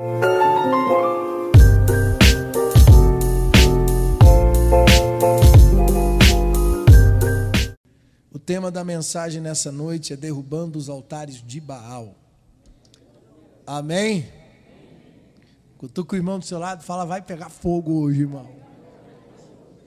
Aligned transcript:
O 0.00 0.04
tema 8.38 8.70
da 8.70 8.84
mensagem 8.84 9.42
nessa 9.42 9.72
noite 9.72 10.12
é 10.12 10.16
derrubando 10.16 10.78
os 10.78 10.88
altares 10.88 11.42
de 11.44 11.60
Baal. 11.60 12.14
Amém? 13.66 14.28
Cutuca 15.78 16.14
o 16.14 16.16
irmão 16.16 16.38
do 16.38 16.44
seu 16.44 16.60
lado, 16.60 16.84
fala, 16.84 17.04
vai 17.04 17.20
pegar 17.20 17.48
fogo 17.48 18.00
hoje, 18.00 18.20
irmão. 18.20 18.48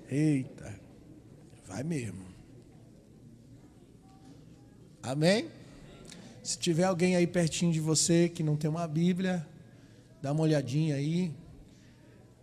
Eita, 0.10 0.78
vai 1.66 1.84
mesmo. 1.84 2.26
Amém? 5.02 5.50
Se 6.44 6.60
tiver 6.60 6.84
alguém 6.84 7.16
aí 7.16 7.26
pertinho 7.26 7.72
de 7.72 7.80
você 7.80 8.28
que 8.28 8.44
não 8.44 8.58
tem 8.58 8.70
uma 8.70 8.86
Bíblia, 8.90 9.48
dá 10.22 10.32
uma 10.32 10.44
olhadinha 10.44 10.96
aí. 10.96 11.34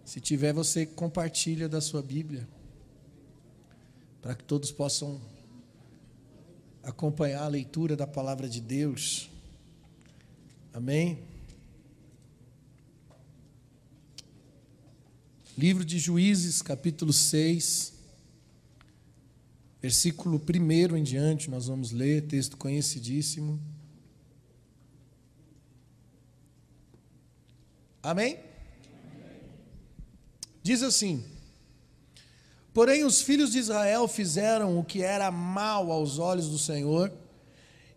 Se 0.04 0.20
tiver, 0.20 0.52
você 0.52 0.84
compartilha 0.84 1.68
da 1.68 1.80
sua 1.80 2.02
Bíblia, 2.02 2.48
para 4.20 4.34
que 4.34 4.42
todos 4.42 4.72
possam 4.72 5.20
acompanhar 6.82 7.42
a 7.42 7.48
leitura 7.48 7.94
da 7.94 8.06
palavra 8.06 8.48
de 8.48 8.60
Deus. 8.60 9.30
Amém? 10.72 11.18
Livro 15.56 15.84
de 15.84 15.98
Juízes, 15.98 16.62
capítulo 16.62 17.12
6, 17.12 17.92
versículo 19.82 20.40
1 20.40 20.96
em 20.96 21.02
diante, 21.02 21.50
nós 21.50 21.66
vamos 21.66 21.90
ler, 21.90 22.22
texto 22.26 22.56
conhecidíssimo. 22.56 23.60
Amém? 28.02 28.38
Diz 30.62 30.82
assim: 30.82 31.24
Porém, 32.72 33.04
os 33.04 33.20
filhos 33.20 33.52
de 33.52 33.58
Israel 33.58 34.06
fizeram 34.06 34.78
o 34.78 34.84
que 34.84 35.02
era 35.02 35.30
mal 35.30 35.90
aos 35.90 36.18
olhos 36.18 36.48
do 36.48 36.58
Senhor. 36.58 37.12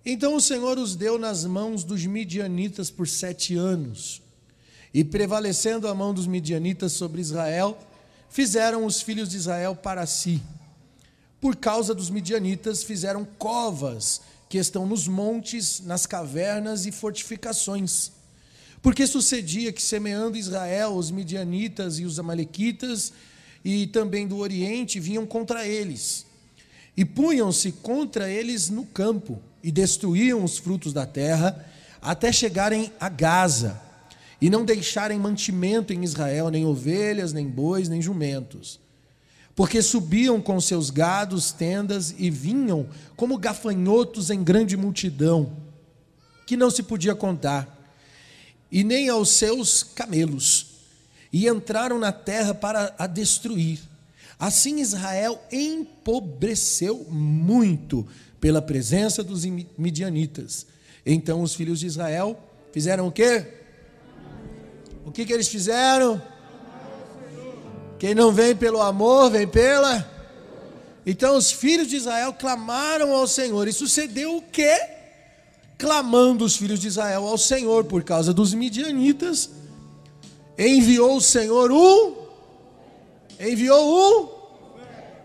Então 0.03 0.35
o 0.35 0.41
Senhor 0.41 0.79
os 0.79 0.95
deu 0.95 1.19
nas 1.19 1.45
mãos 1.45 1.83
dos 1.83 2.05
midianitas 2.05 2.89
por 2.89 3.07
sete 3.07 3.55
anos. 3.55 4.21
E 4.93 5.03
prevalecendo 5.03 5.87
a 5.87 5.93
mão 5.93 6.13
dos 6.13 6.27
midianitas 6.27 6.93
sobre 6.93 7.21
Israel, 7.21 7.77
fizeram 8.29 8.85
os 8.85 9.01
filhos 9.01 9.29
de 9.29 9.37
Israel 9.37 9.75
para 9.75 10.05
si. 10.05 10.41
Por 11.39 11.55
causa 11.55 11.93
dos 11.93 12.09
midianitas, 12.09 12.83
fizeram 12.83 13.25
covas 13.37 14.21
que 14.49 14.57
estão 14.57 14.85
nos 14.85 15.07
montes, 15.07 15.79
nas 15.81 16.05
cavernas 16.05 16.85
e 16.85 16.91
fortificações. 16.91 18.11
Porque 18.81 19.05
sucedia 19.05 19.71
que, 19.71 19.81
semeando 19.81 20.37
Israel, 20.37 20.95
os 20.95 21.11
midianitas 21.11 21.99
e 21.99 22.05
os 22.05 22.17
amalequitas, 22.19 23.13
e 23.63 23.85
também 23.87 24.27
do 24.27 24.37
Oriente 24.37 24.99
vinham 24.99 25.25
contra 25.25 25.67
eles. 25.67 26.25
E 26.97 27.05
punham-se 27.05 27.71
contra 27.71 28.29
eles 28.29 28.69
no 28.69 28.85
campo, 28.85 29.39
e 29.63 29.71
destruíam 29.71 30.43
os 30.43 30.57
frutos 30.57 30.93
da 30.93 31.05
terra, 31.05 31.65
até 32.01 32.31
chegarem 32.31 32.91
a 32.99 33.07
Gaza, 33.07 33.79
e 34.41 34.49
não 34.49 34.65
deixarem 34.65 35.19
mantimento 35.19 35.93
em 35.93 36.03
Israel, 36.03 36.49
nem 36.49 36.65
ovelhas, 36.65 37.31
nem 37.31 37.47
bois, 37.47 37.87
nem 37.87 38.01
jumentos. 38.01 38.79
Porque 39.55 39.83
subiam 39.83 40.41
com 40.41 40.59
seus 40.59 40.89
gados, 40.89 41.51
tendas, 41.51 42.15
e 42.17 42.31
vinham 42.31 42.89
como 43.15 43.37
gafanhotos 43.37 44.31
em 44.31 44.43
grande 44.43 44.75
multidão, 44.75 45.55
que 46.47 46.57
não 46.57 46.71
se 46.71 46.81
podia 46.81 47.13
contar, 47.13 47.80
e 48.71 48.83
nem 48.83 49.09
aos 49.09 49.29
seus 49.29 49.83
camelos 49.83 50.71
e 51.31 51.47
entraram 51.47 51.97
na 51.97 52.11
terra 52.11 52.53
para 52.53 52.93
a 52.97 53.07
destruir. 53.07 53.79
Assim 54.39 54.79
Israel 54.79 55.41
empobreceu 55.51 57.05
muito 57.09 58.07
pela 58.39 58.61
presença 58.61 59.23
dos 59.23 59.45
midianitas. 59.77 60.65
Então 61.05 61.41
os 61.41 61.53
filhos 61.55 61.79
de 61.79 61.87
Israel 61.87 62.39
fizeram 62.73 63.07
o 63.07 63.11
quê? 63.11 63.45
O 65.05 65.11
que, 65.11 65.25
que 65.25 65.33
eles 65.33 65.47
fizeram? 65.47 66.21
Quem 67.99 68.15
não 68.15 68.31
vem 68.31 68.55
pelo 68.55 68.81
amor, 68.81 69.29
vem 69.29 69.47
pela. 69.47 70.09
Então 71.05 71.37
os 71.37 71.51
filhos 71.51 71.87
de 71.87 71.95
Israel 71.95 72.33
clamaram 72.33 73.13
ao 73.13 73.27
Senhor. 73.27 73.67
E 73.67 73.73
sucedeu 73.73 74.37
o 74.37 74.41
quê? 74.41 75.00
Clamando 75.81 76.45
os 76.45 76.55
filhos 76.55 76.79
de 76.79 76.87
Israel 76.87 77.25
ao 77.25 77.39
Senhor 77.39 77.85
por 77.85 78.03
causa 78.03 78.31
dos 78.31 78.53
midianitas 78.53 79.49
enviou 80.55 81.17
o 81.17 81.21
Senhor 81.21 81.71
um, 81.71 82.17
enviou 83.39 83.81
um 83.89 84.29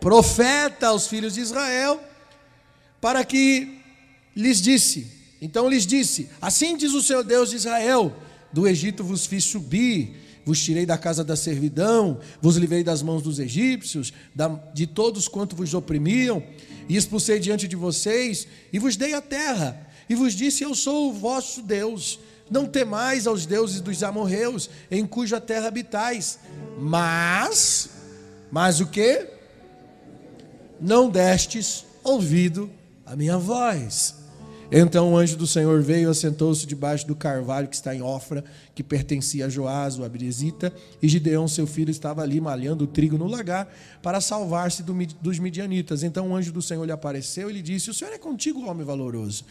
profeta 0.00 0.86
aos 0.86 1.08
filhos 1.08 1.34
de 1.34 1.40
Israel, 1.40 2.00
para 3.02 3.22
que 3.22 3.82
lhes 4.34 4.62
disse, 4.62 5.12
então 5.42 5.68
lhes 5.68 5.86
disse: 5.86 6.30
Assim 6.40 6.74
diz 6.74 6.94
o 6.94 7.02
Senhor 7.02 7.22
Deus 7.22 7.50
de 7.50 7.56
Israel: 7.56 8.16
Do 8.50 8.66
Egito 8.66 9.04
vos 9.04 9.26
fiz 9.26 9.44
subir, 9.44 10.16
vos 10.42 10.58
tirei 10.64 10.86
da 10.86 10.96
casa 10.96 11.22
da 11.22 11.36
servidão, 11.36 12.18
vos 12.40 12.56
livrei 12.56 12.82
das 12.82 13.02
mãos 13.02 13.22
dos 13.22 13.38
egípcios, 13.38 14.10
de 14.72 14.86
todos 14.86 15.28
quanto 15.28 15.54
vos 15.54 15.74
oprimiam, 15.74 16.42
e 16.88 16.96
expulsei 16.96 17.38
diante 17.38 17.68
de 17.68 17.76
vocês, 17.76 18.48
e 18.72 18.78
vos 18.78 18.96
dei 18.96 19.12
a 19.12 19.20
terra, 19.20 19.85
e 20.08 20.14
vos 20.14 20.34
disse: 20.34 20.62
Eu 20.62 20.74
sou 20.74 21.10
o 21.10 21.12
vosso 21.12 21.62
Deus. 21.62 22.18
Não 22.48 22.64
temais 22.64 23.26
aos 23.26 23.44
deuses 23.44 23.80
dos 23.80 24.02
amorreus, 24.04 24.70
em 24.88 25.04
cuja 25.04 25.40
terra 25.40 25.66
habitais. 25.66 26.38
Mas, 26.78 27.90
mas 28.52 28.80
o 28.80 28.86
que? 28.86 29.26
Não 30.80 31.10
destes 31.10 31.84
ouvido 32.04 32.70
a 33.04 33.16
minha 33.16 33.36
voz. 33.36 34.14
Então 34.70 35.12
o 35.12 35.16
anjo 35.16 35.36
do 35.36 35.46
Senhor 35.46 35.80
veio, 35.80 36.10
assentou-se 36.10 36.66
debaixo 36.66 37.06
do 37.06 37.14
carvalho 37.14 37.68
que 37.68 37.76
está 37.76 37.94
em 37.94 38.02
Ofra, 38.02 38.44
que 38.74 38.82
pertencia 38.82 39.46
a 39.46 39.48
Joás, 39.48 39.96
o 39.96 40.04
Abrizita, 40.04 40.72
e 41.00 41.08
Gideão, 41.08 41.46
seu 41.46 41.66
filho, 41.68 41.90
estava 41.90 42.22
ali 42.22 42.40
malhando 42.40 42.84
o 42.84 42.86
trigo 42.86 43.16
no 43.16 43.28
lagar 43.28 43.72
para 44.02 44.20
salvar-se 44.20 44.82
dos 44.82 45.38
midianitas. 45.38 46.02
Então 46.02 46.30
o 46.30 46.36
anjo 46.36 46.52
do 46.52 46.60
Senhor 46.60 46.84
lhe 46.84 46.92
apareceu 46.92 47.48
e 47.48 47.52
lhe 47.52 47.62
disse: 47.62 47.90
O 47.90 47.94
Senhor 47.94 48.12
é 48.12 48.18
contigo, 48.18 48.68
homem 48.68 48.84
valoroso. 48.84 49.44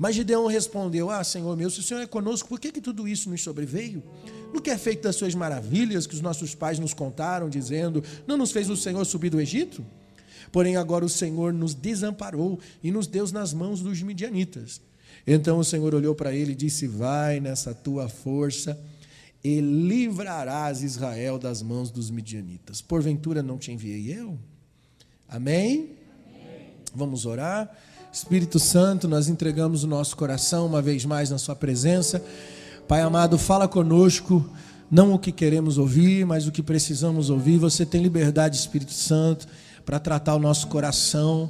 Mas 0.00 0.16
Gideão 0.16 0.46
respondeu: 0.46 1.10
Ah, 1.10 1.22
Senhor 1.22 1.54
meu, 1.58 1.68
se 1.68 1.80
o 1.80 1.82
Senhor 1.82 2.00
é 2.00 2.06
conosco, 2.06 2.48
por 2.48 2.58
que, 2.58 2.72
que 2.72 2.80
tudo 2.80 3.06
isso 3.06 3.28
nos 3.28 3.42
sobreveio? 3.42 4.02
No 4.50 4.58
que 4.58 4.70
é 4.70 4.78
feito 4.78 5.02
das 5.02 5.14
suas 5.14 5.34
maravilhas 5.34 6.06
que 6.06 6.14
os 6.14 6.22
nossos 6.22 6.54
pais 6.54 6.78
nos 6.78 6.94
contaram, 6.94 7.50
dizendo: 7.50 8.02
Não 8.26 8.38
nos 8.38 8.50
fez 8.50 8.70
o 8.70 8.76
Senhor 8.78 9.04
subir 9.04 9.28
do 9.28 9.38
Egito? 9.38 9.84
Porém, 10.50 10.74
agora 10.74 11.04
o 11.04 11.08
Senhor 11.08 11.52
nos 11.52 11.74
desamparou 11.74 12.58
e 12.82 12.90
nos 12.90 13.06
deu 13.06 13.30
nas 13.30 13.52
mãos 13.52 13.82
dos 13.82 14.00
midianitas. 14.00 14.80
Então 15.26 15.58
o 15.58 15.64
Senhor 15.64 15.94
olhou 15.94 16.14
para 16.14 16.34
ele 16.34 16.52
e 16.52 16.56
disse: 16.56 16.86
Vai 16.86 17.38
nessa 17.38 17.74
tua 17.74 18.08
força 18.08 18.80
e 19.44 19.60
livrarás 19.60 20.82
Israel 20.82 21.38
das 21.38 21.60
mãos 21.60 21.90
dos 21.90 22.08
midianitas. 22.10 22.80
Porventura 22.80 23.42
não 23.42 23.58
te 23.58 23.70
enviei 23.70 24.10
eu? 24.10 24.38
Amém? 25.28 25.90
Amém. 26.26 26.70
Vamos 26.94 27.26
orar. 27.26 27.70
Espírito 28.12 28.58
Santo, 28.58 29.06
nós 29.06 29.28
entregamos 29.28 29.84
o 29.84 29.86
nosso 29.86 30.16
coração 30.16 30.66
uma 30.66 30.82
vez 30.82 31.04
mais 31.04 31.30
na 31.30 31.38
Sua 31.38 31.54
presença. 31.54 32.20
Pai 32.88 33.02
amado, 33.02 33.38
fala 33.38 33.68
conosco, 33.68 34.44
não 34.90 35.14
o 35.14 35.18
que 35.18 35.30
queremos 35.30 35.78
ouvir, 35.78 36.26
mas 36.26 36.44
o 36.44 36.50
que 36.50 36.60
precisamos 36.60 37.30
ouvir. 37.30 37.58
Você 37.58 37.86
tem 37.86 38.02
liberdade, 38.02 38.56
Espírito 38.56 38.92
Santo, 38.92 39.46
para 39.86 40.00
tratar 40.00 40.34
o 40.34 40.40
nosso 40.40 40.66
coração. 40.66 41.48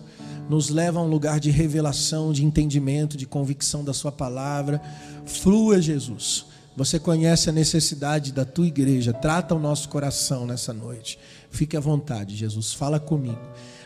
Nos 0.50 0.68
leva 0.68 0.98
a 0.98 1.02
um 1.02 1.08
lugar 1.08 1.40
de 1.40 1.50
revelação, 1.50 2.30
de 2.30 2.44
entendimento, 2.44 3.16
de 3.16 3.24
convicção 3.24 3.82
da 3.82 3.94
Sua 3.94 4.12
palavra. 4.12 4.82
Flua, 5.24 5.80
Jesus. 5.80 6.44
Você 6.76 6.98
conhece 6.98 7.48
a 7.48 7.52
necessidade 7.52 8.32
da 8.32 8.44
tua 8.44 8.66
igreja. 8.66 9.14
Trata 9.14 9.54
o 9.54 9.58
nosso 9.58 9.88
coração 9.88 10.46
nessa 10.46 10.74
noite. 10.74 11.18
Fique 11.50 11.74
à 11.74 11.80
vontade, 11.80 12.36
Jesus. 12.36 12.74
Fala 12.74 13.00
comigo. 13.00 13.40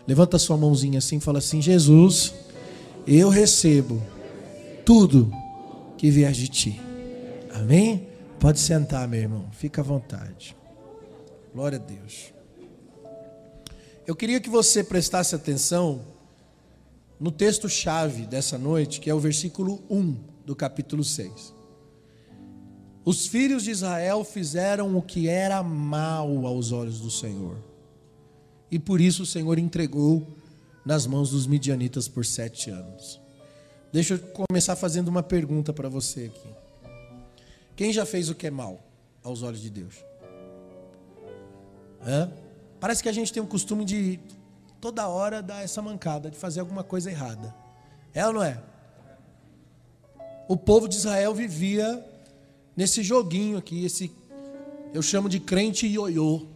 Levanta 0.06 0.38
sua 0.38 0.56
mãozinha 0.56 0.98
assim 0.98 1.18
fala 1.18 1.38
assim: 1.38 1.62
Jesus 1.62 2.34
eu 3.06 3.28
recebo 3.28 4.02
tudo 4.84 5.30
que 5.96 6.10
vier 6.10 6.32
de 6.32 6.48
ti. 6.48 6.80
Amém? 7.52 8.08
Pode 8.40 8.60
sentar, 8.60 9.06
meu 9.08 9.20
irmão, 9.20 9.48
fica 9.52 9.80
à 9.80 9.84
vontade. 9.84 10.56
Glória 11.52 11.78
a 11.78 11.80
Deus. 11.80 12.32
Eu 14.06 14.14
queria 14.14 14.40
que 14.40 14.50
você 14.50 14.84
prestasse 14.84 15.34
atenção 15.34 16.02
no 17.18 17.30
texto-chave 17.30 18.26
dessa 18.26 18.58
noite, 18.58 19.00
que 19.00 19.08
é 19.08 19.14
o 19.14 19.20
versículo 19.20 19.82
1 19.88 20.16
do 20.44 20.54
capítulo 20.54 21.02
6. 21.02 21.54
Os 23.04 23.26
filhos 23.26 23.64
de 23.64 23.70
Israel 23.70 24.24
fizeram 24.24 24.96
o 24.96 25.02
que 25.02 25.28
era 25.28 25.62
mal 25.62 26.46
aos 26.46 26.72
olhos 26.72 27.00
do 27.00 27.10
Senhor, 27.10 27.56
e 28.70 28.78
por 28.78 29.00
isso 29.00 29.22
o 29.22 29.26
Senhor 29.26 29.58
entregou 29.58 30.26
nas 30.84 31.06
mãos 31.06 31.30
dos 31.30 31.46
midianitas 31.46 32.08
por 32.08 32.24
sete 32.24 32.70
anos. 32.70 33.20
Deixa 33.92 34.14
eu 34.14 34.18
começar 34.48 34.76
fazendo 34.76 35.08
uma 35.08 35.22
pergunta 35.22 35.72
para 35.72 35.88
você 35.88 36.24
aqui. 36.24 36.48
Quem 37.76 37.92
já 37.92 38.04
fez 38.04 38.28
o 38.28 38.34
que 38.34 38.46
é 38.46 38.50
mal? 38.50 38.80
aos 39.24 39.42
olhos 39.42 39.60
de 39.60 39.70
Deus? 39.70 39.94
Hã? 42.06 42.30
Parece 42.78 43.02
que 43.02 43.08
a 43.08 43.12
gente 43.12 43.32
tem 43.32 43.42
o 43.42 43.46
costume 43.46 43.84
de 43.84 44.20
toda 44.80 45.08
hora 45.08 45.42
dar 45.42 45.64
essa 45.64 45.80
mancada, 45.80 46.30
de 46.30 46.36
fazer 46.36 46.60
alguma 46.60 46.84
coisa 46.84 47.10
errada. 47.10 47.54
É 48.12 48.24
ou 48.26 48.34
não 48.34 48.42
é? 48.42 48.62
O 50.46 50.56
povo 50.56 50.86
de 50.86 50.96
Israel 50.96 51.34
vivia 51.34 52.04
nesse 52.76 53.02
joguinho 53.02 53.56
aqui, 53.56 53.84
esse 53.84 54.12
eu 54.92 55.00
chamo 55.00 55.28
de 55.28 55.40
crente 55.40 55.86
ioiô. 55.86 56.46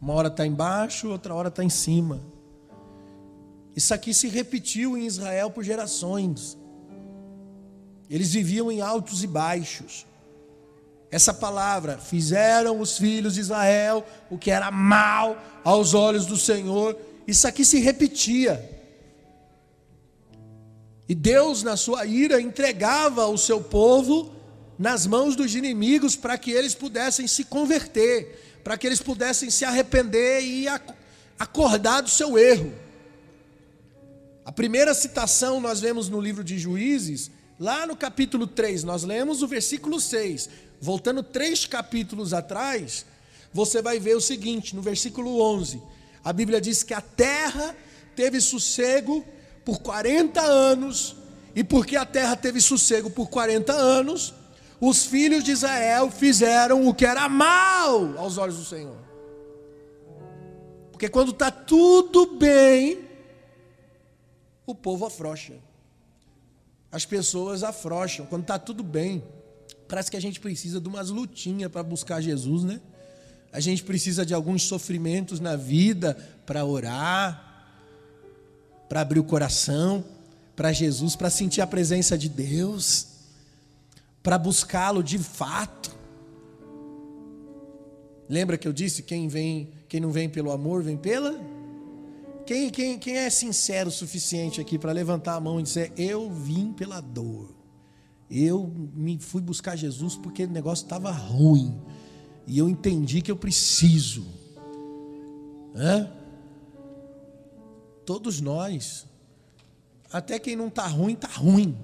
Uma 0.00 0.12
hora 0.12 0.28
está 0.28 0.46
embaixo, 0.46 1.08
outra 1.08 1.34
hora 1.34 1.48
está 1.48 1.64
em 1.64 1.70
cima. 1.70 2.20
Isso 3.74 3.94
aqui 3.94 4.12
se 4.12 4.28
repetiu 4.28 4.96
em 4.96 5.06
Israel 5.06 5.50
por 5.50 5.64
gerações. 5.64 6.56
Eles 8.08 8.32
viviam 8.32 8.70
em 8.70 8.80
altos 8.80 9.22
e 9.24 9.26
baixos. 9.26 10.06
Essa 11.10 11.32
palavra, 11.32 11.98
fizeram 11.98 12.80
os 12.80 12.96
filhos 12.96 13.34
de 13.34 13.40
Israel 13.40 14.06
o 14.30 14.38
que 14.38 14.50
era 14.50 14.70
mal 14.70 15.36
aos 15.62 15.92
olhos 15.92 16.24
do 16.26 16.36
Senhor, 16.36 16.96
isso 17.26 17.46
aqui 17.46 17.64
se 17.64 17.78
repetia. 17.78 18.70
E 21.08 21.14
Deus, 21.14 21.62
na 21.62 21.76
sua 21.76 22.06
ira, 22.06 22.40
entregava 22.40 23.26
o 23.26 23.36
seu 23.36 23.60
povo 23.60 24.32
nas 24.78 25.06
mãos 25.06 25.36
dos 25.36 25.54
inimigos 25.54 26.16
para 26.16 26.38
que 26.38 26.50
eles 26.50 26.74
pudessem 26.74 27.26
se 27.26 27.44
converter, 27.44 28.60
para 28.64 28.76
que 28.76 28.86
eles 28.86 29.00
pudessem 29.00 29.50
se 29.50 29.64
arrepender 29.64 30.42
e 30.42 30.66
acordar 31.38 32.00
do 32.00 32.10
seu 32.10 32.38
erro. 32.38 32.72
A 34.44 34.50
primeira 34.50 34.92
citação 34.92 35.60
nós 35.60 35.80
vemos 35.80 36.08
no 36.08 36.20
livro 36.20 36.42
de 36.42 36.58
Juízes, 36.58 37.30
lá 37.60 37.86
no 37.86 37.96
capítulo 37.96 38.46
3, 38.46 38.82
nós 38.82 39.04
lemos 39.04 39.40
o 39.40 39.46
versículo 39.46 40.00
6. 40.00 40.50
Voltando 40.80 41.22
três 41.22 41.64
capítulos 41.64 42.34
atrás, 42.34 43.06
você 43.52 43.80
vai 43.80 44.00
ver 44.00 44.16
o 44.16 44.20
seguinte, 44.20 44.74
no 44.74 44.82
versículo 44.82 45.40
11: 45.40 45.80
a 46.24 46.32
Bíblia 46.32 46.60
diz 46.60 46.82
que 46.82 46.92
a 46.92 47.00
terra 47.00 47.76
teve 48.16 48.40
sossego 48.40 49.24
por 49.64 49.78
40 49.80 50.40
anos, 50.40 51.14
e 51.54 51.62
porque 51.62 51.94
a 51.94 52.04
terra 52.04 52.34
teve 52.34 52.60
sossego 52.60 53.10
por 53.10 53.28
40 53.28 53.72
anos, 53.72 54.34
os 54.80 55.06
filhos 55.06 55.44
de 55.44 55.52
Israel 55.52 56.10
fizeram 56.10 56.88
o 56.88 56.92
que 56.92 57.06
era 57.06 57.28
mal 57.28 58.18
aos 58.18 58.38
olhos 58.38 58.56
do 58.56 58.64
Senhor. 58.64 58.96
Porque 60.90 61.08
quando 61.08 61.30
está 61.30 61.52
tudo 61.52 62.34
bem, 62.34 63.11
o 64.66 64.74
povo 64.74 65.06
afrouxa. 65.06 65.54
As 66.90 67.04
pessoas 67.04 67.62
afrouxam 67.62 68.26
quando 68.26 68.42
está 68.42 68.58
tudo 68.58 68.82
bem. 68.82 69.22
Parece 69.88 70.10
que 70.10 70.16
a 70.16 70.20
gente 70.20 70.40
precisa 70.40 70.80
de 70.80 70.88
umas 70.88 71.10
lutinhas 71.10 71.70
para 71.70 71.82
buscar 71.82 72.20
Jesus, 72.20 72.64
né? 72.64 72.80
A 73.52 73.60
gente 73.60 73.82
precisa 73.82 74.24
de 74.24 74.32
alguns 74.32 74.62
sofrimentos 74.62 75.38
na 75.40 75.56
vida 75.56 76.14
para 76.46 76.64
orar, 76.64 77.66
para 78.88 79.00
abrir 79.00 79.20
o 79.20 79.24
coração 79.24 80.04
para 80.54 80.72
Jesus, 80.72 81.16
para 81.16 81.30
sentir 81.30 81.60
a 81.60 81.66
presença 81.66 82.16
de 82.16 82.28
Deus, 82.28 83.06
para 84.22 84.38
buscá-lo 84.38 85.02
de 85.02 85.18
fato. 85.18 85.90
Lembra 88.28 88.56
que 88.56 88.68
eu 88.68 88.72
disse 88.72 89.02
quem 89.02 89.28
vem, 89.28 89.70
quem 89.88 90.00
não 90.00 90.10
vem 90.10 90.28
pelo 90.28 90.50
amor, 90.50 90.82
vem 90.82 90.96
pela 90.96 91.38
quem, 92.46 92.70
quem, 92.70 92.98
quem 92.98 93.16
é 93.16 93.30
sincero 93.30 93.88
o 93.88 93.92
suficiente 93.92 94.60
aqui 94.60 94.78
para 94.78 94.92
levantar 94.92 95.34
a 95.34 95.40
mão 95.40 95.60
e 95.60 95.62
dizer: 95.62 95.92
Eu 95.96 96.30
vim 96.30 96.72
pela 96.72 97.00
dor. 97.00 97.54
Eu 98.30 98.72
me 98.94 99.18
fui 99.18 99.42
buscar 99.42 99.76
Jesus 99.76 100.16
porque 100.16 100.44
o 100.44 100.50
negócio 100.50 100.84
estava 100.84 101.10
ruim. 101.10 101.78
E 102.46 102.58
eu 102.58 102.68
entendi 102.68 103.20
que 103.20 103.30
eu 103.30 103.36
preciso. 103.36 104.26
Hã? 105.74 106.10
Todos 108.04 108.40
nós. 108.40 109.06
Até 110.10 110.38
quem 110.38 110.56
não 110.56 110.68
está 110.68 110.86
ruim, 110.86 111.12
está 111.14 111.28
ruim. 111.28 111.76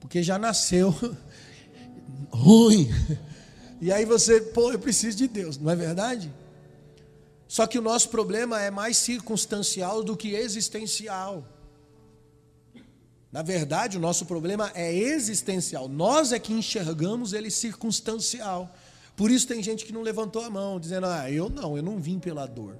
Porque 0.00 0.22
já 0.22 0.38
nasceu 0.38 0.94
ruim. 2.30 2.88
E 3.80 3.92
aí 3.92 4.04
você, 4.04 4.40
pô, 4.40 4.72
eu 4.72 4.78
preciso 4.78 5.16
de 5.16 5.28
Deus, 5.28 5.58
não 5.58 5.70
é 5.70 5.76
verdade? 5.76 6.32
Só 7.48 7.66
que 7.66 7.78
o 7.78 7.82
nosso 7.82 8.10
problema 8.10 8.60
é 8.60 8.70
mais 8.70 8.98
circunstancial 8.98 10.04
do 10.04 10.14
que 10.14 10.34
existencial. 10.34 11.44
Na 13.32 13.42
verdade, 13.42 13.96
o 13.96 14.00
nosso 14.00 14.26
problema 14.26 14.70
é 14.74 14.94
existencial. 14.94 15.88
Nós 15.88 16.30
é 16.30 16.38
que 16.38 16.52
enxergamos 16.52 17.32
ele 17.32 17.50
circunstancial. 17.50 18.74
Por 19.16 19.30
isso 19.30 19.48
tem 19.48 19.62
gente 19.62 19.84
que 19.84 19.92
não 19.92 20.02
levantou 20.02 20.42
a 20.42 20.50
mão, 20.50 20.78
dizendo: 20.78 21.06
Ah, 21.06 21.30
eu 21.30 21.48
não, 21.48 21.76
eu 21.76 21.82
não 21.82 21.98
vim 21.98 22.18
pela 22.18 22.46
dor. 22.46 22.78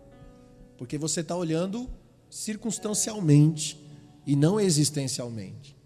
Porque 0.76 0.97
você 0.97 1.20
está 1.20 1.35
olhando 1.35 1.91
circunstancialmente 2.31 3.82
e 4.26 4.37
não 4.37 4.61
existencialmente. 4.61 5.76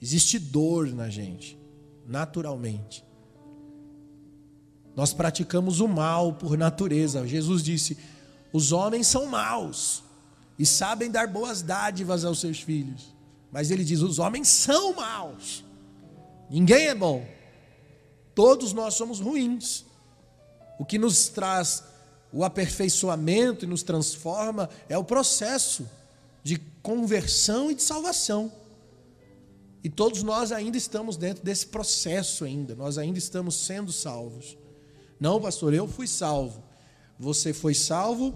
Existe 0.00 0.38
dor 0.38 0.86
na 0.88 1.08
gente, 1.08 1.58
naturalmente. 2.06 3.03
Nós 4.96 5.12
praticamos 5.12 5.80
o 5.80 5.88
mal 5.88 6.34
por 6.34 6.56
natureza. 6.56 7.26
Jesus 7.26 7.62
disse: 7.62 7.98
os 8.52 8.70
homens 8.70 9.06
são 9.06 9.26
maus 9.26 10.02
e 10.58 10.64
sabem 10.64 11.10
dar 11.10 11.26
boas 11.26 11.62
dádivas 11.62 12.24
aos 12.24 12.40
seus 12.40 12.60
filhos. 12.60 13.14
Mas 13.50 13.70
ele 13.70 13.84
diz: 13.84 14.00
os 14.00 14.18
homens 14.18 14.48
são 14.48 14.94
maus. 14.94 15.64
Ninguém 16.48 16.86
é 16.86 16.94
bom. 16.94 17.26
Todos 18.34 18.72
nós 18.72 18.94
somos 18.94 19.20
ruins. 19.20 19.84
O 20.78 20.84
que 20.84 20.98
nos 20.98 21.28
traz 21.28 21.84
o 22.32 22.44
aperfeiçoamento 22.44 23.64
e 23.64 23.68
nos 23.68 23.82
transforma 23.82 24.68
é 24.88 24.98
o 24.98 25.04
processo 25.04 25.88
de 26.42 26.58
conversão 26.82 27.70
e 27.70 27.74
de 27.74 27.82
salvação. 27.82 28.52
E 29.82 29.88
todos 29.88 30.22
nós 30.22 30.50
ainda 30.50 30.76
estamos 30.76 31.16
dentro 31.16 31.44
desse 31.44 31.66
processo 31.66 32.44
ainda, 32.44 32.74
nós 32.74 32.98
ainda 32.98 33.18
estamos 33.18 33.54
sendo 33.54 33.92
salvos. 33.92 34.56
Não, 35.18 35.40
pastor, 35.40 35.72
eu 35.74 35.86
fui 35.86 36.06
salvo. 36.06 36.62
Você 37.18 37.52
foi 37.52 37.74
salvo, 37.74 38.34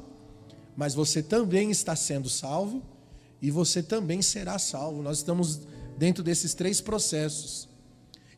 mas 0.77 0.95
você 0.95 1.23
também 1.23 1.71
está 1.71 1.97
sendo 1.97 2.29
salvo 2.29 2.83
e 3.43 3.51
você 3.51 3.83
também 3.83 4.23
será 4.23 4.59
salvo. 4.59 5.03
Nós 5.03 5.19
estamos 5.19 5.61
dentro 5.97 6.23
desses 6.23 6.55
três 6.55 6.81
processos. 6.81 7.69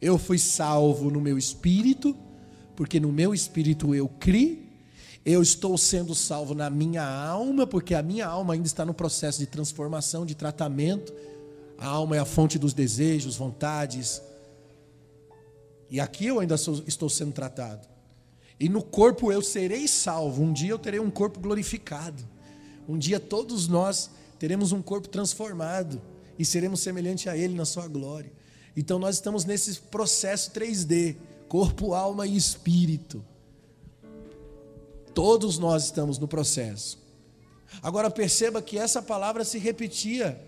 Eu 0.01 0.19
fui 0.19 0.39
salvo 0.39 1.11
no 1.11 1.21
meu 1.21 1.37
espírito, 1.37 2.17
porque 2.75 2.99
no 2.99 3.13
meu 3.13 3.35
espírito 3.35 3.95
eu 3.95 4.09
criei. 4.09 4.71
Eu 5.23 5.43
estou 5.43 5.77
sendo 5.77 6.15
salvo 6.15 6.55
na 6.55 6.71
minha 6.71 7.05
alma, 7.05 7.67
porque 7.67 7.95
a 7.95 8.03
minha 8.03 8.27
alma 8.27 8.55
ainda 8.55 8.67
está 8.67 8.87
no 8.87 8.95
processo 8.95 9.39
de 9.39 9.47
transformação, 9.47 10.25
de 10.25 10.35
tratamento. 10.35 11.13
A 11.77 11.87
alma 11.87 12.17
é 12.17 12.19
a 12.19 12.25
fonte 12.25 12.59
dos 12.59 12.73
desejos, 12.73 13.37
vontades. 13.37 14.23
E 15.91 16.01
aqui 16.01 16.27
eu 16.27 16.41
ainda 16.41 16.57
sou, 16.57 16.83
estou 16.87 17.11
sendo 17.11 17.33
tratado. 17.33 17.87
E 18.61 18.69
no 18.69 18.83
corpo 18.83 19.33
eu 19.33 19.41
serei 19.41 19.89
salvo. 19.89 20.43
Um 20.43 20.53
dia 20.53 20.71
eu 20.71 20.79
terei 20.79 21.01
um 21.01 21.11
corpo 21.11 21.41
glorificado. 21.41 22.23
Um 22.87 22.99
dia 22.99 23.19
todos 23.19 23.67
nós 23.67 24.11
teremos 24.39 24.71
um 24.71 24.83
corpo 24.83 25.09
transformado 25.09 26.01
e 26.39 26.45
seremos 26.45 26.81
semelhante 26.81 27.31
a 27.31 27.37
Ele 27.37 27.55
na 27.55 27.65
sua 27.65 27.89
glória. 27.89 28.31
Então 28.77 28.99
nós 28.99 29.15
estamos 29.15 29.47
nesse 29.47 29.81
processo 29.81 30.51
3D, 30.51 31.17
corpo, 31.49 31.95
alma 31.95 32.27
e 32.27 32.37
espírito. 32.37 33.25
Todos 35.15 35.59
nós 35.59 35.85
estamos 35.85 36.19
no 36.19 36.29
processo. 36.29 36.99
Agora 37.83 38.11
perceba 38.11 38.61
que 38.61 38.77
essa 38.77 39.01
palavra 39.01 39.43
se 39.43 39.59
repetia. 39.59 40.39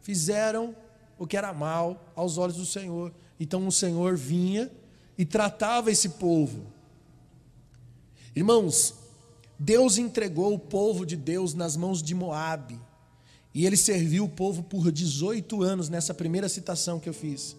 Fizeram 0.00 0.74
o 1.18 1.26
que 1.26 1.36
era 1.36 1.52
mal 1.52 2.02
aos 2.16 2.38
olhos 2.38 2.56
do 2.56 2.64
Senhor. 2.64 3.12
Então 3.38 3.66
o 3.66 3.72
Senhor 3.72 4.16
vinha 4.16 4.70
e 5.18 5.26
tratava 5.26 5.90
esse 5.90 6.10
povo 6.10 6.79
Irmãos, 8.34 8.94
Deus 9.58 9.98
entregou 9.98 10.54
o 10.54 10.58
povo 10.58 11.04
de 11.04 11.16
Deus 11.16 11.52
nas 11.54 11.76
mãos 11.76 12.02
de 12.02 12.14
Moabe. 12.14 12.80
E 13.52 13.66
ele 13.66 13.76
serviu 13.76 14.24
o 14.24 14.28
povo 14.28 14.62
por 14.62 14.92
18 14.92 15.62
anos 15.62 15.88
nessa 15.88 16.14
primeira 16.14 16.48
citação 16.48 17.00
que 17.00 17.08
eu 17.08 17.14
fiz. 17.14 17.56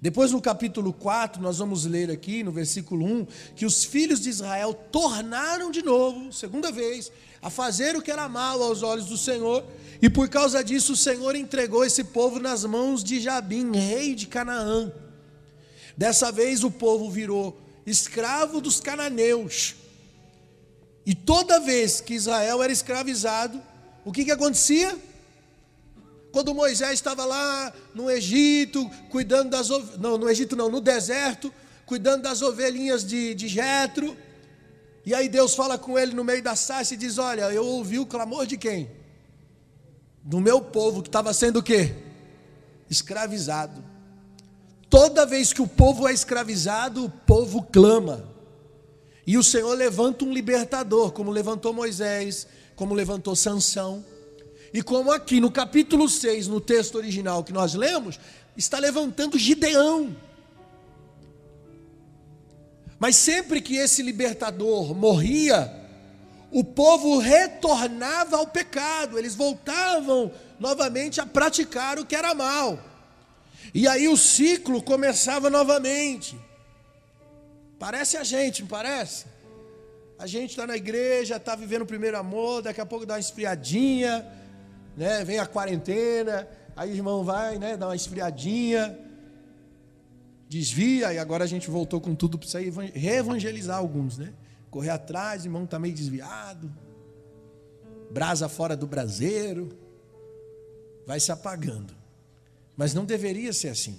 Depois 0.00 0.30
no 0.30 0.40
capítulo 0.40 0.92
4, 0.92 1.42
nós 1.42 1.58
vamos 1.58 1.84
ler 1.84 2.08
aqui 2.08 2.44
no 2.44 2.52
versículo 2.52 3.04
1 3.04 3.26
que 3.56 3.66
os 3.66 3.82
filhos 3.82 4.20
de 4.20 4.28
Israel 4.28 4.72
tornaram 4.72 5.72
de 5.72 5.82
novo, 5.82 6.32
segunda 6.32 6.70
vez, 6.70 7.10
a 7.42 7.50
fazer 7.50 7.96
o 7.96 8.02
que 8.02 8.10
era 8.10 8.28
mal 8.28 8.62
aos 8.62 8.84
olhos 8.84 9.06
do 9.06 9.16
Senhor, 9.16 9.64
e 10.00 10.08
por 10.08 10.28
causa 10.28 10.62
disso 10.62 10.92
o 10.92 10.96
Senhor 10.96 11.34
entregou 11.34 11.84
esse 11.84 12.04
povo 12.04 12.38
nas 12.38 12.64
mãos 12.64 13.02
de 13.02 13.18
Jabim, 13.18 13.72
rei 13.74 14.14
de 14.14 14.28
Canaã. 14.28 14.92
Dessa 15.96 16.30
vez 16.30 16.62
o 16.62 16.70
povo 16.70 17.10
virou 17.10 17.60
escravo 17.90 18.60
dos 18.60 18.80
cananeus. 18.80 19.74
E 21.06 21.14
toda 21.14 21.60
vez 21.60 22.00
que 22.00 22.14
Israel 22.14 22.62
era 22.62 22.72
escravizado, 22.72 23.62
o 24.04 24.12
que, 24.12 24.24
que 24.24 24.30
acontecia? 24.30 24.96
Quando 26.30 26.54
Moisés 26.54 26.92
estava 26.92 27.24
lá 27.24 27.72
no 27.94 28.10
Egito, 28.10 28.88
cuidando 29.10 29.50
das 29.50 29.70
ovelhas, 29.70 29.98
não, 29.98 30.18
no 30.18 30.28
Egito 30.28 30.54
não, 30.54 30.68
no 30.68 30.80
deserto, 30.80 31.52
cuidando 31.86 32.22
das 32.22 32.42
ovelhinhas 32.42 33.04
de, 33.04 33.34
de 33.34 33.48
Jetro. 33.48 34.14
E 35.06 35.14
aí 35.14 35.28
Deus 35.28 35.54
fala 35.54 35.78
com 35.78 35.98
ele 35.98 36.14
no 36.14 36.22
meio 36.22 36.42
da 36.42 36.54
sarça 36.54 36.92
e 36.92 36.96
diz: 36.96 37.16
Olha, 37.16 37.50
eu 37.50 37.64
ouvi 37.64 37.98
o 37.98 38.04
clamor 38.04 38.46
de 38.46 38.58
quem? 38.58 38.90
Do 40.22 40.38
meu 40.40 40.60
povo 40.60 41.02
que 41.02 41.08
estava 41.08 41.32
sendo 41.32 41.60
o 41.60 41.62
quê? 41.62 41.94
Escravizado. 42.90 43.82
Toda 44.90 45.26
vez 45.26 45.52
que 45.52 45.60
o 45.60 45.66
povo 45.66 46.08
é 46.08 46.12
escravizado, 46.12 47.04
o 47.04 47.10
povo 47.10 47.62
clama. 47.62 48.24
E 49.26 49.36
o 49.36 49.42
Senhor 49.42 49.74
levanta 49.74 50.24
um 50.24 50.32
libertador, 50.32 51.12
como 51.12 51.30
levantou 51.30 51.72
Moisés, 51.72 52.46
como 52.74 52.94
levantou 52.94 53.36
Sansão. 53.36 54.02
E 54.72 54.82
como 54.82 55.12
aqui 55.12 55.40
no 55.40 55.50
capítulo 55.50 56.08
6, 56.08 56.48
no 56.48 56.60
texto 56.60 56.94
original 56.94 57.44
que 57.44 57.52
nós 57.52 57.74
lemos, 57.74 58.18
está 58.56 58.78
levantando 58.78 59.38
Gideão. 59.38 60.16
Mas 62.98 63.16
sempre 63.16 63.60
que 63.60 63.76
esse 63.76 64.02
libertador 64.02 64.94
morria, 64.94 65.72
o 66.50 66.64
povo 66.64 67.18
retornava 67.18 68.38
ao 68.38 68.46
pecado, 68.46 69.18
eles 69.18 69.34
voltavam 69.34 70.32
novamente 70.58 71.20
a 71.20 71.26
praticar 71.26 71.98
o 71.98 72.06
que 72.06 72.16
era 72.16 72.34
mal. 72.34 72.78
E 73.74 73.86
aí 73.86 74.08
o 74.08 74.16
ciclo 74.16 74.82
começava 74.82 75.50
novamente. 75.50 76.38
Parece 77.78 78.16
a 78.16 78.24
gente, 78.24 78.62
não 78.62 78.68
parece? 78.68 79.26
A 80.18 80.26
gente 80.26 80.50
está 80.50 80.66
na 80.66 80.76
igreja, 80.76 81.36
está 81.36 81.54
vivendo 81.54 81.82
o 81.82 81.86
primeiro 81.86 82.18
amor, 82.18 82.62
daqui 82.62 82.80
a 82.80 82.86
pouco 82.86 83.06
dá 83.06 83.14
uma 83.14 83.20
esfriadinha, 83.20 84.26
né? 84.96 85.24
vem 85.24 85.38
a 85.38 85.46
quarentena, 85.46 86.48
aí 86.74 86.90
o 86.90 86.94
irmão 86.94 87.22
vai, 87.22 87.56
né? 87.56 87.76
dá 87.76 87.86
uma 87.86 87.94
esfriadinha, 87.94 88.98
desvia, 90.48 91.12
e 91.12 91.18
agora 91.18 91.44
a 91.44 91.46
gente 91.46 91.70
voltou 91.70 92.00
com 92.00 92.16
tudo 92.16 92.36
para 92.36 92.48
sair 92.48 92.70
reevangelizar 92.94 93.78
alguns, 93.78 94.18
né? 94.18 94.32
Correr 94.70 94.90
atrás, 94.90 95.44
o 95.44 95.46
irmão 95.46 95.64
está 95.64 95.78
meio 95.78 95.94
desviado, 95.94 96.70
brasa 98.10 98.48
fora 98.48 98.76
do 98.76 98.86
braseiro, 98.86 99.68
vai 101.06 101.20
se 101.20 101.30
apagando. 101.30 101.97
Mas 102.78 102.94
não 102.94 103.04
deveria 103.04 103.52
ser 103.52 103.70
assim. 103.70 103.98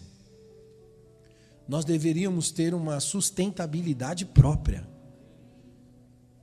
Nós 1.67 1.83
deveríamos 1.83 2.49
ter 2.49 2.73
uma 2.73 3.01
sustentabilidade 3.01 4.25
própria, 4.25 4.87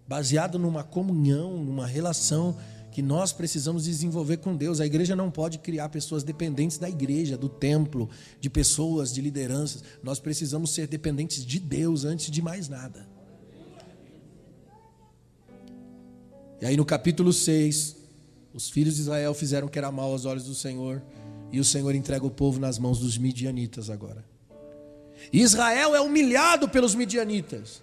baseada 0.06 0.58
numa 0.58 0.84
comunhão, 0.84 1.56
numa 1.64 1.86
relação 1.86 2.58
que 2.92 3.00
nós 3.00 3.32
precisamos 3.32 3.84
desenvolver 3.84 4.36
com 4.36 4.54
Deus. 4.54 4.80
A 4.80 4.86
igreja 4.86 5.16
não 5.16 5.30
pode 5.30 5.58
criar 5.58 5.88
pessoas 5.88 6.22
dependentes 6.22 6.76
da 6.76 6.90
igreja, 6.90 7.38
do 7.38 7.48
templo, 7.48 8.08
de 8.38 8.50
pessoas, 8.50 9.14
de 9.14 9.22
lideranças. 9.22 9.82
Nós 10.02 10.20
precisamos 10.20 10.70
ser 10.70 10.86
dependentes 10.86 11.44
de 11.44 11.58
Deus 11.58 12.04
antes 12.04 12.30
de 12.30 12.42
mais 12.42 12.68
nada. 12.68 13.08
E 16.60 16.66
aí 16.66 16.76
no 16.76 16.84
capítulo 16.84 17.32
6, 17.32 17.96
os 18.52 18.68
filhos 18.68 18.96
de 18.96 19.00
Israel 19.00 19.32
fizeram 19.32 19.66
o 19.68 19.70
que 19.70 19.78
era 19.78 19.90
mal 19.90 20.12
aos 20.12 20.26
olhos 20.26 20.44
do 20.44 20.54
Senhor, 20.54 21.02
e 21.52 21.60
o 21.60 21.64
Senhor 21.64 21.94
entrega 21.94 22.26
o 22.26 22.30
povo 22.30 22.58
nas 22.58 22.78
mãos 22.78 22.98
dos 22.98 23.16
midianitas 23.16 23.90
agora. 23.90 24.24
Israel 25.32 25.94
é 25.94 26.00
humilhado 26.00 26.68
pelos 26.68 26.94
midianitas. 26.94 27.82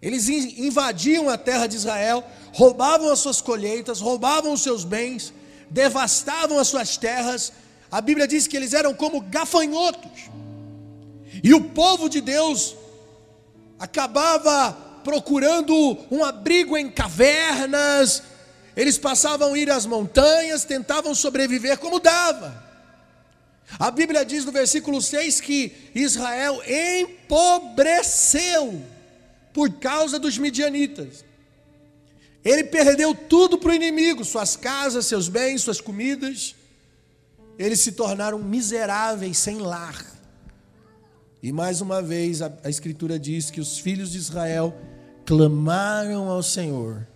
Eles 0.00 0.28
invadiam 0.28 1.28
a 1.28 1.38
terra 1.38 1.66
de 1.66 1.76
Israel, 1.76 2.24
roubavam 2.52 3.10
as 3.10 3.20
suas 3.20 3.40
colheitas, 3.40 4.00
roubavam 4.00 4.52
os 4.52 4.62
seus 4.62 4.84
bens, 4.84 5.32
devastavam 5.70 6.58
as 6.58 6.68
suas 6.68 6.96
terras. 6.96 7.52
A 7.90 8.00
Bíblia 8.00 8.26
diz 8.26 8.46
que 8.46 8.56
eles 8.56 8.74
eram 8.74 8.94
como 8.94 9.20
gafanhotos. 9.20 10.30
E 11.42 11.54
o 11.54 11.62
povo 11.70 12.08
de 12.08 12.20
Deus 12.20 12.76
acabava 13.78 14.72
procurando 15.04 15.74
um 16.10 16.24
abrigo 16.24 16.76
em 16.76 16.90
cavernas, 16.90 18.22
eles 18.76 18.96
passavam 18.96 19.52
a 19.54 19.58
ir 19.58 19.70
às 19.70 19.84
montanhas, 19.84 20.64
tentavam 20.64 21.14
sobreviver 21.14 21.78
como 21.78 22.00
dava. 22.00 22.71
A 23.78 23.90
Bíblia 23.90 24.24
diz 24.24 24.44
no 24.44 24.52
versículo 24.52 25.00
6 25.00 25.40
que 25.40 25.72
Israel 25.94 26.60
empobreceu 27.00 28.82
por 29.52 29.70
causa 29.78 30.18
dos 30.18 30.38
midianitas. 30.38 31.24
Ele 32.44 32.64
perdeu 32.64 33.14
tudo 33.14 33.56
para 33.56 33.70
o 33.70 33.74
inimigo, 33.74 34.24
suas 34.24 34.56
casas, 34.56 35.06
seus 35.06 35.28
bens, 35.28 35.62
suas 35.62 35.80
comidas. 35.80 36.56
Eles 37.58 37.80
se 37.80 37.92
tornaram 37.92 38.38
miseráveis, 38.38 39.38
sem 39.38 39.58
lar. 39.58 40.04
E 41.42 41.52
mais 41.52 41.80
uma 41.80 42.02
vez 42.02 42.42
a, 42.42 42.52
a 42.64 42.70
Escritura 42.70 43.18
diz 43.18 43.50
que 43.50 43.60
os 43.60 43.78
filhos 43.78 44.12
de 44.12 44.18
Israel 44.18 44.74
clamaram 45.24 46.28
ao 46.28 46.42
Senhor. 46.42 47.06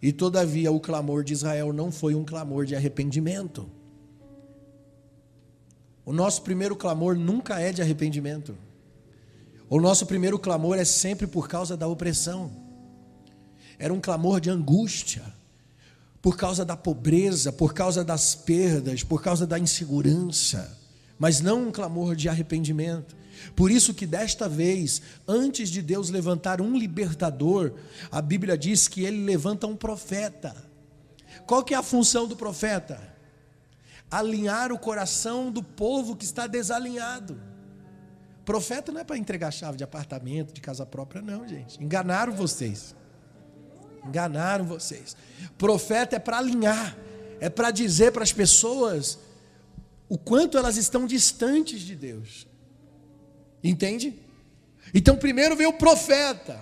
E 0.00 0.12
todavia 0.12 0.70
o 0.70 0.78
clamor 0.78 1.24
de 1.24 1.32
Israel 1.32 1.72
não 1.72 1.90
foi 1.90 2.14
um 2.14 2.24
clamor 2.24 2.64
de 2.64 2.76
arrependimento. 2.76 3.68
O 6.08 6.12
nosso 6.14 6.40
primeiro 6.40 6.74
clamor 6.74 7.14
nunca 7.14 7.60
é 7.60 7.70
de 7.70 7.82
arrependimento. 7.82 8.56
O 9.68 9.78
nosso 9.78 10.06
primeiro 10.06 10.38
clamor 10.38 10.78
é 10.78 10.84
sempre 10.86 11.26
por 11.26 11.46
causa 11.46 11.76
da 11.76 11.86
opressão. 11.86 12.50
Era 13.78 13.92
um 13.92 14.00
clamor 14.00 14.40
de 14.40 14.48
angústia, 14.48 15.22
por 16.22 16.34
causa 16.34 16.64
da 16.64 16.74
pobreza, 16.74 17.52
por 17.52 17.74
causa 17.74 18.02
das 18.02 18.34
perdas, 18.34 19.02
por 19.02 19.22
causa 19.22 19.46
da 19.46 19.58
insegurança, 19.58 20.78
mas 21.18 21.42
não 21.42 21.68
um 21.68 21.70
clamor 21.70 22.16
de 22.16 22.26
arrependimento. 22.26 23.14
Por 23.54 23.70
isso 23.70 23.92
que 23.92 24.06
desta 24.06 24.48
vez, 24.48 25.02
antes 25.28 25.68
de 25.68 25.82
Deus 25.82 26.08
levantar 26.08 26.62
um 26.62 26.74
libertador, 26.74 27.74
a 28.10 28.22
Bíblia 28.22 28.56
diz 28.56 28.88
que 28.88 29.04
ele 29.04 29.26
levanta 29.26 29.66
um 29.66 29.76
profeta. 29.76 30.56
Qual 31.46 31.62
que 31.62 31.74
é 31.74 31.76
a 31.76 31.82
função 31.82 32.26
do 32.26 32.34
profeta? 32.34 33.17
Alinhar 34.10 34.72
o 34.72 34.78
coração 34.78 35.50
do 35.50 35.62
povo 35.62 36.16
que 36.16 36.24
está 36.24 36.46
desalinhado. 36.46 37.40
Profeta 38.44 38.90
não 38.90 39.00
é 39.00 39.04
para 39.04 39.18
entregar 39.18 39.50
chave 39.50 39.76
de 39.76 39.84
apartamento, 39.84 40.54
de 40.54 40.60
casa 40.60 40.86
própria, 40.86 41.20
não, 41.20 41.46
gente. 41.46 41.82
Enganaram 41.82 42.32
vocês. 42.32 42.96
Enganaram 44.06 44.64
vocês. 44.64 45.14
Profeta 45.58 46.16
é 46.16 46.18
para 46.18 46.38
alinhar, 46.38 46.96
é 47.40 47.50
para 47.50 47.70
dizer 47.70 48.12
para 48.12 48.22
as 48.22 48.32
pessoas 48.32 49.18
o 50.08 50.16
quanto 50.16 50.56
elas 50.56 50.78
estão 50.78 51.06
distantes 51.06 51.80
de 51.80 51.94
Deus. 51.94 52.46
Entende? 53.62 54.18
Então, 54.94 55.16
primeiro 55.16 55.54
vem 55.54 55.66
o 55.66 55.72
profeta, 55.74 56.58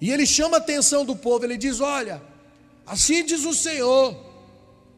e 0.00 0.10
ele 0.10 0.26
chama 0.26 0.56
a 0.56 0.58
atenção 0.58 1.04
do 1.04 1.14
povo. 1.14 1.44
Ele 1.44 1.56
diz: 1.56 1.80
Olha, 1.80 2.20
assim 2.84 3.24
diz 3.24 3.44
o 3.44 3.54
Senhor, 3.54 4.31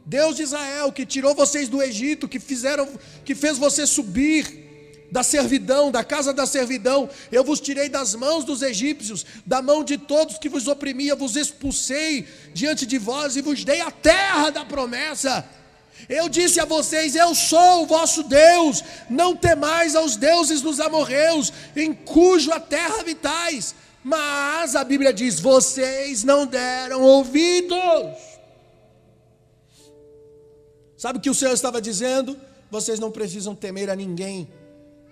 Deus 0.07 0.37
de 0.37 0.43
Israel, 0.43 0.93
que 0.93 1.07
tirou 1.07 1.35
vocês 1.35 1.69
do 1.69 1.83
Egito, 1.83 2.29
que 2.29 2.39
fizeram, 2.39 2.89
que 3.25 3.35
fez 3.35 3.57
você 3.57 3.87
subir 3.87 4.65
da 5.11 5.23
servidão, 5.23 5.93
da 5.93 6.03
casa 6.03 6.33
da 6.33 6.45
servidão, 6.45 7.09
eu 7.31 7.45
vos 7.45 7.61
tirei 7.61 7.89
das 7.89 8.17
mãos 8.17 8.45
dos 8.45 8.63
egípcios, 8.63 9.25
da 9.47 9.63
mão 9.63 9.85
de 9.85 9.97
todos 9.97 10.39
que 10.39 10.49
vos 10.49 10.67
oprimia, 10.67 11.15
vos 11.15 11.37
expulsei 11.37 12.27
diante 12.53 12.85
de 12.85 12.99
vós 12.99 13.37
e 13.37 13.41
vos 13.41 13.63
dei 13.63 13.81
a 13.81 13.93
terra 13.93 14.51
da 14.51 14.65
promessa. 14.65 15.49
Eu 16.09 16.29
disse 16.29 16.59
a 16.59 16.65
vocês: 16.65 17.15
Eu 17.15 17.33
sou 17.35 17.85
o 17.85 17.87
vosso 17.87 18.25
Deus, 18.25 18.83
não 19.09 19.37
temais 19.37 19.95
aos 19.95 20.17
deuses 20.17 20.61
dos 20.61 20.81
amorreus, 20.81 21.53
em 21.77 21.95
cujo 21.95 22.53
a 22.53 22.59
terra 22.59 23.01
habitais. 23.01 23.75
Mas 24.03 24.75
a 24.75 24.83
Bíblia 24.83 25.13
diz: 25.13 25.39
Vocês 25.39 26.25
não 26.25 26.45
deram 26.45 27.03
ouvidos. 27.03 28.34
Sabe 31.05 31.19
o 31.19 31.21
que 31.21 31.29
o 31.29 31.35
Senhor 31.35 31.53
estava 31.53 31.83
dizendo? 31.83 32.35
Vocês 32.71 32.99
não 32.99 33.11
precisam 33.11 33.55
temer 33.55 33.91
a 33.91 33.95
ninguém, 33.95 34.49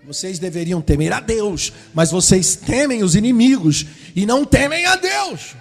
vocês 0.03 0.39
deveriam 0.39 0.81
temer 0.81 1.13
a 1.13 1.19
Deus, 1.19 1.71
mas 1.93 2.09
vocês 2.09 2.55
temem 2.55 3.03
os 3.03 3.13
inimigos 3.13 3.85
e 4.15 4.25
não 4.25 4.43
temem 4.43 4.87
a 4.87 4.95
Deus. 4.95 5.53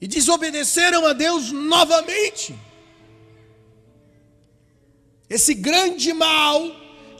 E 0.00 0.06
desobedeceram 0.06 1.04
a 1.04 1.12
Deus 1.12 1.50
novamente. 1.50 2.54
Esse 5.28 5.52
grande 5.52 6.12
mal 6.12 6.62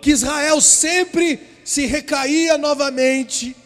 que 0.00 0.12
Israel 0.12 0.60
sempre 0.60 1.40
se 1.64 1.84
recaía 1.84 2.56
novamente 2.56 3.56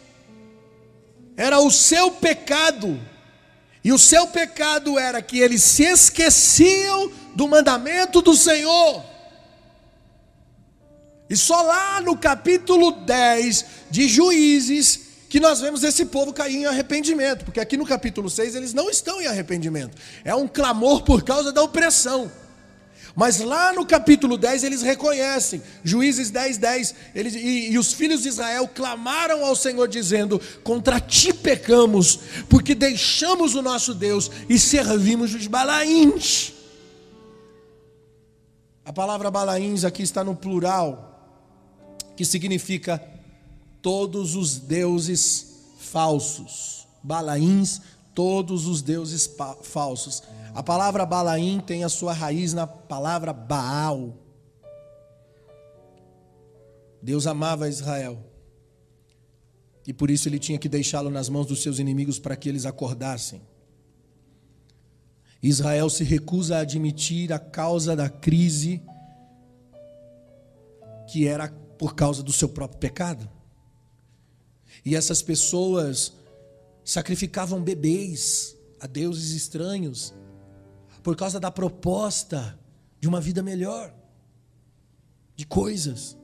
era 1.37 1.59
o 1.59 1.69
seu 1.69 2.09
pecado. 2.09 2.99
E 3.85 3.93
o 3.93 3.99
seu 3.99 4.25
pecado 4.25 4.97
era 4.97 5.21
que 5.21 5.39
eles 5.39 5.61
se 5.61 5.83
esqueciam 5.83 7.11
do 7.35 7.47
mandamento 7.47 8.19
do 8.19 8.33
Senhor. 8.33 9.03
E 11.29 11.37
só 11.37 11.61
lá 11.61 12.01
no 12.01 12.17
capítulo 12.17 12.91
10 12.91 13.65
de 13.91 14.07
Juízes 14.07 15.01
que 15.29 15.39
nós 15.39 15.61
vemos 15.61 15.83
esse 15.83 16.03
povo 16.05 16.33
cair 16.33 16.55
em 16.55 16.65
arrependimento, 16.65 17.45
porque 17.45 17.59
aqui 17.59 17.77
no 17.77 17.85
capítulo 17.85 18.27
6 18.27 18.55
eles 18.55 18.73
não 18.73 18.89
estão 18.89 19.21
em 19.21 19.27
arrependimento. 19.27 19.95
É 20.23 20.33
um 20.33 20.47
clamor 20.47 21.03
por 21.03 21.21
causa 21.21 21.51
da 21.51 21.61
opressão. 21.61 22.31
Mas 23.15 23.39
lá 23.39 23.71
no 23.71 23.85
capítulo 23.85 24.37
10 24.37 24.65
eles 24.65 24.81
reconhecem, 24.81 25.61
Juízes 25.83 26.29
10, 26.29 26.57
10, 26.57 26.95
eles, 27.15 27.33
e, 27.33 27.71
e, 27.71 27.79
os 27.79 27.93
filhos 27.93 28.23
de 28.23 28.27
Israel 28.27 28.67
clamaram 28.67 29.45
ao 29.45 29.55
Senhor, 29.55 29.87
dizendo: 29.87 30.39
Contra 30.63 30.99
ti 30.99 31.33
pecamos, 31.33 32.19
porque 32.49 32.75
deixamos 32.75 33.55
o 33.55 33.61
nosso 33.61 33.93
Deus 33.93 34.29
e 34.49 34.59
servimos 34.59 35.33
os 35.33 35.47
Balaíns. 35.47 36.53
A 38.83 38.91
palavra 38.91 39.31
Balaíns 39.31 39.85
aqui 39.85 40.03
está 40.03 40.21
no 40.21 40.35
plural, 40.35 41.39
que 42.17 42.25
significa 42.25 43.01
todos 43.81 44.35
os 44.35 44.57
deuses 44.57 45.55
falsos. 45.79 46.85
Balaíns, 47.01 47.81
todos 48.13 48.67
os 48.67 48.81
deuses 48.81 49.29
falsos. 49.63 50.21
A 50.55 50.63
palavra 50.63 51.05
Balaim 51.05 51.59
tem 51.59 51.83
a 51.83 51.89
sua 51.89 52.13
raiz 52.13 52.53
na 52.53 52.65
palavra 52.65 53.33
Baal. 53.33 54.17
Deus 57.01 57.27
amava 57.27 57.67
Israel. 57.67 58.17
E 59.85 59.91
por 59.91 60.09
isso 60.09 60.29
ele 60.29 60.39
tinha 60.39 60.57
que 60.57 60.69
deixá-lo 60.69 61.09
nas 61.09 61.27
mãos 61.27 61.45
dos 61.45 61.61
seus 61.61 61.77
inimigos 61.77 62.19
para 62.19 62.37
que 62.37 62.47
eles 62.47 62.65
acordassem. 62.65 63.41
Israel 65.43 65.89
se 65.89 66.05
recusa 66.05 66.55
a 66.55 66.61
admitir 66.61 67.33
a 67.33 67.37
causa 67.37 67.93
da 67.93 68.07
crise 68.07 68.81
que 71.11 71.27
era 71.27 71.49
por 71.77 71.95
causa 71.95 72.23
do 72.23 72.31
seu 72.31 72.47
próprio 72.47 72.79
pecado. 72.79 73.29
E 74.85 74.95
essas 74.95 75.21
pessoas 75.21 76.13
sacrificavam 76.81 77.61
bebês 77.61 78.55
a 78.79 78.87
deuses 78.87 79.31
estranhos 79.33 80.13
por 81.05 81.15
causa 81.15 81.39
da 81.39 81.51
proposta 81.51 82.59
de 82.99 83.07
uma 83.07 83.21
vida 83.21 83.43
melhor, 83.43 83.93
de 85.35 85.45
coisas. 85.45 86.17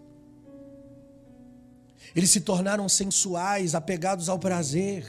Eles 2.16 2.32
se 2.32 2.42
tornaram 2.42 2.90
sensuais, 2.90 3.76
apegados 3.76 4.28
ao 4.28 4.40
prazer. 4.40 5.06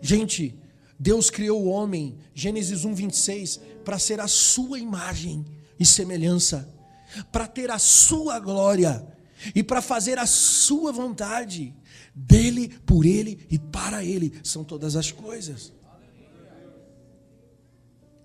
Gente, 0.00 0.58
Deus 0.98 1.28
criou 1.28 1.62
o 1.62 1.68
homem, 1.68 2.16
Gênesis 2.34 2.86
1, 2.86 2.94
26, 2.94 3.60
para 3.84 3.98
ser 3.98 4.18
a 4.18 4.26
sua 4.26 4.78
imagem 4.78 5.44
e 5.78 5.84
semelhança, 5.84 6.66
para 7.30 7.46
ter 7.46 7.70
a 7.70 7.78
sua 7.78 8.38
glória 8.38 9.06
e 9.54 9.62
para 9.62 9.82
fazer 9.82 10.18
a 10.18 10.24
sua 10.24 10.90
vontade. 10.90 11.74
Dele, 12.14 12.70
por 12.86 13.04
ele 13.04 13.46
e 13.50 13.58
para 13.58 14.02
ele 14.02 14.40
são 14.42 14.64
todas 14.64 14.96
as 14.96 15.12
coisas. 15.12 15.70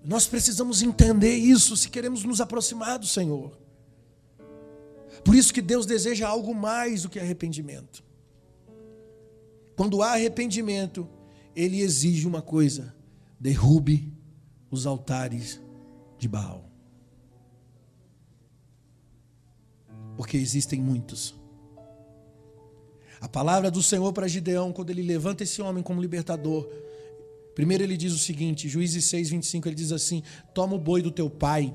Nós 0.03 0.27
precisamos 0.27 0.81
entender 0.81 1.36
isso 1.36 1.77
se 1.77 1.89
queremos 1.89 2.24
nos 2.24 2.41
aproximar 2.41 3.00
do 3.00 3.07
Senhor. 3.07 3.57
Por 5.24 5.33
isso 5.33 5.53
que 5.53 5.62
Deus 5.62 5.86
deseja 5.86 6.27
algo 6.27 6.53
mais 6.53 7.03
do 7.03 7.10
que 7.10 7.19
arrependimento. 7.19 8.03
Quando 9.75 10.01
há 10.01 10.12
arrependimento, 10.12 11.07
Ele 11.55 11.79
exige 11.79 12.27
uma 12.27 12.41
coisa: 12.41 12.93
derrube 13.39 14.13
os 14.69 14.86
altares 14.86 15.62
de 16.17 16.27
Baal. 16.27 16.69
Porque 20.17 20.36
existem 20.36 20.81
muitos. 20.81 21.36
A 23.22 23.29
palavra 23.29 23.72
do 23.72 23.81
Senhor 23.81 24.12
para 24.12 24.27
Gideão, 24.27 24.74
quando 24.74 24.89
ele 24.89 25.01
levanta 25.01 25.43
esse 25.43 25.62
homem 25.62 25.81
como 25.81 26.01
libertador, 26.01 26.69
Primeiro 27.55 27.83
ele 27.83 27.95
diz 27.95 28.13
o 28.13 28.17
seguinte, 28.17 28.67
Juízes 28.67 29.05
6, 29.05 29.29
25, 29.29 29.67
ele 29.67 29.75
diz 29.75 29.91
assim: 29.91 30.24
Toma 30.53 30.75
o 30.75 30.79
boi 30.79 31.01
do 31.01 31.12
teu 31.12 31.29
pai, 31.29 31.74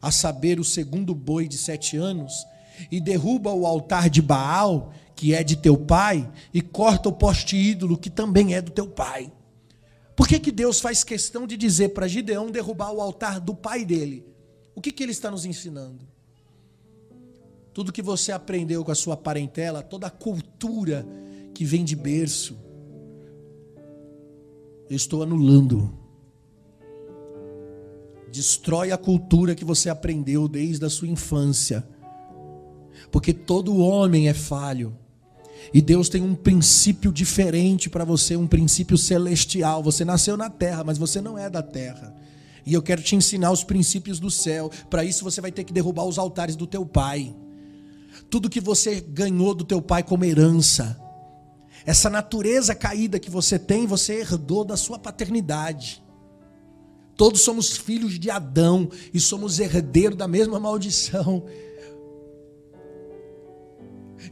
a 0.00 0.10
saber, 0.10 0.60
o 0.60 0.64
segundo 0.64 1.14
boi 1.14 1.48
de 1.48 1.58
sete 1.58 1.96
anos, 1.96 2.46
e 2.90 3.00
derruba 3.00 3.52
o 3.52 3.66
altar 3.66 4.08
de 4.08 4.22
Baal, 4.22 4.92
que 5.14 5.34
é 5.34 5.42
de 5.42 5.56
teu 5.56 5.76
pai, 5.76 6.30
e 6.52 6.60
corta 6.60 7.08
o 7.08 7.12
poste 7.12 7.56
ídolo, 7.56 7.96
que 7.96 8.10
também 8.10 8.54
é 8.54 8.62
do 8.62 8.70
teu 8.70 8.86
pai. 8.86 9.32
Por 10.14 10.28
que, 10.28 10.38
que 10.38 10.52
Deus 10.52 10.80
faz 10.80 11.02
questão 11.02 11.46
de 11.46 11.56
dizer 11.56 11.90
para 11.90 12.08
Gideão 12.08 12.50
derrubar 12.50 12.92
o 12.92 13.00
altar 13.00 13.40
do 13.40 13.54
pai 13.54 13.84
dele? 13.84 14.24
O 14.74 14.80
que, 14.80 14.92
que 14.92 15.02
ele 15.02 15.12
está 15.12 15.30
nos 15.30 15.44
ensinando? 15.44 16.06
Tudo 17.74 17.92
que 17.92 18.00
você 18.00 18.32
aprendeu 18.32 18.82
com 18.84 18.92
a 18.92 18.94
sua 18.94 19.16
parentela, 19.16 19.82
toda 19.82 20.06
a 20.06 20.10
cultura 20.10 21.06
que 21.52 21.64
vem 21.64 21.84
de 21.84 21.94
berço, 21.96 22.56
eu 24.88 24.96
estou 24.96 25.22
anulando. 25.22 25.92
Destrói 28.30 28.92
a 28.92 28.98
cultura 28.98 29.54
que 29.54 29.64
você 29.64 29.88
aprendeu 29.88 30.46
desde 30.46 30.84
a 30.84 30.90
sua 30.90 31.08
infância. 31.08 31.86
Porque 33.10 33.32
todo 33.32 33.76
homem 33.78 34.28
é 34.28 34.34
falho. 34.34 34.96
E 35.72 35.80
Deus 35.80 36.08
tem 36.08 36.22
um 36.22 36.34
princípio 36.34 37.12
diferente 37.12 37.88
para 37.90 38.04
você, 38.04 38.36
um 38.36 38.46
princípio 38.46 38.96
celestial. 38.96 39.82
Você 39.82 40.04
nasceu 40.04 40.36
na 40.36 40.50
terra, 40.50 40.84
mas 40.84 40.98
você 40.98 41.20
não 41.20 41.38
é 41.38 41.50
da 41.50 41.62
terra. 41.62 42.14
E 42.64 42.74
eu 42.74 42.82
quero 42.82 43.02
te 43.02 43.16
ensinar 43.16 43.50
os 43.52 43.64
princípios 43.64 44.18
do 44.20 44.30
céu. 44.30 44.70
Para 44.90 45.04
isso 45.04 45.24
você 45.24 45.40
vai 45.40 45.52
ter 45.52 45.64
que 45.64 45.72
derrubar 45.72 46.04
os 46.04 46.18
altares 46.18 46.56
do 46.56 46.66
teu 46.66 46.84
pai. 46.84 47.34
Tudo 48.28 48.50
que 48.50 48.60
você 48.60 49.00
ganhou 49.00 49.54
do 49.54 49.64
teu 49.64 49.80
pai 49.80 50.02
como 50.02 50.24
herança, 50.24 51.00
essa 51.86 52.10
natureza 52.10 52.74
caída 52.74 53.20
que 53.20 53.30
você 53.30 53.60
tem, 53.60 53.86
você 53.86 54.14
herdou 54.14 54.64
da 54.64 54.76
sua 54.76 54.98
paternidade. 54.98 56.04
Todos 57.16 57.42
somos 57.42 57.76
filhos 57.76 58.18
de 58.18 58.28
Adão 58.28 58.90
e 59.14 59.20
somos 59.20 59.60
herdeiros 59.60 60.18
da 60.18 60.26
mesma 60.26 60.58
maldição. 60.58 61.44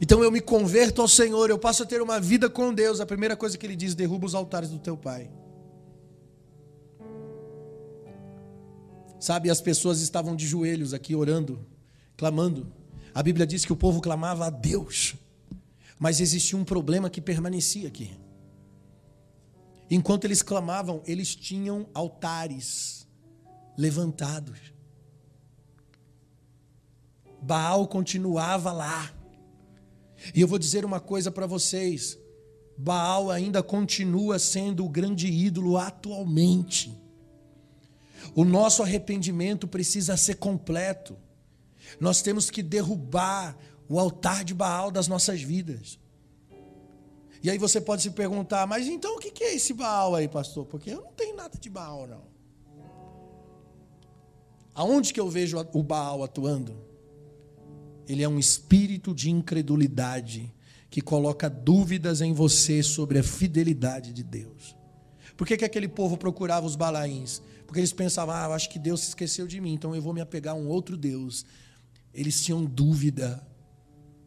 Então 0.01 0.21
eu 0.21 0.29
me 0.29 0.41
converto 0.41 1.01
ao 1.01 1.07
Senhor, 1.07 1.49
eu 1.49 1.57
passo 1.57 1.83
a 1.83 1.85
ter 1.85 2.01
uma 2.01 2.19
vida 2.19 2.49
com 2.49 2.73
Deus. 2.73 2.99
A 2.99 3.05
primeira 3.05 3.37
coisa 3.37 3.57
que 3.57 3.65
ele 3.65 3.77
diz: 3.77 3.95
derruba 3.95 4.25
os 4.25 4.35
altares 4.35 4.69
do 4.69 4.77
teu 4.77 4.97
pai. 4.97 5.31
Sabe, 9.17 9.49
as 9.49 9.61
pessoas 9.61 10.01
estavam 10.01 10.35
de 10.35 10.45
joelhos 10.45 10.93
aqui 10.93 11.15
orando, 11.15 11.65
clamando. 12.17 12.67
A 13.13 13.23
Bíblia 13.23 13.47
diz 13.47 13.63
que 13.63 13.71
o 13.71 13.77
povo 13.77 14.01
clamava 14.01 14.45
a 14.45 14.49
Deus. 14.49 15.15
Mas 15.99 16.19
existia 16.19 16.57
um 16.57 16.65
problema 16.65 17.09
que 17.09 17.21
permanecia 17.21 17.87
aqui. 17.87 18.11
Enquanto 19.89 20.25
eles 20.25 20.41
clamavam, 20.41 21.01
eles 21.05 21.35
tinham 21.35 21.87
altares 21.93 23.07
levantados. 23.77 24.73
Baal 27.41 27.87
continuava 27.87 28.71
lá. 28.71 29.13
E 30.33 30.41
eu 30.41 30.47
vou 30.47 30.57
dizer 30.57 30.83
uma 30.83 30.99
coisa 30.99 31.29
para 31.29 31.45
vocês: 31.45 32.17
Baal 32.77 33.29
ainda 33.29 33.61
continua 33.61 34.39
sendo 34.39 34.83
o 34.83 34.89
grande 34.89 35.27
ídolo 35.27 35.77
atualmente. 35.77 36.99
O 38.33 38.43
nosso 38.43 38.81
arrependimento 38.81 39.67
precisa 39.67 40.17
ser 40.17 40.35
completo. 40.35 41.15
Nós 41.99 42.21
temos 42.21 42.49
que 42.49 42.63
derrubar 42.63 43.55
o 43.87 43.99
altar 43.99 44.43
de 44.43 44.53
Baal 44.53 44.91
das 44.91 45.07
nossas 45.07 45.41
vidas. 45.41 45.99
E 47.43 47.49
aí 47.49 47.57
você 47.57 47.79
pode 47.79 48.01
se 48.01 48.11
perguntar, 48.11 48.65
mas 48.65 48.87
então 48.87 49.17
o 49.17 49.19
que 49.19 49.43
é 49.43 49.55
esse 49.55 49.73
Baal 49.73 50.15
aí, 50.15 50.27
pastor? 50.27 50.65
Porque 50.65 50.89
eu 50.89 51.01
não 51.01 51.13
tenho 51.13 51.35
nada 51.35 51.57
de 51.59 51.69
Baal, 51.69 52.07
não. 52.07 52.23
Aonde 54.73 55.13
que 55.13 55.19
eu 55.19 55.29
vejo 55.29 55.57
o 55.73 55.83
Baal 55.83 56.23
atuando? 56.23 56.75
Ele 58.07 58.23
é 58.23 58.27
um 58.27 58.39
espírito 58.39 59.13
de 59.13 59.29
incredulidade 59.29 60.53
que 60.89 61.01
coloca 61.01 61.49
dúvidas 61.49 62.21
em 62.21 62.33
você 62.33 62.81
sobre 62.81 63.19
a 63.19 63.23
fidelidade 63.23 64.11
de 64.11 64.23
Deus. 64.23 64.75
Por 65.37 65.45
que, 65.45 65.57
que 65.57 65.65
aquele 65.65 65.87
povo 65.87 66.17
procurava 66.17 66.65
os 66.65 66.75
balaíns? 66.75 67.41
Porque 67.65 67.79
eles 67.79 67.93
pensavam, 67.93 68.33
ah, 68.33 68.47
acho 68.47 68.69
que 68.69 68.79
Deus 68.79 69.01
se 69.01 69.09
esqueceu 69.09 69.47
de 69.47 69.59
mim, 69.59 69.73
então 69.73 69.95
eu 69.95 70.01
vou 70.01 70.13
me 70.13 70.21
apegar 70.21 70.55
a 70.55 70.57
um 70.57 70.67
outro 70.67 70.95
Deus. 70.95 71.45
Eles 72.13 72.43
tinham 72.43 72.63
dúvida 72.63 73.45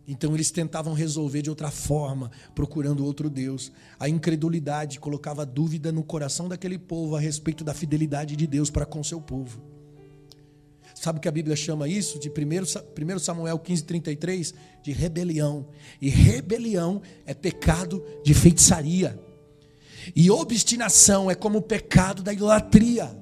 então 0.08 0.34
eles 0.34 0.50
tentavam 0.50 0.94
resolver 0.94 1.42
de 1.42 1.50
outra 1.50 1.70
forma, 1.70 2.30
procurando 2.54 3.04
outro 3.04 3.28
Deus. 3.28 3.70
A 4.00 4.08
incredulidade 4.08 4.98
colocava 4.98 5.44
dúvida 5.44 5.92
no 5.92 6.02
coração 6.02 6.48
daquele 6.48 6.78
povo 6.78 7.14
a 7.14 7.20
respeito 7.20 7.62
da 7.62 7.74
fidelidade 7.74 8.34
de 8.34 8.46
Deus 8.46 8.70
para 8.70 8.86
com 8.86 9.04
seu 9.04 9.20
povo. 9.20 9.60
Sabe 10.94 11.20
que 11.20 11.28
a 11.28 11.30
Bíblia 11.30 11.54
chama 11.54 11.86
isso? 11.86 12.18
De 12.18 12.30
1 12.30 13.18
Samuel 13.18 13.58
15, 13.58 13.84
33? 13.84 14.54
De 14.82 14.92
rebelião. 14.92 15.68
E 16.00 16.08
rebelião 16.08 17.02
é 17.26 17.34
pecado 17.34 18.02
de 18.24 18.32
feitiçaria. 18.32 19.22
E 20.16 20.30
obstinação 20.30 21.30
é 21.30 21.34
como 21.34 21.58
o 21.58 21.62
pecado 21.62 22.22
da 22.22 22.32
idolatria. 22.32 23.14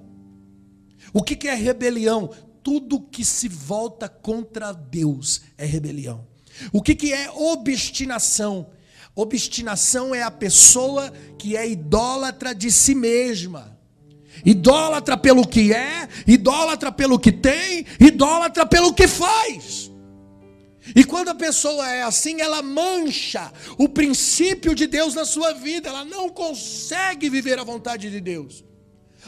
O 1.12 1.20
que 1.20 1.48
é 1.48 1.54
rebelião? 1.54 2.30
Tudo 2.62 3.00
que 3.00 3.24
se 3.24 3.48
volta 3.48 4.08
contra 4.08 4.72
Deus 4.72 5.42
é 5.58 5.66
rebelião. 5.66 6.35
O 6.72 6.82
que, 6.82 6.94
que 6.94 7.12
é 7.12 7.30
obstinação? 7.30 8.70
Obstinação 9.14 10.14
é 10.14 10.22
a 10.22 10.30
pessoa 10.30 11.12
que 11.38 11.56
é 11.56 11.68
idólatra 11.68 12.54
de 12.54 12.70
si 12.70 12.94
mesma. 12.94 13.76
Idólatra 14.44 15.16
pelo 15.16 15.46
que 15.46 15.72
é, 15.72 16.08
idólatra 16.26 16.92
pelo 16.92 17.18
que 17.18 17.32
tem, 17.32 17.86
idólatra 17.98 18.66
pelo 18.66 18.92
que 18.92 19.08
faz. 19.08 19.90
E 20.94 21.02
quando 21.02 21.30
a 21.30 21.34
pessoa 21.34 21.88
é 21.90 22.02
assim, 22.02 22.40
ela 22.40 22.62
mancha 22.62 23.52
o 23.78 23.88
princípio 23.88 24.74
de 24.74 24.86
Deus 24.86 25.14
na 25.14 25.24
sua 25.24 25.52
vida, 25.52 25.88
ela 25.88 26.04
não 26.04 26.28
consegue 26.28 27.28
viver 27.28 27.58
a 27.58 27.64
vontade 27.64 28.10
de 28.10 28.20
Deus. 28.20 28.64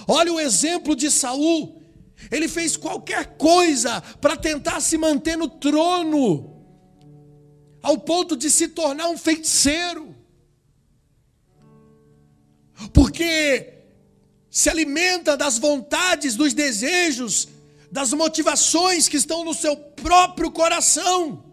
Olha 0.06 0.32
o 0.32 0.38
exemplo 0.38 0.94
de 0.94 1.10
Saul. 1.10 1.82
Ele 2.30 2.46
fez 2.46 2.76
qualquer 2.76 3.36
coisa 3.36 4.00
para 4.20 4.36
tentar 4.36 4.80
se 4.80 4.98
manter 4.98 5.36
no 5.36 5.48
trono, 5.48 6.57
ao 7.82 7.98
ponto 7.98 8.36
de 8.36 8.50
se 8.50 8.68
tornar 8.68 9.08
um 9.08 9.18
feiticeiro. 9.18 10.14
Porque 12.92 13.74
se 14.50 14.68
alimenta 14.68 15.36
das 15.36 15.58
vontades, 15.58 16.36
dos 16.36 16.54
desejos, 16.54 17.48
das 17.90 18.12
motivações 18.12 19.08
que 19.08 19.16
estão 19.16 19.44
no 19.44 19.54
seu 19.54 19.76
próprio 19.76 20.50
coração. 20.50 21.44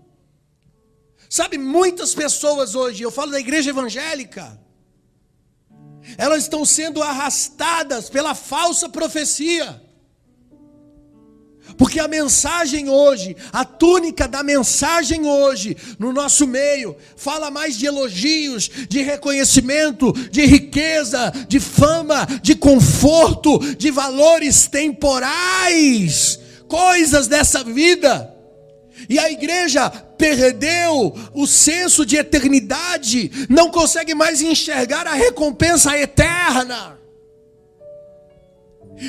Sabe, 1.29 1.57
muitas 1.57 2.13
pessoas 2.13 2.75
hoje, 2.75 3.03
eu 3.03 3.11
falo 3.11 3.31
da 3.31 3.39
igreja 3.39 3.71
evangélica, 3.71 4.59
elas 6.17 6.43
estão 6.43 6.63
sendo 6.65 7.01
arrastadas 7.01 8.09
pela 8.09 8.35
falsa 8.35 8.87
profecia. 8.87 9.84
Porque 11.77 11.99
a 11.99 12.07
mensagem 12.07 12.89
hoje, 12.89 13.35
a 13.51 13.65
túnica 13.65 14.27
da 14.27 14.43
mensagem 14.43 15.25
hoje, 15.25 15.75
no 15.99 16.13
nosso 16.13 16.47
meio, 16.47 16.95
fala 17.17 17.51
mais 17.51 17.77
de 17.77 17.85
elogios, 17.85 18.69
de 18.87 19.01
reconhecimento, 19.01 20.13
de 20.31 20.45
riqueza, 20.45 21.33
de 21.47 21.59
fama, 21.59 22.25
de 22.41 22.55
conforto, 22.55 23.59
de 23.75 23.91
valores 23.91 24.67
temporais, 24.67 26.39
coisas 26.67 27.27
dessa 27.27 27.63
vida. 27.63 28.33
E 29.09 29.19
a 29.19 29.29
igreja 29.29 29.89
perdeu 29.89 31.13
o 31.33 31.45
senso 31.45 32.05
de 32.05 32.15
eternidade, 32.15 33.47
não 33.49 33.69
consegue 33.69 34.15
mais 34.15 34.41
enxergar 34.41 35.05
a 35.07 35.13
recompensa 35.13 35.97
eterna. 35.97 37.04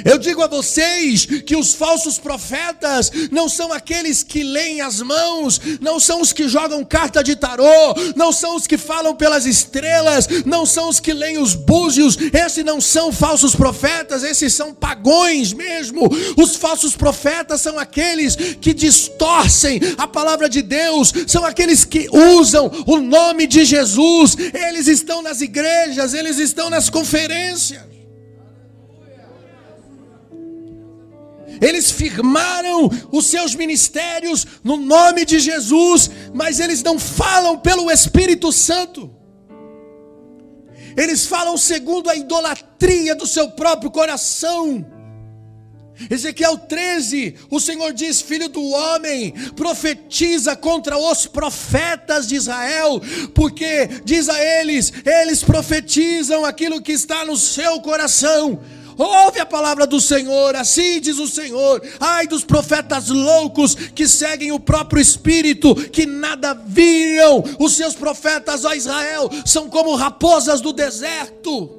Eu 0.04 0.18
digo 0.18 0.42
a 0.42 0.46
vocês 0.46 1.26
que 1.26 1.56
os 1.56 1.74
falsos 1.74 2.18
profetas 2.18 3.10
não 3.30 3.48
são 3.48 3.72
aqueles 3.72 4.22
que 4.22 4.42
leem 4.42 4.80
as 4.80 5.00
mãos, 5.00 5.60
não 5.80 6.00
são 6.00 6.20
os 6.20 6.32
que 6.32 6.48
jogam 6.48 6.84
carta 6.84 7.22
de 7.22 7.36
tarô, 7.36 7.94
não 8.16 8.32
são 8.32 8.56
os 8.56 8.66
que 8.66 8.76
falam 8.76 9.14
pelas 9.14 9.46
estrelas, 9.46 10.26
não 10.44 10.66
são 10.66 10.88
os 10.88 10.98
que 10.98 11.12
leem 11.12 11.38
os 11.38 11.54
búzios, 11.54 12.18
esses 12.32 12.64
não 12.64 12.80
são 12.80 13.12
falsos 13.12 13.54
profetas, 13.54 14.22
esses 14.22 14.52
são 14.52 14.74
pagões 14.74 15.52
mesmo. 15.52 16.08
Os 16.36 16.56
falsos 16.56 16.96
profetas 16.96 17.60
são 17.60 17.78
aqueles 17.78 18.36
que 18.60 18.74
distorcem 18.74 19.80
a 19.96 20.06
palavra 20.06 20.48
de 20.48 20.62
Deus, 20.62 21.12
são 21.26 21.44
aqueles 21.44 21.84
que 21.84 22.08
usam 22.10 22.70
o 22.86 22.98
nome 22.98 23.46
de 23.46 23.64
Jesus, 23.64 24.36
eles 24.52 24.88
estão 24.88 25.22
nas 25.22 25.40
igrejas, 25.40 26.12
eles 26.12 26.38
estão 26.38 26.68
nas 26.68 26.90
conferências. 26.90 27.95
Eles 31.60 31.90
firmaram 31.90 32.90
os 33.12 33.26
seus 33.26 33.54
ministérios 33.54 34.46
no 34.62 34.76
nome 34.76 35.24
de 35.24 35.38
Jesus, 35.38 36.10
mas 36.34 36.60
eles 36.60 36.82
não 36.82 36.98
falam 36.98 37.58
pelo 37.58 37.90
Espírito 37.90 38.52
Santo. 38.52 39.10
Eles 40.96 41.26
falam 41.26 41.56
segundo 41.58 42.08
a 42.08 42.16
idolatria 42.16 43.14
do 43.14 43.26
seu 43.26 43.50
próprio 43.50 43.90
coração. 43.90 44.84
Ezequiel 46.10 46.58
13, 46.58 47.34
o 47.50 47.58
Senhor 47.58 47.92
diz: 47.92 48.20
Filho 48.20 48.48
do 48.48 48.62
homem, 48.62 49.32
profetiza 49.54 50.54
contra 50.54 50.98
os 50.98 51.26
profetas 51.26 52.26
de 52.26 52.36
Israel, 52.36 53.00
porque 53.34 53.88
diz 54.04 54.28
a 54.28 54.42
eles: 54.42 54.92
eles 55.04 55.42
profetizam 55.42 56.44
aquilo 56.44 56.82
que 56.82 56.92
está 56.92 57.24
no 57.24 57.36
seu 57.36 57.80
coração, 57.80 58.60
Ouve 58.98 59.40
a 59.40 59.46
palavra 59.46 59.86
do 59.86 60.00
Senhor, 60.00 60.56
assim 60.56 61.00
diz 61.00 61.18
o 61.18 61.26
Senhor. 61.26 61.82
Ai 62.00 62.26
dos 62.26 62.44
profetas 62.44 63.08
loucos 63.08 63.74
que 63.74 64.08
seguem 64.08 64.52
o 64.52 64.60
próprio 64.60 65.00
espírito, 65.00 65.74
que 65.74 66.06
nada 66.06 66.54
viram. 66.54 67.44
Os 67.58 67.74
seus 67.74 67.94
profetas, 67.94 68.64
ó 68.64 68.72
Israel, 68.72 69.28
são 69.44 69.68
como 69.68 69.94
raposas 69.94 70.60
do 70.60 70.72
deserto. 70.72 71.78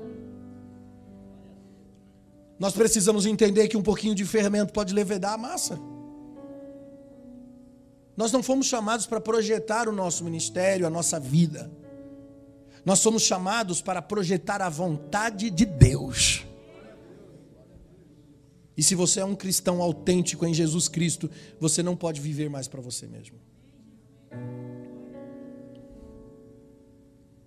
Nós 2.59 2.73
precisamos 2.73 3.25
entender 3.25 3.67
que 3.67 3.77
um 3.77 3.83
pouquinho 3.83 4.15
de 4.15 4.25
fermento 4.25 4.73
pode 4.73 4.93
levedar 4.93 5.33
a 5.33 5.37
massa. 5.37 5.79
Nós 8.15 8.31
não 8.31 8.41
fomos 8.41 8.65
chamados 8.65 9.05
para 9.05 9.21
projetar 9.21 9.87
o 9.87 9.91
nosso 9.91 10.23
ministério, 10.23 10.87
a 10.87 10.89
nossa 10.89 11.19
vida. 11.19 11.69
Nós 12.83 12.99
somos 12.99 13.21
chamados 13.21 13.79
para 13.79 14.01
projetar 14.01 14.61
a 14.61 14.69
vontade 14.69 15.51
de 15.51 15.65
Deus. 15.65 16.46
E 18.77 18.83
se 18.83 18.93
você 18.93 19.19
é 19.19 19.25
um 19.25 19.35
cristão 19.35 19.81
autêntico 19.81 20.45
em 20.45 20.53
Jesus 20.53 20.87
Cristo, 20.87 21.29
você 21.59 21.81
não 21.81 21.95
pode 21.95 22.21
viver 22.21 22.47
mais 22.47 22.67
para 22.67 22.79
você 22.79 23.07
mesmo. 23.07 23.35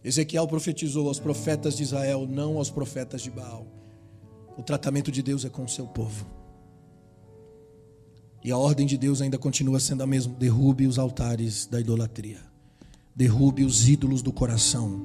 Ezequiel 0.03 0.49
profetizou 0.49 1.07
aos 1.07 1.21
profetas 1.21 1.77
de 1.77 1.85
Israel, 1.85 2.27
não 2.29 2.59
aos 2.59 2.69
profetas 2.69 3.23
de 3.23 3.31
Baal. 3.31 3.65
O 4.59 4.63
tratamento 4.63 5.13
de 5.13 5.23
Deus 5.23 5.45
é 5.45 5.49
com 5.49 5.65
o 5.65 5.69
seu 5.69 5.87
povo. 5.87 6.27
E 8.43 8.51
a 8.51 8.57
ordem 8.57 8.87
de 8.87 8.99
Deus 8.99 9.21
ainda 9.21 9.39
continua 9.39 9.79
sendo 9.79 10.03
a 10.03 10.07
mesma: 10.07 10.35
derrube 10.35 10.87
os 10.87 10.99
altares 10.99 11.67
da 11.67 11.79
idolatria, 11.79 12.41
derrube 13.15 13.63
os 13.63 13.89
ídolos 13.89 14.21
do 14.21 14.33
coração. 14.33 15.01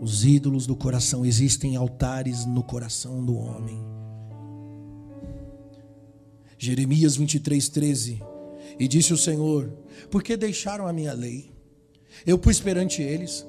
Os 0.00 0.24
ídolos 0.24 0.66
do 0.66 0.74
coração, 0.74 1.24
existem 1.24 1.76
altares 1.76 2.44
no 2.44 2.64
coração 2.64 3.24
do 3.24 3.36
homem. 3.36 4.01
Jeremias 6.62 7.16
23, 7.16 7.68
13. 7.70 8.22
E 8.78 8.86
disse 8.86 9.12
o 9.12 9.18
Senhor: 9.18 9.68
Por 10.08 10.22
que 10.22 10.36
deixaram 10.36 10.86
a 10.86 10.92
minha 10.92 11.12
lei? 11.12 11.50
Eu 12.24 12.38
pus 12.38 12.60
perante 12.60 13.02
eles, 13.02 13.44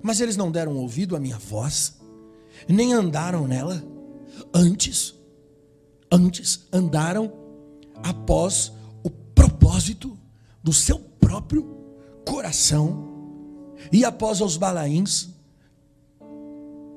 mas 0.00 0.20
eles 0.20 0.36
não 0.36 0.48
deram 0.48 0.76
ouvido 0.76 1.16
à 1.16 1.18
minha 1.18 1.36
voz, 1.36 2.00
nem 2.68 2.92
andaram 2.92 3.48
nela. 3.48 3.84
Antes, 4.54 5.16
antes 6.12 6.68
andaram 6.72 7.32
após 7.96 8.72
o 9.02 9.10
propósito 9.10 10.16
do 10.62 10.72
seu 10.72 11.00
próprio 11.00 11.76
coração 12.24 13.74
e 13.90 14.04
após 14.04 14.40
os 14.40 14.56
balaíns, 14.56 15.28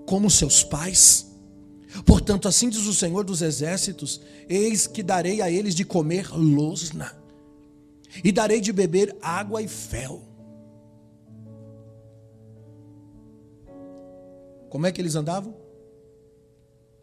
como 0.05 0.29
seus 0.29 0.63
pais 0.63 1.34
Portanto, 2.03 2.47
assim 2.47 2.69
diz 2.69 2.85
o 2.85 2.93
Senhor 2.93 3.23
dos 3.23 3.41
Exércitos: 3.41 4.21
Eis 4.49 4.87
que 4.87 5.03
darei 5.03 5.41
a 5.41 5.49
eles 5.49 5.75
de 5.75 5.85
comer 5.85 6.29
losna, 6.31 7.15
e 8.23 8.31
darei 8.31 8.59
de 8.59 8.73
beber 8.73 9.15
água 9.21 9.61
e 9.61 9.67
fel. 9.67 10.21
Como 14.69 14.85
é 14.85 14.91
que 14.91 14.99
eles 14.99 15.15
andavam? 15.15 15.55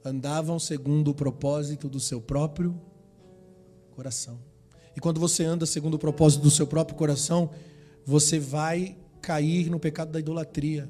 Andavam 0.04 0.58
segundo 0.58 1.12
o 1.12 1.14
propósito 1.14 1.88
do 1.88 2.00
seu 2.00 2.20
próprio 2.20 2.78
coração. 3.92 4.38
E 4.94 5.00
quando 5.00 5.18
você 5.18 5.44
anda 5.44 5.64
segundo 5.64 5.94
o 5.94 5.98
propósito 5.98 6.42
do 6.42 6.50
seu 6.50 6.66
próprio 6.66 6.96
coração, 6.98 7.50
você 8.04 8.38
vai 8.38 8.96
cair 9.22 9.70
no 9.70 9.78
pecado 9.78 10.10
da 10.12 10.20
idolatria. 10.20 10.88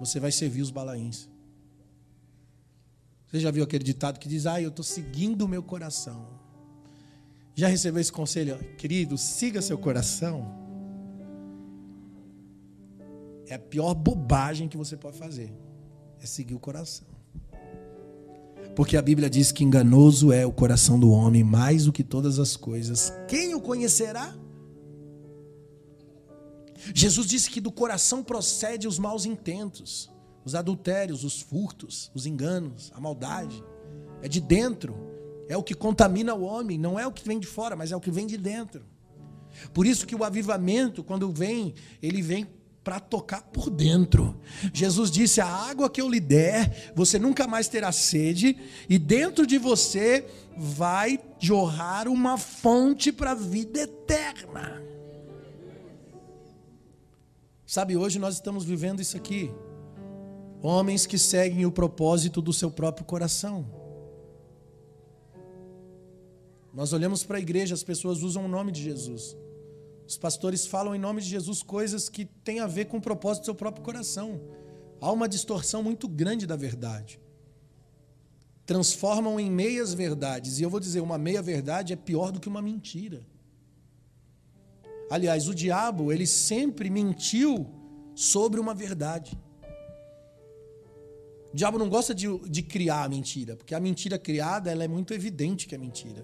Você 0.00 0.18
vai 0.18 0.32
servir 0.32 0.62
os 0.62 0.70
balaíns. 0.70 1.28
Você 3.36 3.40
já 3.40 3.50
viu 3.50 3.62
aquele 3.64 3.84
ditado 3.84 4.18
que 4.18 4.30
diz: 4.30 4.46
Ah, 4.46 4.62
eu 4.62 4.70
estou 4.70 4.82
seguindo 4.82 5.42
o 5.42 5.48
meu 5.48 5.62
coração. 5.62 6.26
Já 7.54 7.68
recebeu 7.68 8.00
esse 8.00 8.10
conselho? 8.10 8.58
Querido, 8.78 9.18
siga 9.18 9.60
seu 9.60 9.76
coração. 9.76 10.54
É 13.46 13.54
a 13.54 13.58
pior 13.58 13.92
bobagem 13.92 14.68
que 14.68 14.76
você 14.76 14.96
pode 14.96 15.18
fazer. 15.18 15.52
É 16.18 16.24
seguir 16.24 16.54
o 16.54 16.58
coração. 16.58 17.06
Porque 18.74 18.96
a 18.96 19.02
Bíblia 19.02 19.28
diz 19.28 19.52
que 19.52 19.62
enganoso 19.62 20.32
é 20.32 20.46
o 20.46 20.52
coração 20.52 20.98
do 20.98 21.10
homem 21.10 21.44
mais 21.44 21.84
do 21.84 21.92
que 21.92 22.02
todas 22.02 22.38
as 22.38 22.56
coisas. 22.56 23.12
Quem 23.28 23.54
o 23.54 23.60
conhecerá? 23.60 24.34
Jesus 26.94 27.26
disse 27.26 27.50
que 27.50 27.60
do 27.60 27.70
coração 27.70 28.22
procede 28.22 28.88
os 28.88 28.98
maus 28.98 29.26
intentos 29.26 30.10
os 30.46 30.54
adultérios, 30.54 31.24
os 31.24 31.42
furtos, 31.42 32.08
os 32.14 32.24
enganos, 32.24 32.92
a 32.94 33.00
maldade. 33.00 33.64
É 34.22 34.28
de 34.28 34.40
dentro. 34.40 34.96
É 35.48 35.56
o 35.56 35.62
que 35.62 35.74
contamina 35.74 36.34
o 36.34 36.42
homem, 36.42 36.78
não 36.78 36.98
é 36.98 37.04
o 37.04 37.10
que 37.10 37.26
vem 37.26 37.40
de 37.40 37.48
fora, 37.48 37.74
mas 37.74 37.90
é 37.90 37.96
o 37.96 38.00
que 38.00 38.12
vem 38.12 38.28
de 38.28 38.36
dentro. 38.36 38.84
Por 39.74 39.86
isso 39.86 40.06
que 40.06 40.14
o 40.14 40.22
avivamento, 40.22 41.02
quando 41.02 41.30
vem, 41.32 41.74
ele 42.00 42.22
vem 42.22 42.46
para 42.84 43.00
tocar 43.00 43.42
por 43.42 43.68
dentro. 43.68 44.40
Jesus 44.72 45.10
disse: 45.10 45.40
A 45.40 45.46
água 45.46 45.90
que 45.90 46.00
eu 46.00 46.08
lhe 46.08 46.20
der, 46.20 46.92
você 46.94 47.18
nunca 47.18 47.48
mais 47.48 47.66
terá 47.66 47.90
sede, 47.90 48.56
e 48.88 48.98
dentro 49.00 49.44
de 49.44 49.58
você 49.58 50.24
vai 50.56 51.18
jorrar 51.40 52.06
uma 52.06 52.38
fonte 52.38 53.10
para 53.10 53.32
a 53.32 53.34
vida 53.34 53.80
eterna. 53.80 54.80
Sabe, 57.66 57.96
hoje 57.96 58.20
nós 58.20 58.34
estamos 58.34 58.64
vivendo 58.64 59.00
isso 59.00 59.16
aqui. 59.16 59.52
Homens 60.62 61.06
que 61.06 61.18
seguem 61.18 61.66
o 61.66 61.72
propósito 61.72 62.40
do 62.40 62.52
seu 62.52 62.70
próprio 62.70 63.04
coração. 63.04 63.66
Nós 66.72 66.92
olhamos 66.92 67.24
para 67.24 67.38
a 67.38 67.40
igreja, 67.40 67.74
as 67.74 67.82
pessoas 67.82 68.22
usam 68.22 68.44
o 68.44 68.48
nome 68.48 68.70
de 68.72 68.82
Jesus. 68.82 69.36
Os 70.06 70.16
pastores 70.16 70.66
falam 70.66 70.94
em 70.94 70.98
nome 70.98 71.20
de 71.20 71.28
Jesus 71.28 71.62
coisas 71.62 72.08
que 72.08 72.24
têm 72.24 72.60
a 72.60 72.66
ver 72.66 72.84
com 72.84 72.98
o 72.98 73.00
propósito 73.00 73.42
do 73.42 73.46
seu 73.46 73.54
próprio 73.54 73.84
coração. 73.84 74.40
Há 75.00 75.10
uma 75.10 75.28
distorção 75.28 75.82
muito 75.82 76.06
grande 76.06 76.46
da 76.46 76.56
verdade. 76.56 77.20
Transformam 78.64 79.38
em 79.38 79.50
meias 79.50 79.94
verdades. 79.94 80.58
E 80.58 80.62
eu 80.62 80.70
vou 80.70 80.80
dizer, 80.80 81.00
uma 81.00 81.18
meia 81.18 81.42
verdade 81.42 81.92
é 81.92 81.96
pior 81.96 82.30
do 82.30 82.40
que 82.40 82.48
uma 82.48 82.62
mentira. 82.62 83.24
Aliás, 85.10 85.48
o 85.48 85.54
diabo, 85.54 86.12
ele 86.12 86.26
sempre 86.26 86.90
mentiu 86.90 87.66
sobre 88.14 88.58
uma 88.58 88.74
verdade. 88.74 89.38
O 91.56 91.58
diabo 91.58 91.78
não 91.78 91.88
gosta 91.88 92.14
de, 92.14 92.26
de 92.50 92.62
criar 92.62 93.04
a 93.04 93.08
mentira, 93.08 93.56
porque 93.56 93.74
a 93.74 93.80
mentira 93.80 94.18
criada 94.18 94.70
ela 94.70 94.84
é 94.84 94.88
muito 94.88 95.14
evidente 95.14 95.66
que 95.66 95.74
é 95.74 95.78
mentira. 95.78 96.22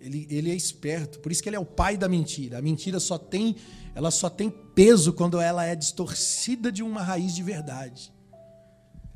Ele, 0.00 0.26
ele 0.30 0.50
é 0.50 0.54
esperto, 0.54 1.20
por 1.20 1.30
isso 1.30 1.42
que 1.42 1.50
ele 1.50 1.56
é 1.56 1.60
o 1.60 1.66
pai 1.66 1.98
da 1.98 2.08
mentira. 2.08 2.56
A 2.56 2.62
mentira 2.62 2.98
só 2.98 3.18
tem, 3.18 3.56
ela 3.94 4.10
só 4.10 4.30
tem 4.30 4.48
peso 4.48 5.12
quando 5.12 5.38
ela 5.38 5.66
é 5.66 5.76
distorcida 5.76 6.72
de 6.72 6.82
uma 6.82 7.02
raiz 7.02 7.34
de 7.34 7.42
verdade. 7.42 8.10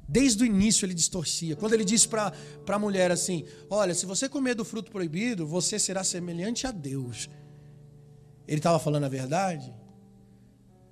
Desde 0.07 0.43
o 0.43 0.47
início 0.47 0.85
ele 0.85 0.93
distorcia. 0.93 1.57
Quando 1.57 1.73
ele 1.73 1.85
disse 1.87 2.07
para 2.07 2.35
a 2.69 2.79
mulher 2.79 3.11
assim: 3.11 3.47
Olha, 3.71 3.95
se 3.95 4.05
você 4.05 4.29
comer 4.29 4.55
do 4.55 4.67
fruto 4.67 4.93
proibido, 4.93 5.47
você 5.47 5.79
será 5.79 6.05
semelhante 6.05 6.67
a 6.67 6.71
Deus. 6.71 7.31
Ele 8.47 8.59
estava 8.59 8.79
falando 8.79 9.05
a 9.05 9.09
verdade? 9.09 9.75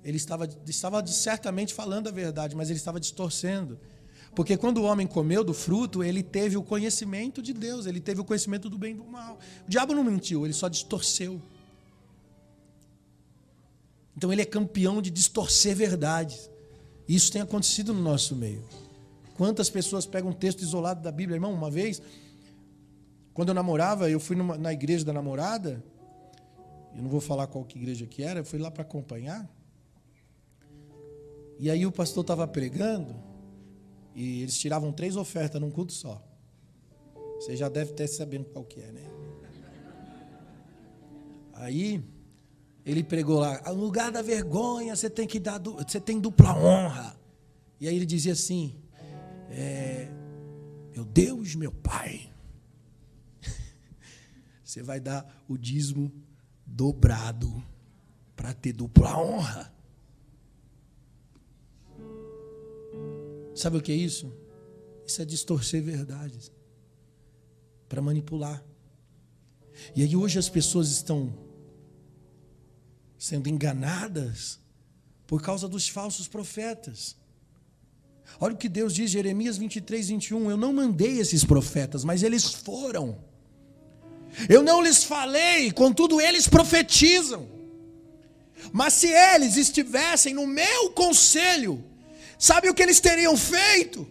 Ele 0.03 0.17
estava, 0.17 0.49
estava 0.65 1.05
certamente 1.05 1.75
falando 1.75 2.07
a 2.07 2.11
verdade, 2.11 2.55
mas 2.55 2.71
ele 2.71 2.79
estava 2.79 2.99
distorcendo. 2.99 3.79
Porque 4.39 4.55
quando 4.55 4.77
o 4.77 4.83
homem 4.83 5.05
comeu 5.05 5.43
do 5.43 5.53
fruto, 5.53 6.01
ele 6.01 6.23
teve 6.23 6.55
o 6.55 6.63
conhecimento 6.63 7.41
de 7.41 7.51
Deus, 7.51 7.85
ele 7.85 7.99
teve 7.99 8.21
o 8.21 8.23
conhecimento 8.23 8.69
do 8.69 8.77
bem 8.77 8.93
e 8.93 8.95
do 8.95 9.03
mal. 9.03 9.37
O 9.67 9.69
diabo 9.69 9.93
não 9.93 10.01
mentiu, 10.01 10.45
ele 10.45 10.53
só 10.53 10.69
distorceu. 10.69 11.41
Então 14.15 14.31
ele 14.31 14.41
é 14.41 14.45
campeão 14.45 15.01
de 15.01 15.09
distorcer 15.11 15.75
verdades. 15.75 16.49
Isso 17.05 17.29
tem 17.33 17.41
acontecido 17.41 17.93
no 17.93 18.01
nosso 18.01 18.33
meio. 18.33 18.63
Quantas 19.35 19.69
pessoas 19.69 20.05
pegam 20.05 20.29
um 20.29 20.33
texto 20.33 20.61
isolado 20.61 21.01
da 21.01 21.11
Bíblia, 21.11 21.35
irmão? 21.35 21.53
Uma 21.53 21.69
vez, 21.69 22.01
quando 23.33 23.49
eu 23.49 23.53
namorava, 23.53 24.09
eu 24.09 24.21
fui 24.21 24.37
numa, 24.37 24.57
na 24.57 24.71
igreja 24.71 25.03
da 25.03 25.11
namorada. 25.11 25.83
Eu 26.95 27.01
não 27.01 27.09
vou 27.09 27.19
falar 27.19 27.45
qual 27.47 27.65
que 27.65 27.77
igreja 27.77 28.07
que 28.07 28.23
era, 28.23 28.39
eu 28.39 28.45
fui 28.45 28.57
lá 28.57 28.71
para 28.71 28.83
acompanhar. 28.83 29.45
E 31.59 31.69
aí 31.69 31.85
o 31.85 31.91
pastor 31.91 32.21
estava 32.21 32.47
pregando. 32.47 33.27
E 34.19 34.41
eles 34.41 34.57
tiravam 34.57 34.91
três 34.91 35.15
ofertas 35.15 35.61
num 35.61 35.71
culto 35.71 35.93
só. 35.93 36.21
Você 37.37 37.55
já 37.55 37.69
deve 37.69 37.93
ter 37.93 38.05
sabendo 38.05 38.43
qual 38.49 38.65
que 38.65 38.81
é, 38.81 38.91
né? 38.91 39.09
Aí 41.53 42.03
ele 42.85 43.01
pregou 43.01 43.39
lá, 43.39 43.61
no 43.67 43.75
lugar 43.75 44.11
da 44.11 44.21
vergonha, 44.21 44.93
você 44.93 45.09
tem 45.09 45.25
que 45.25 45.39
dar, 45.39 45.57
você 45.57 46.01
tem 46.01 46.19
dupla 46.19 46.53
honra. 46.53 47.17
E 47.79 47.87
aí 47.87 47.95
ele 47.95 48.05
dizia 48.05 48.33
assim: 48.33 48.75
é, 49.51 50.09
meu 50.93 51.05
Deus, 51.05 51.55
meu 51.55 51.71
Pai, 51.71 52.29
você 54.61 54.83
vai 54.83 54.99
dar 54.99 55.45
o 55.47 55.57
dízimo 55.57 56.11
dobrado 56.65 57.63
para 58.35 58.53
ter 58.53 58.73
dupla 58.73 59.17
honra. 59.17 59.78
Sabe 63.59 63.75
o 63.75 63.81
que 63.81 63.91
é 63.91 63.95
isso? 63.95 64.31
Isso 65.05 65.21
é 65.21 65.25
distorcer 65.25 65.83
verdades 65.83 66.49
para 67.89 68.01
manipular. 68.01 68.63
E 69.93 70.01
aí 70.01 70.15
hoje 70.15 70.39
as 70.39 70.47
pessoas 70.47 70.89
estão 70.89 71.37
sendo 73.17 73.49
enganadas 73.49 74.61
por 75.27 75.41
causa 75.41 75.67
dos 75.67 75.89
falsos 75.89 76.25
profetas. 76.25 77.17
Olha 78.39 78.53
o 78.53 78.57
que 78.57 78.69
Deus 78.69 78.93
diz, 78.93 79.11
Jeremias 79.11 79.57
23, 79.57 80.07
21. 80.07 80.51
Eu 80.51 80.55
não 80.55 80.71
mandei 80.71 81.19
esses 81.19 81.43
profetas, 81.43 82.05
mas 82.05 82.23
eles 82.23 82.45
foram. 82.45 83.21
Eu 84.47 84.63
não 84.63 84.81
lhes 84.81 85.03
falei, 85.03 85.69
contudo 85.73 86.21
eles 86.21 86.47
profetizam. 86.47 87.45
Mas 88.71 88.93
se 88.93 89.07
eles 89.07 89.57
estivessem 89.57 90.33
no 90.33 90.47
meu 90.47 90.91
conselho, 90.91 91.88
Sabe 92.39 92.69
o 92.69 92.73
que 92.73 92.81
eles 92.81 93.01
teriam 93.01 93.35
feito? 93.35 94.07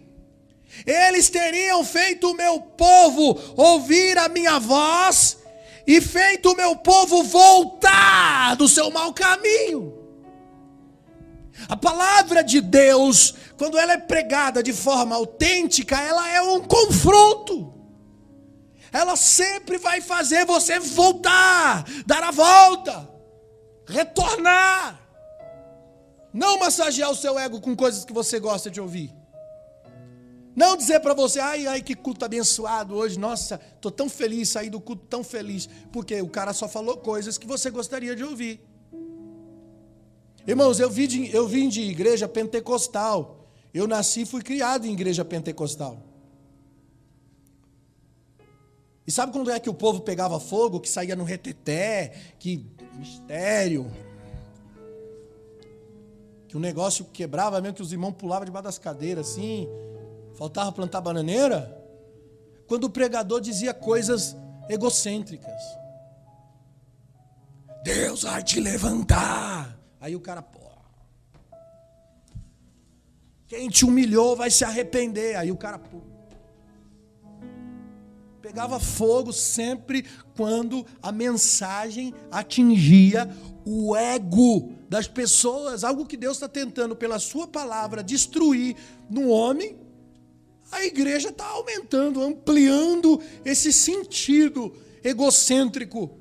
Eles 0.87 1.31
teriam 1.31 1.83
feito 1.83 2.31
o 2.31 2.35
meu 2.35 2.61
povo 2.61 3.41
ouvir 3.57 4.19
a 4.19 4.29
minha 4.29 4.59
voz 4.59 5.39
e 5.87 5.99
feito 6.03 6.53
o 6.53 6.57
meu 6.57 6.77
povo 6.77 7.23
voltar 7.23 8.55
do 8.55 8.69
seu 8.69 8.91
mau 8.91 9.15
caminho. 9.15 9.97
A 11.67 11.75
palavra 11.75 12.45
de 12.45 12.61
Deus, 12.61 13.35
quando 13.57 13.79
ela 13.79 13.95
é 13.95 13.99
pregada 13.99 14.63
de 14.63 14.75
forma 14.75 15.17
autêntica, 15.17 15.99
ela 15.99 16.29
é 16.29 16.43
um 16.43 16.61
confronto. 16.61 17.73
Ela 18.93 19.17
sempre 19.17 19.79
vai 19.79 20.03
fazer 20.03 20.45
você 20.45 20.79
voltar, 20.79 21.85
dar 22.07 22.23
a 22.23 22.31
volta, 22.31 23.09
retornar. 23.87 25.08
Não 26.39 26.57
massagear 26.57 27.11
o 27.11 27.17
seu 27.17 27.37
ego 27.37 27.61
com 27.61 27.75
coisas 27.75 28.05
que 28.05 28.13
você 28.13 28.39
gosta 28.39 28.71
de 28.71 28.81
ouvir. 28.81 29.13
Não 30.55 30.77
dizer 30.77 31.01
para 31.01 31.13
você, 31.13 31.41
ai, 31.41 31.67
ai, 31.67 31.83
que 31.83 31.97
culto 31.97 32.25
abençoado 32.25 32.95
hoje, 32.95 33.19
nossa, 33.19 33.61
estou 33.75 33.91
tão 33.91 34.09
feliz, 34.09 34.49
saí 34.49 34.71
do 34.71 34.81
culto 34.81 35.05
tão 35.07 35.25
feliz, 35.25 35.69
porque 35.93 36.23
o 36.23 36.29
cara 36.29 36.53
só 36.53 36.69
falou 36.69 36.97
coisas 36.99 37.37
que 37.37 37.47
você 37.47 37.71
gostaria 37.71 38.15
de 38.15 38.23
ouvir. 38.23 38.61
Irmãos, 40.47 40.79
eu 40.79 40.89
de, 40.89 41.35
eu 41.35 41.49
vim 41.49 41.69
de 41.69 41.83
igreja 41.83 42.29
pentecostal, 42.29 43.49
eu 43.75 43.89
nasci 43.89 44.21
e 44.21 44.27
fui 44.27 44.41
criado 44.41 44.87
em 44.87 44.93
igreja 44.93 45.25
pentecostal. 45.25 46.01
E 49.05 49.11
sabe 49.11 49.33
quando 49.33 49.51
é 49.51 49.59
que 49.59 49.71
o 49.71 49.75
povo 49.75 50.03
pegava 50.03 50.39
fogo, 50.39 50.79
que 50.79 50.89
saía 50.89 51.17
no 51.17 51.25
reteté, 51.25 52.13
que 52.39 52.65
mistério, 52.97 53.91
que 56.49 56.57
o 56.57 56.61
negócio 56.61 57.05
quebrava 57.05 57.61
mesmo, 57.61 57.77
que 57.77 57.83
os 57.83 57.93
irmãos 57.93 58.15
pulavam 58.15 58.47
debaixo 58.47 58.65
das 58.65 58.79
cadeiras 58.79 59.29
assim, 59.29 59.69
faltava 60.35 60.73
plantar 60.73 61.03
bananeira. 61.03 61.77
Quando 62.67 62.85
o 62.85 62.91
pregador 62.91 63.41
dizia 63.41 63.75
coisas 63.75 64.35
egocêntricas. 64.69 65.63
Deus 67.85 68.23
vai 68.23 68.43
te 68.43 68.61
levantar. 68.61 69.79
Aí 70.01 70.17
o 70.17 70.21
cara, 70.21 70.43
pô. 70.43 70.59
Quem 73.47 73.69
te 73.69 73.85
humilhou 73.85 74.35
vai 74.35 74.51
se 74.51 74.65
arrepender. 74.65 75.37
Aí 75.37 75.51
o 75.51 75.57
cara, 75.57 75.79
pô. 75.79 76.01
Pegava 78.41 78.81
fogo 78.81 79.33
sempre 79.33 80.07
quando 80.35 80.87
a 81.03 81.13
mensagem 81.13 82.15
atingia 82.31 83.29
o 83.65 83.95
ego 83.95 84.78
das 84.89 85.07
pessoas, 85.07 85.85
algo 85.85 86.07
que 86.07 86.17
Deus 86.17 86.37
está 86.37 86.49
tentando, 86.49 86.97
pela 86.97 87.19
Sua 87.19 87.47
palavra, 87.47 88.03
destruir 88.03 88.77
no 89.11 89.29
homem, 89.29 89.77
a 90.71 90.85
igreja 90.85 91.29
está 91.31 91.47
aumentando, 91.47 92.23
ampliando 92.23 93.21
esse 93.45 93.73
sentido 93.73 94.75
egocêntrico, 95.03 96.19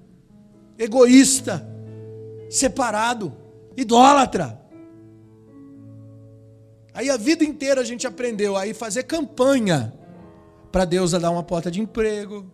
egoísta, 0.77 1.67
separado, 2.49 3.35
idólatra. 3.75 4.61
Aí 6.93 7.09
a 7.09 7.17
vida 7.17 7.43
inteira 7.43 7.81
a 7.81 7.83
gente 7.83 8.07
aprendeu 8.07 8.55
a 8.57 8.73
fazer 8.73 9.03
campanha 9.03 9.93
para 10.71 10.85
Deus 10.85 11.11
dar 11.11 11.29
uma 11.29 11.43
porta 11.43 11.69
de 11.69 11.81
emprego, 11.81 12.51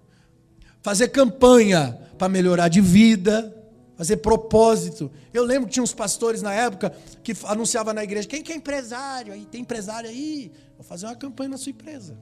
fazer 0.81 1.09
campanha 1.09 1.97
para 2.17 2.27
melhorar 2.27 2.67
de 2.67 2.81
vida, 2.81 3.55
fazer 4.03 4.17
propósito. 4.17 5.09
Eu 5.33 5.45
lembro 5.45 5.67
que 5.67 5.73
tinha 5.73 5.83
uns 5.83 5.93
pastores 5.93 6.41
na 6.41 6.53
época 6.53 6.89
que 7.23 7.33
anunciava 7.45 7.93
na 7.93 8.03
igreja: 8.03 8.27
quem 8.27 8.43
que 8.43 8.51
é 8.51 8.55
empresário? 8.55 9.31
Aí 9.31 9.45
tem 9.45 9.61
empresário 9.61 10.09
aí, 10.09 10.51
vou 10.75 10.83
fazer 10.83 11.05
uma 11.05 11.15
campanha 11.15 11.49
na 11.49 11.57
sua 11.57 11.69
empresa. 11.69 12.19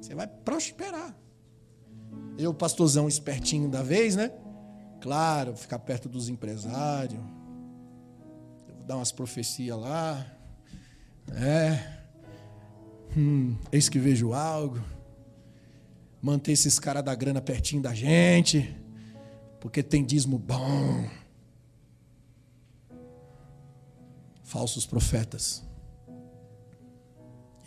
Você 0.00 0.14
vai 0.14 0.26
prosperar. 0.26 1.16
Eu, 2.36 2.52
pastorzão 2.52 3.06
espertinho 3.06 3.68
da 3.68 3.82
vez, 3.82 4.16
né? 4.16 4.32
Claro, 5.00 5.54
ficar 5.56 5.78
perto 5.78 6.08
dos 6.08 6.28
empresários. 6.28 7.20
dar 8.84 8.96
umas 8.96 9.12
profecias 9.12 9.78
lá. 9.78 10.26
É. 11.30 12.02
Hum, 13.16 13.56
eis 13.70 13.88
que 13.88 13.98
vejo 13.98 14.32
algo. 14.32 14.82
Manter 16.20 16.52
esses 16.52 16.78
caras 16.80 17.04
da 17.04 17.14
grana 17.14 17.40
pertinho 17.40 17.80
da 17.80 17.94
gente. 17.94 18.76
Porque 19.62 19.80
tem 19.80 20.04
dízimo 20.04 20.38
bom. 20.40 21.08
Falsos 24.42 24.84
profetas. 24.84 25.62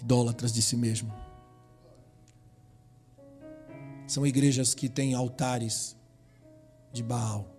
Idólatras 0.02 0.52
de 0.52 0.62
si 0.62 0.76
mesmo. 0.76 1.14
São 4.06 4.28
igrejas 4.28 4.74
que 4.74 4.90
têm 4.90 5.14
altares 5.14 5.96
de 6.92 7.02
Baal. 7.02 7.50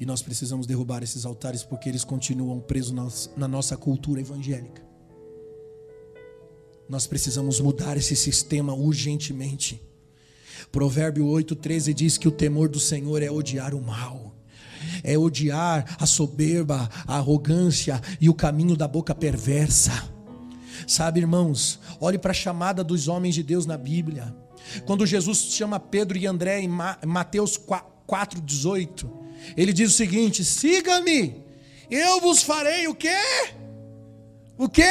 E 0.00 0.04
nós 0.04 0.20
precisamos 0.20 0.66
derrubar 0.66 1.04
esses 1.04 1.24
altares 1.24 1.62
porque 1.62 1.88
eles 1.88 2.02
continuam 2.02 2.58
presos 2.58 3.30
na 3.36 3.46
nossa 3.46 3.76
cultura 3.76 4.20
evangélica. 4.20 4.84
Nós 6.88 7.06
precisamos 7.06 7.60
mudar 7.60 7.96
esse 7.96 8.16
sistema 8.16 8.74
urgentemente. 8.74 9.80
Provérbio 10.70 11.24
8,13 11.26 11.92
diz 11.92 12.18
que 12.18 12.28
o 12.28 12.32
temor 12.32 12.68
do 12.68 12.80
Senhor 12.80 13.22
é 13.22 13.30
odiar 13.30 13.74
o 13.74 13.82
mal, 13.82 14.34
é 15.02 15.16
odiar 15.16 15.96
a 15.98 16.06
soberba, 16.06 16.88
a 17.06 17.16
arrogância 17.16 18.00
e 18.20 18.28
o 18.28 18.34
caminho 18.34 18.76
da 18.76 18.86
boca 18.86 19.14
perversa. 19.14 19.92
Sabe, 20.86 21.20
irmãos, 21.20 21.80
olhe 22.00 22.18
para 22.18 22.32
a 22.32 22.34
chamada 22.34 22.84
dos 22.84 23.08
homens 23.08 23.34
de 23.34 23.42
Deus 23.42 23.66
na 23.66 23.76
Bíblia. 23.76 24.34
Quando 24.84 25.06
Jesus 25.06 25.38
chama 25.38 25.80
Pedro 25.80 26.18
e 26.18 26.26
André 26.26 26.60
em 26.60 26.68
Mateus 26.68 27.58
4,18, 27.58 29.08
ele 29.56 29.72
diz 29.72 29.92
o 29.92 29.96
seguinte: 29.96 30.44
siga-me, 30.44 31.44
eu 31.90 32.20
vos 32.20 32.42
farei 32.42 32.88
o 32.88 32.94
quê? 32.94 33.16
O 34.58 34.68
quê? 34.68 34.82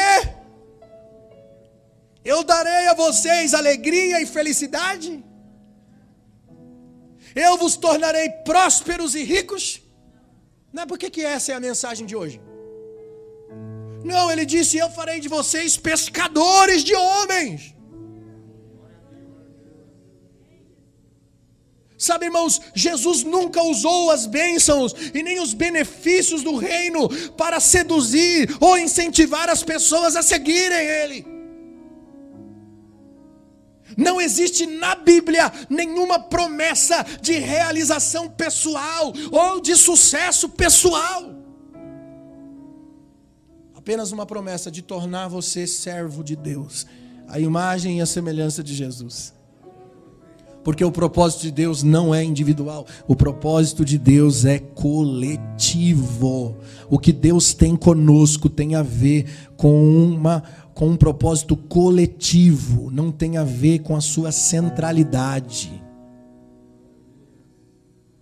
Eu 2.23 2.43
darei 2.43 2.87
a 2.87 2.93
vocês 2.93 3.53
alegria 3.53 4.21
e 4.21 4.25
felicidade? 4.25 5.23
Eu 7.35 7.57
vos 7.57 7.75
tornarei 7.75 8.29
prósperos 8.29 9.13
e 9.13 9.23
ricos? 9.23 9.81
Não 10.71 10.83
é 10.83 10.85
porque 10.85 11.09
que 11.09 11.21
essa 11.21 11.51
é 11.51 11.55
a 11.55 11.59
mensagem 11.59 12.05
de 12.05 12.15
hoje. 12.15 12.41
Não, 14.03 14.31
ele 14.31 14.45
disse: 14.45 14.77
Eu 14.77 14.89
farei 14.89 15.19
de 15.19 15.27
vocês 15.27 15.75
pescadores 15.75 16.83
de 16.83 16.95
homens. 16.95 17.75
Sabe, 21.97 22.25
irmãos, 22.25 22.61
Jesus 22.73 23.23
nunca 23.23 23.63
usou 23.63 24.11
as 24.11 24.25
bênçãos 24.25 24.93
e 25.13 25.23
nem 25.23 25.39
os 25.39 25.53
benefícios 25.53 26.43
do 26.43 26.55
reino 26.55 27.09
para 27.31 27.59
seduzir 27.59 28.55
ou 28.59 28.77
incentivar 28.77 29.49
as 29.49 29.63
pessoas 29.63 30.15
a 30.15 30.21
seguirem 30.21 30.85
Ele. 30.85 31.34
Não 33.97 34.19
existe 34.19 34.65
na 34.65 34.95
Bíblia 34.95 35.51
nenhuma 35.69 36.19
promessa 36.19 37.05
de 37.21 37.33
realização 37.33 38.29
pessoal 38.29 39.13
ou 39.31 39.61
de 39.61 39.75
sucesso 39.75 40.49
pessoal. 40.49 41.33
Apenas 43.73 44.11
uma 44.11 44.25
promessa 44.25 44.71
de 44.71 44.81
tornar 44.81 45.27
você 45.27 45.67
servo 45.67 46.23
de 46.23 46.35
Deus, 46.35 46.87
a 47.27 47.39
imagem 47.39 47.99
e 47.99 48.01
a 48.01 48.05
semelhança 48.05 48.63
de 48.63 48.73
Jesus. 48.73 49.35
Porque 50.65 50.83
o 50.83 50.91
propósito 50.91 51.43
de 51.43 51.51
Deus 51.51 51.83
não 51.83 52.13
é 52.13 52.23
individual, 52.23 52.87
o 53.07 53.15
propósito 53.15 53.85
de 53.85 53.99
Deus 53.99 54.45
é 54.45 54.57
coletivo. 54.57 56.57
O 56.89 56.97
que 56.97 57.13
Deus 57.13 57.53
tem 57.53 57.75
conosco 57.75 58.49
tem 58.49 58.73
a 58.73 58.81
ver 58.81 59.27
com 59.55 59.87
uma 59.87 60.41
com 60.75 60.89
um 60.89 60.97
propósito 60.97 61.55
coletivo, 61.55 62.91
não 62.91 63.09
tem 63.09 63.37
a 63.37 63.45
ver 63.45 63.79
com 63.79 63.95
a 63.95 64.01
sua 64.01 64.29
centralidade. 64.29 65.81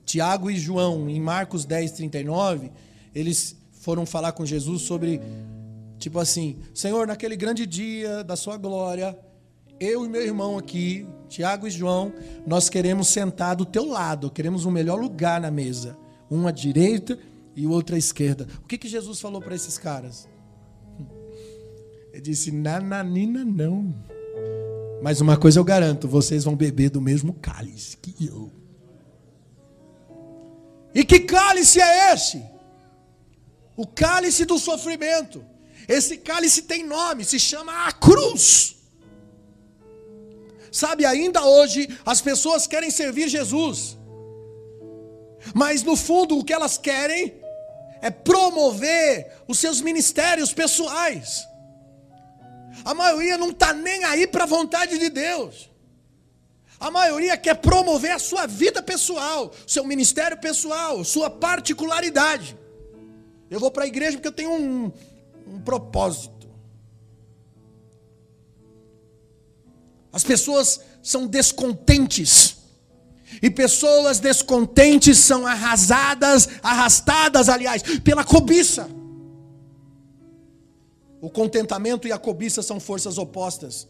Tiago 0.06 0.52
e 0.52 0.56
João, 0.56 1.10
em 1.10 1.20
Marcos 1.20 1.66
10, 1.66 1.92
39, 1.94 2.72
eles 3.16 3.58
foram 3.72 4.06
falar 4.06 4.34
com 4.34 4.46
Jesus 4.46 4.84
sobre, 4.84 5.20
tipo 5.98 6.20
assim: 6.20 6.58
Senhor, 6.76 7.08
naquele 7.08 7.36
grande 7.36 7.66
dia 7.66 8.24
da 8.24 8.36
Sua 8.36 8.56
glória, 8.56 9.18
eu 9.80 10.06
e 10.06 10.08
meu 10.08 10.22
irmão 10.22 10.56
aqui, 10.56 11.08
Tiago 11.28 11.68
e 11.68 11.72
João, 11.72 12.14
nós 12.46 12.70
queremos 12.70 13.08
sentar 13.08 13.56
do 13.56 13.66
teu 13.66 13.88
lado, 13.88 14.30
queremos 14.30 14.64
um 14.64 14.72
melhor 14.72 15.02
lugar 15.02 15.42
na 15.42 15.50
mesa, 15.50 15.98
um 16.30 16.48
à 16.48 16.52
direita 16.52 17.18
e 17.56 17.66
o 17.66 17.72
outro 17.72 17.96
à 17.96 17.98
esquerda. 17.98 18.48
O 18.64 18.68
que, 18.68 18.78
que 18.78 18.88
Jesus 18.88 19.20
falou 19.20 19.42
para 19.42 19.56
esses 19.56 19.80
caras? 19.80 20.32
Ele 22.14 22.22
disse: 22.22 22.52
Nananina, 22.52 23.44
não. 23.44 23.94
Mas 25.02 25.20
uma 25.20 25.36
coisa 25.36 25.60
eu 25.60 25.64
garanto: 25.64 26.08
vocês 26.08 26.44
vão 26.44 26.56
beber 26.56 26.92
do 26.92 27.02
mesmo 27.02 27.34
cálice 27.34 27.98
que 27.98 28.16
eu. 28.24 28.52
E 30.94 31.04
que 31.04 31.22
cálice 31.22 31.82
é 31.82 32.14
esse? 32.14 32.44
O 33.76 33.88
cálice 33.88 34.46
do 34.46 34.60
sofrimento. 34.60 35.44
Esse 35.88 36.18
cálice 36.18 36.62
tem 36.62 36.86
nome, 36.86 37.26
se 37.26 37.40
chama 37.40 37.88
a 37.88 37.92
cruz. 37.92 38.76
Sabe, 40.72 41.06
ainda 41.06 41.44
hoje 41.44 41.88
as 42.06 42.22
pessoas 42.22 42.66
querem 42.66 42.90
servir 42.90 43.28
Jesus, 43.28 43.98
mas 45.54 45.84
no 45.84 45.96
fundo 45.96 46.38
o 46.38 46.44
que 46.44 46.54
elas 46.54 46.78
querem 46.78 47.34
é 48.02 48.10
promover 48.10 49.32
os 49.48 49.60
seus 49.60 49.82
ministérios 49.82 50.54
pessoais. 50.54 51.48
A 52.84 52.94
maioria 52.94 53.38
não 53.38 53.50
está 53.50 53.74
nem 53.74 54.04
aí 54.04 54.28
para 54.28 54.44
a 54.44 54.48
vontade 54.48 54.98
de 54.98 55.10
Deus. 55.10 55.70
A 56.80 56.92
maioria 56.92 57.38
quer 57.38 57.56
promover 57.56 58.12
a 58.12 58.20
sua 58.20 58.46
vida 58.46 58.82
pessoal, 58.84 59.54
seu 59.66 59.86
ministério 59.86 60.38
pessoal, 60.38 61.04
sua 61.04 61.30
particularidade. 61.30 62.58
Eu 63.50 63.60
vou 63.60 63.72
para 63.72 63.86
a 63.86 63.88
igreja 63.88 64.18
porque 64.18 64.28
eu 64.28 64.34
tenho 64.34 64.52
um, 64.52 64.92
um 65.48 65.62
propósito. 65.62 66.50
As 70.12 70.24
pessoas 70.24 70.82
são 71.02 71.26
descontentes. 71.26 72.58
E 73.42 73.50
pessoas 73.50 74.20
descontentes 74.20 75.18
são 75.18 75.48
arrasadas, 75.48 76.48
arrastadas, 76.62 77.50
aliás, 77.50 77.82
pela 78.04 78.24
cobiça. 78.24 78.88
O 81.24 81.30
contentamento 81.30 82.06
e 82.06 82.12
a 82.12 82.18
cobiça 82.18 82.62
são 82.62 82.82
forças 82.82 83.18
opostas. 83.18 83.88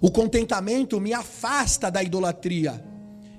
O 0.00 0.10
contentamento 0.10 1.00
me 1.00 1.12
afasta 1.12 1.88
da 1.88 2.02
idolatria 2.02 2.84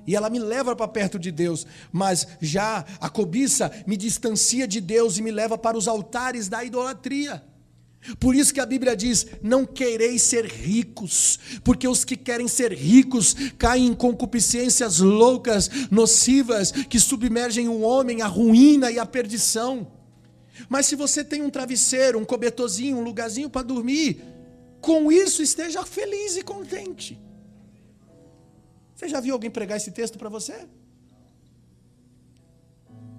e 0.08 0.16
ela 0.16 0.30
me 0.30 0.40
leva 0.40 0.74
para 0.74 0.88
perto 0.88 1.20
de 1.20 1.30
Deus, 1.30 1.68
mas 1.92 2.26
já 2.40 2.86
a 3.02 3.10
cobiça 3.10 3.70
me 3.86 3.98
distancia 3.98 4.66
de 4.66 4.80
Deus 4.80 5.18
e 5.18 5.22
me 5.22 5.32
leva 5.32 5.58
para 5.58 5.78
os 5.78 5.86
altares 5.86 6.48
da 6.48 6.64
idolatria. 6.64 7.44
Por 8.22 8.34
isso 8.36 8.54
que 8.54 8.62
a 8.62 8.66
Bíblia 8.66 8.96
diz: 8.96 9.28
não 9.42 9.66
quereis 9.66 10.22
ser 10.22 10.46
ricos, 10.46 11.38
porque 11.62 11.86
os 11.86 12.06
que 12.06 12.16
querem 12.16 12.48
ser 12.48 12.72
ricos 12.72 13.36
caem 13.58 13.88
em 13.88 13.94
concupiscências 13.94 15.00
loucas, 15.00 15.70
nocivas, 15.92 16.72
que 16.72 17.02
submergem 17.02 17.68
o 17.68 17.82
homem 17.82 18.22
à 18.22 18.28
ruína 18.28 18.90
e 18.90 18.98
à 18.98 19.06
perdição. 19.06 20.03
Mas 20.70 20.86
se 20.86 20.96
você 20.96 21.24
tem 21.24 21.42
um 21.42 21.50
travesseiro, 21.50 22.20
um 22.20 22.26
cobertorzinho, 22.26 22.98
um 22.98 23.04
lugarzinho 23.04 23.50
para 23.50 23.64
dormir, 23.64 24.22
com 24.82 25.12
isso 25.12 25.42
esteja 25.42 25.86
feliz 25.86 26.36
e 26.38 26.44
contente. 26.44 27.20
Você 28.96 29.08
já 29.08 29.20
viu 29.20 29.34
alguém 29.34 29.50
pregar 29.50 29.78
esse 29.78 29.92
texto 29.92 30.18
para 30.18 30.30
você? 30.30 30.68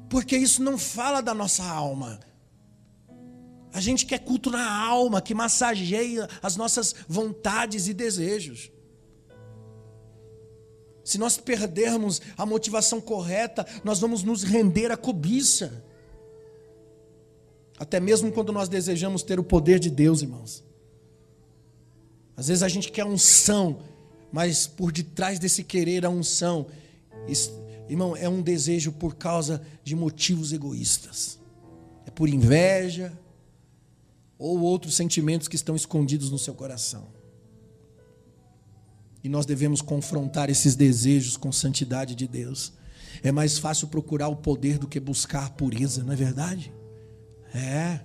Porque 0.09 0.37
isso 0.37 0.62
não 0.62 0.79
fala 0.79 1.20
da 1.20 1.35
nossa 1.35 1.64
alma. 1.64 2.20
A 3.73 3.81
gente 3.81 4.07
quer 4.07 4.20
culto 4.20 4.51
na 4.51 4.73
alma, 4.73 5.20
que 5.20 5.35
massageia 5.35 6.29
as 6.40 6.55
nossas 6.55 6.94
vontades 7.09 7.88
e 7.88 7.92
desejos. 7.92 8.70
Se 11.05 11.18
nós 11.18 11.37
perdermos 11.37 12.23
a 12.37 12.47
motivação 12.47 13.00
correta, 13.00 13.67
nós 13.83 13.98
vamos 13.98 14.23
nos 14.23 14.42
render 14.42 14.92
à 14.92 14.96
cobiça. 14.96 15.85
Até 17.79 17.98
mesmo 17.98 18.31
quando 18.31 18.52
nós 18.52 18.68
desejamos 18.68 19.22
ter 19.22 19.38
o 19.40 19.44
poder 19.44 19.79
de 19.79 19.90
Deus, 19.90 20.22
irmãos. 20.22 20.64
Às 22.37 22.48
vezes 22.48 22.62
a 22.62 22.68
gente 22.68 22.90
quer 22.90 23.04
unção, 23.04 23.81
mas 24.33 24.66
por 24.66 24.92
detrás 24.92 25.38
desse 25.38 25.62
querer 25.62 26.04
a 26.04 26.10
unção, 26.10 26.66
irmão, 27.88 28.16
é 28.16 28.29
um 28.29 28.42
desejo 28.42 28.92
por 28.92 29.14
causa 29.14 29.62
de 29.83 29.94
motivos 29.94 30.52
egoístas. 30.52 31.38
É 32.06 32.10
por 32.10 32.29
inveja, 32.29 33.16
ou 34.38 34.60
outros 34.60 34.94
sentimentos 34.94 35.48
que 35.48 35.56
estão 35.56 35.77
escondidos 35.77 36.31
no 36.31 36.38
seu 36.38 36.54
coração. 36.54 37.06
E 39.22 39.29
nós 39.29 39.46
devemos 39.46 39.81
confrontar 39.81 40.50
esses 40.50 40.77
desejos 40.77 41.37
com 41.37 41.50
santidade 41.50 42.14
de 42.14 42.29
Deus. 42.29 42.72
É 43.22 43.33
mais 43.33 43.58
fácil 43.58 43.88
procurar 43.88 44.29
o 44.29 44.37
poder 44.37 44.79
do 44.79 44.87
que 44.87 45.00
buscar 45.00 45.46
a 45.46 45.50
pureza, 45.50 46.04
não 46.04 46.12
é 46.12 46.16
verdade? 46.16 46.72
É. 47.55 48.00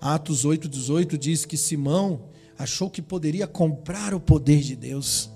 Atos 0.00 0.44
8, 0.44 0.68
18 0.68 1.18
diz 1.18 1.44
que 1.44 1.56
Simão 1.56 2.30
achou 2.56 2.88
que 2.88 3.02
poderia 3.02 3.46
comprar 3.46 4.14
o 4.14 4.20
poder 4.20 4.60
de 4.60 4.76
Deus. 4.76 5.28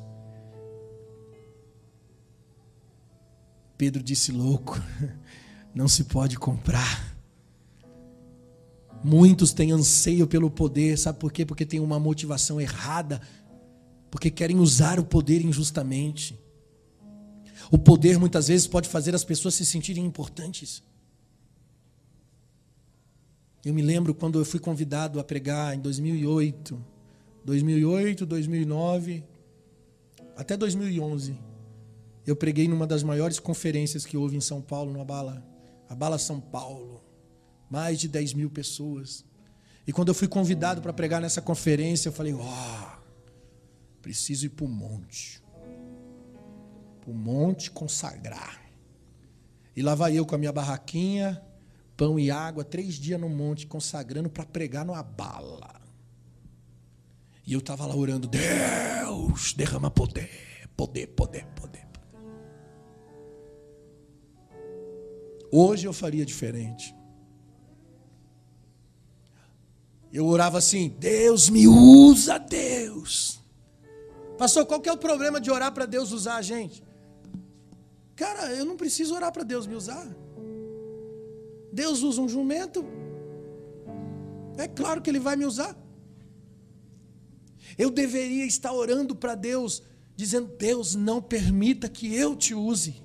Pedro 3.76 4.02
disse: 4.02 4.30
louco, 4.30 4.80
não 5.74 5.88
se 5.88 6.04
pode 6.04 6.38
comprar. 6.38 7.12
Muitos 9.02 9.52
têm 9.52 9.72
anseio 9.72 10.26
pelo 10.26 10.50
poder, 10.50 10.96
sabe 10.96 11.18
por 11.18 11.30
quê? 11.30 11.44
Porque 11.44 11.66
tem 11.66 11.80
uma 11.80 12.00
motivação 12.00 12.58
errada, 12.58 13.20
porque 14.10 14.30
querem 14.30 14.58
usar 14.58 14.98
o 14.98 15.04
poder 15.04 15.44
injustamente. 15.44 16.40
O 17.70 17.76
poder 17.76 18.18
muitas 18.18 18.48
vezes 18.48 18.66
pode 18.66 18.88
fazer 18.88 19.14
as 19.14 19.24
pessoas 19.24 19.54
se 19.54 19.66
sentirem 19.66 20.04
importantes. 20.04 20.82
Eu 23.64 23.72
me 23.72 23.80
lembro 23.80 24.14
quando 24.14 24.38
eu 24.38 24.44
fui 24.44 24.60
convidado 24.60 25.18
a 25.18 25.24
pregar 25.24 25.74
em 25.74 25.80
2008, 25.80 26.78
2008, 27.44 28.26
2009, 28.26 29.24
até 30.36 30.54
2011. 30.54 31.38
Eu 32.26 32.36
preguei 32.36 32.68
numa 32.68 32.86
das 32.86 33.02
maiores 33.02 33.40
conferências 33.40 34.04
que 34.04 34.18
houve 34.18 34.36
em 34.36 34.40
São 34.40 34.60
Paulo, 34.60 34.92
no 34.92 35.00
Abala, 35.00 35.42
Abala 35.88 36.18
São 36.18 36.40
Paulo. 36.40 37.02
Mais 37.70 37.98
de 37.98 38.06
10 38.06 38.34
mil 38.34 38.50
pessoas. 38.50 39.24
E 39.86 39.92
quando 39.92 40.08
eu 40.08 40.14
fui 40.14 40.28
convidado 40.28 40.82
para 40.82 40.92
pregar 40.92 41.20
nessa 41.20 41.40
conferência, 41.40 42.08
eu 42.08 42.12
falei: 42.12 42.34
Ó, 42.34 42.40
oh, 42.42 44.00
preciso 44.02 44.44
ir 44.44 44.50
para 44.50 44.66
o 44.66 44.68
monte. 44.68 45.42
Para 47.00 47.10
o 47.10 47.14
monte 47.14 47.70
consagrar. 47.70 48.62
E 49.74 49.82
lá 49.82 49.94
vai 49.94 50.16
eu 50.16 50.26
com 50.26 50.34
a 50.34 50.38
minha 50.38 50.52
barraquinha, 50.52 51.42
pão 51.96 52.18
e 52.18 52.30
água, 52.30 52.64
três 52.64 52.94
dias 52.94 53.20
no 53.20 53.28
monte, 53.28 53.66
consagrando 53.66 54.28
para 54.28 54.44
pregar 54.44 54.84
no 54.84 54.94
Abala. 54.94 55.80
E 57.46 57.52
eu 57.52 57.58
estava 57.58 57.86
lá 57.86 57.94
orando, 57.94 58.26
Deus, 58.26 59.52
derrama 59.52 59.90
poder, 59.90 60.30
poder, 60.76 61.08
poder, 61.08 61.46
poder. 61.54 61.86
Hoje 65.52 65.86
eu 65.86 65.92
faria 65.92 66.24
diferente. 66.24 66.92
Eu 70.12 70.26
orava 70.26 70.58
assim, 70.58 70.88
Deus 70.98 71.48
me 71.48 71.68
usa, 71.68 72.38
Deus. 72.38 73.40
Pastor, 74.38 74.66
qual 74.66 74.80
que 74.80 74.88
é 74.88 74.92
o 74.92 74.98
problema 74.98 75.40
de 75.40 75.50
orar 75.50 75.72
para 75.72 75.86
Deus 75.86 76.12
usar 76.12 76.36
a 76.36 76.42
gente? 76.42 76.82
Cara, 78.16 78.52
eu 78.52 78.64
não 78.64 78.76
preciso 78.76 79.14
orar 79.14 79.32
para 79.32 79.42
Deus 79.42 79.66
me 79.66 79.74
usar. 79.74 80.06
Deus 81.74 82.02
usa 82.02 82.22
um 82.22 82.28
jumento, 82.28 82.84
é 84.56 84.68
claro 84.68 85.02
que 85.02 85.10
Ele 85.10 85.18
vai 85.18 85.34
me 85.34 85.44
usar. 85.44 85.76
Eu 87.76 87.90
deveria 87.90 88.46
estar 88.46 88.72
orando 88.72 89.16
para 89.16 89.34
Deus, 89.34 89.82
dizendo: 90.14 90.54
Deus, 90.56 90.94
não 90.94 91.20
permita 91.20 91.88
que 91.88 92.14
eu 92.14 92.36
te 92.36 92.54
use, 92.54 93.02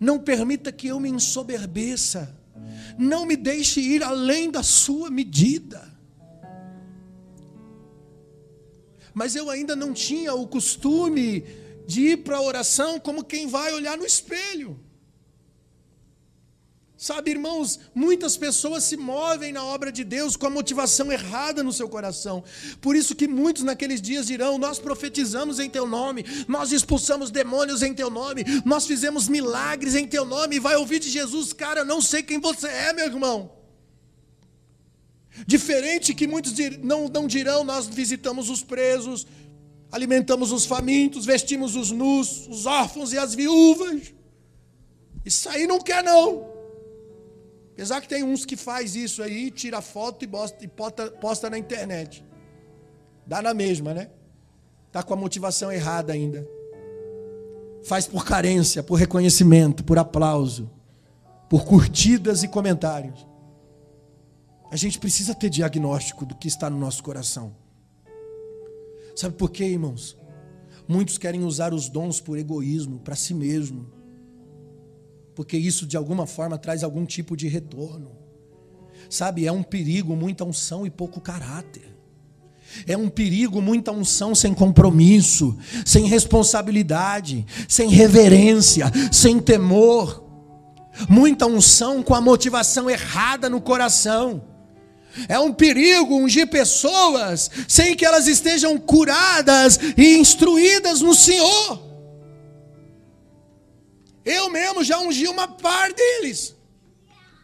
não 0.00 0.18
permita 0.18 0.72
que 0.72 0.88
eu 0.88 0.98
me 0.98 1.08
ensoberbeça, 1.08 2.36
não 2.98 3.24
me 3.24 3.36
deixe 3.36 3.80
ir 3.80 4.02
além 4.02 4.50
da 4.50 4.64
Sua 4.64 5.08
medida. 5.08 5.94
Mas 9.14 9.36
eu 9.36 9.48
ainda 9.48 9.76
não 9.76 9.92
tinha 9.92 10.34
o 10.34 10.48
costume 10.48 11.44
de 11.86 12.08
ir 12.08 12.24
para 12.24 12.38
a 12.38 12.42
oração 12.42 12.98
como 12.98 13.22
quem 13.22 13.46
vai 13.46 13.72
olhar 13.72 13.96
no 13.96 14.04
espelho. 14.04 14.83
Sabe, 17.04 17.32
irmãos, 17.32 17.78
muitas 17.94 18.34
pessoas 18.34 18.82
se 18.82 18.96
movem 18.96 19.52
na 19.52 19.62
obra 19.62 19.92
de 19.92 20.02
Deus 20.02 20.38
com 20.38 20.46
a 20.46 20.50
motivação 20.58 21.12
errada 21.12 21.62
no 21.62 21.70
seu 21.70 21.86
coração. 21.86 22.42
Por 22.80 22.96
isso 22.96 23.14
que 23.14 23.28
muitos 23.28 23.62
naqueles 23.62 24.00
dias 24.00 24.26
dirão: 24.26 24.56
Nós 24.56 24.78
profetizamos 24.78 25.58
em 25.58 25.68
teu 25.68 25.86
nome, 25.86 26.24
nós 26.48 26.72
expulsamos 26.72 27.30
demônios 27.30 27.82
em 27.82 27.92
teu 27.92 28.08
nome, 28.08 28.42
nós 28.64 28.86
fizemos 28.86 29.28
milagres 29.28 29.94
em 29.94 30.06
teu 30.06 30.24
nome. 30.24 30.56
E 30.56 30.58
vai 30.58 30.76
ouvir 30.76 30.98
de 30.98 31.10
Jesus, 31.10 31.52
cara, 31.52 31.84
não 31.84 32.00
sei 32.00 32.22
quem 32.22 32.40
você 32.40 32.68
é, 32.68 32.94
meu 32.94 33.04
irmão. 33.04 33.52
Diferente 35.46 36.14
que 36.14 36.26
muitos 36.26 36.54
não, 36.82 37.06
não 37.06 37.26
dirão, 37.26 37.64
nós 37.64 37.86
visitamos 37.86 38.48
os 38.48 38.62
presos, 38.62 39.26
alimentamos 39.92 40.52
os 40.52 40.64
famintos, 40.64 41.26
vestimos 41.26 41.76
os 41.76 41.90
nus, 41.90 42.48
os 42.48 42.64
órfãos 42.64 43.12
e 43.12 43.18
as 43.18 43.34
viúvas. 43.34 44.14
Isso 45.22 45.50
aí 45.50 45.66
não 45.66 45.78
quer 45.78 46.02
não. 46.02 46.53
Apesar 47.74 48.00
que 48.00 48.08
tem 48.08 48.22
uns 48.22 48.44
que 48.44 48.56
faz 48.56 48.94
isso 48.94 49.20
aí, 49.20 49.50
tira 49.50 49.82
foto 49.82 50.22
e, 50.22 50.28
bosta, 50.28 50.64
e 50.64 50.68
posta, 50.68 51.50
na 51.50 51.58
internet. 51.58 52.24
Dá 53.26 53.42
na 53.42 53.52
mesma, 53.52 53.92
né? 53.92 54.10
Tá 54.92 55.02
com 55.02 55.12
a 55.12 55.16
motivação 55.16 55.72
errada 55.72 56.12
ainda. 56.12 56.48
Faz 57.82 58.06
por 58.06 58.24
carência, 58.24 58.80
por 58.80 58.94
reconhecimento, 58.94 59.82
por 59.82 59.98
aplauso, 59.98 60.70
por 61.50 61.64
curtidas 61.64 62.44
e 62.44 62.48
comentários. 62.48 63.26
A 64.70 64.76
gente 64.76 65.00
precisa 65.00 65.34
ter 65.34 65.50
diagnóstico 65.50 66.24
do 66.24 66.36
que 66.36 66.46
está 66.46 66.70
no 66.70 66.78
nosso 66.78 67.02
coração. 67.02 67.56
Sabe 69.16 69.34
por 69.34 69.50
quê, 69.50 69.64
irmãos? 69.64 70.16
Muitos 70.86 71.18
querem 71.18 71.42
usar 71.42 71.74
os 71.74 71.88
dons 71.88 72.20
por 72.20 72.38
egoísmo, 72.38 73.00
para 73.00 73.16
si 73.16 73.34
mesmo 73.34 74.03
porque 75.34 75.56
isso 75.56 75.86
de 75.86 75.96
alguma 75.96 76.26
forma 76.26 76.56
traz 76.56 76.84
algum 76.84 77.04
tipo 77.04 77.36
de 77.36 77.48
retorno. 77.48 78.12
Sabe, 79.10 79.46
é 79.46 79.52
um 79.52 79.62
perigo 79.62 80.16
muita 80.16 80.44
unção 80.44 80.86
e 80.86 80.90
pouco 80.90 81.20
caráter. 81.20 81.94
É 82.86 82.96
um 82.96 83.08
perigo 83.08 83.62
muita 83.62 83.92
unção 83.92 84.34
sem 84.34 84.52
compromisso, 84.52 85.56
sem 85.84 86.06
responsabilidade, 86.06 87.46
sem 87.68 87.88
reverência, 87.88 88.90
sem 89.12 89.38
temor. 89.38 90.24
Muita 91.08 91.46
unção 91.46 92.02
com 92.02 92.14
a 92.14 92.20
motivação 92.20 92.88
errada 92.88 93.48
no 93.48 93.60
coração. 93.60 94.42
É 95.28 95.38
um 95.38 95.52
perigo 95.52 96.16
ungir 96.16 96.48
pessoas 96.48 97.50
sem 97.68 97.94
que 97.94 98.04
elas 98.04 98.26
estejam 98.26 98.76
curadas 98.78 99.78
e 99.96 100.16
instruídas 100.16 101.00
no 101.00 101.14
Senhor. 101.14 101.93
Eu 104.24 104.50
mesmo 104.50 104.82
já 104.82 104.98
ungi 104.98 105.26
uma 105.26 105.46
par 105.46 105.92
deles. 105.92 106.56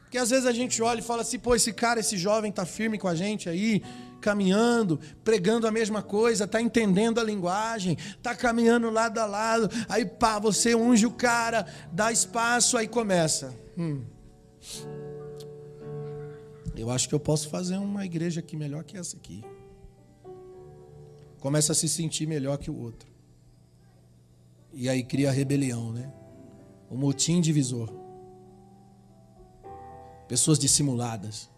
Porque 0.02 0.18
às 0.18 0.30
vezes 0.30 0.46
a 0.46 0.52
gente 0.52 0.82
olha 0.82 0.98
e 0.98 1.02
fala 1.02 1.22
assim, 1.22 1.38
pô, 1.38 1.54
esse 1.54 1.72
cara, 1.72 2.00
esse 2.00 2.18
jovem 2.18 2.50
está 2.50 2.66
firme 2.66 2.98
com 2.98 3.06
a 3.06 3.14
gente 3.14 3.48
aí, 3.48 3.80
caminhando, 4.20 4.98
pregando 5.22 5.66
a 5.66 5.70
mesma 5.70 6.02
coisa, 6.02 6.44
está 6.44 6.60
entendendo 6.60 7.20
a 7.20 7.22
linguagem, 7.22 7.96
está 8.16 8.34
caminhando 8.34 8.90
lado 8.90 9.18
a 9.18 9.26
lado. 9.26 9.68
Aí 9.88 10.04
pá, 10.04 10.38
você 10.38 10.74
unge 10.74 11.06
o 11.06 11.12
cara, 11.12 11.66
dá 11.92 12.10
espaço, 12.10 12.76
aí 12.76 12.88
começa. 12.88 13.54
Hum. 13.78 14.02
Eu 16.76 16.90
acho 16.90 17.08
que 17.08 17.14
eu 17.14 17.20
posso 17.20 17.48
fazer 17.48 17.76
uma 17.76 18.04
igreja 18.04 18.40
aqui 18.40 18.56
melhor 18.56 18.82
que 18.84 18.96
essa 18.96 19.16
aqui. 19.16 19.44
Começa 21.38 21.72
a 21.72 21.74
se 21.74 21.88
sentir 21.88 22.26
melhor 22.26 22.58
que 22.58 22.70
o 22.70 22.76
outro. 22.76 23.08
E 24.72 24.88
aí 24.88 25.02
cria 25.02 25.30
rebelião, 25.30 25.92
né? 25.92 26.12
O 26.90 26.96
motim 26.96 27.40
divisor. 27.40 27.88
Pessoas 30.26 30.58
dissimuladas. 30.58 31.48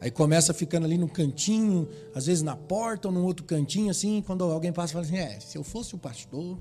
Aí 0.00 0.10
começa 0.10 0.54
ficando 0.54 0.84
ali 0.84 0.96
no 0.96 1.08
cantinho, 1.08 1.88
às 2.14 2.26
vezes 2.26 2.42
na 2.42 2.54
porta 2.54 3.08
ou 3.08 3.14
num 3.14 3.24
outro 3.24 3.44
cantinho, 3.44 3.90
assim, 3.90 4.22
quando 4.22 4.44
alguém 4.44 4.72
passa 4.72 4.92
e 4.92 4.94
fala 4.94 5.04
assim: 5.04 5.16
é, 5.16 5.40
se 5.40 5.58
eu 5.58 5.64
fosse 5.64 5.94
o 5.94 5.98
pastor, 5.98 6.58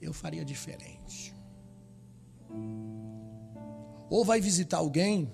eu 0.00 0.12
faria 0.12 0.44
diferente. 0.44 1.34
Ou 4.10 4.24
vai 4.24 4.40
visitar 4.40 4.78
alguém 4.78 5.30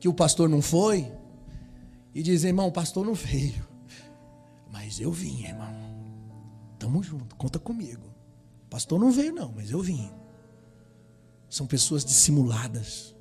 que 0.00 0.08
o 0.08 0.14
pastor 0.14 0.48
não 0.48 0.62
foi 0.62 1.12
e 2.14 2.22
diz: 2.22 2.44
irmão, 2.44 2.68
o 2.68 2.72
pastor 2.72 3.04
não 3.04 3.14
veio, 3.14 3.66
mas 4.70 5.00
eu 5.00 5.10
vim, 5.10 5.44
irmão. 5.44 5.74
Tamo 6.78 7.02
junto, 7.02 7.34
conta 7.36 7.58
comigo. 7.58 8.13
Pastor 8.74 8.98
não 8.98 9.12
veio, 9.12 9.32
não, 9.32 9.52
mas 9.54 9.70
eu 9.70 9.80
vim. 9.80 10.10
São 11.48 11.64
pessoas 11.64 12.04
dissimuladas, 12.04 13.14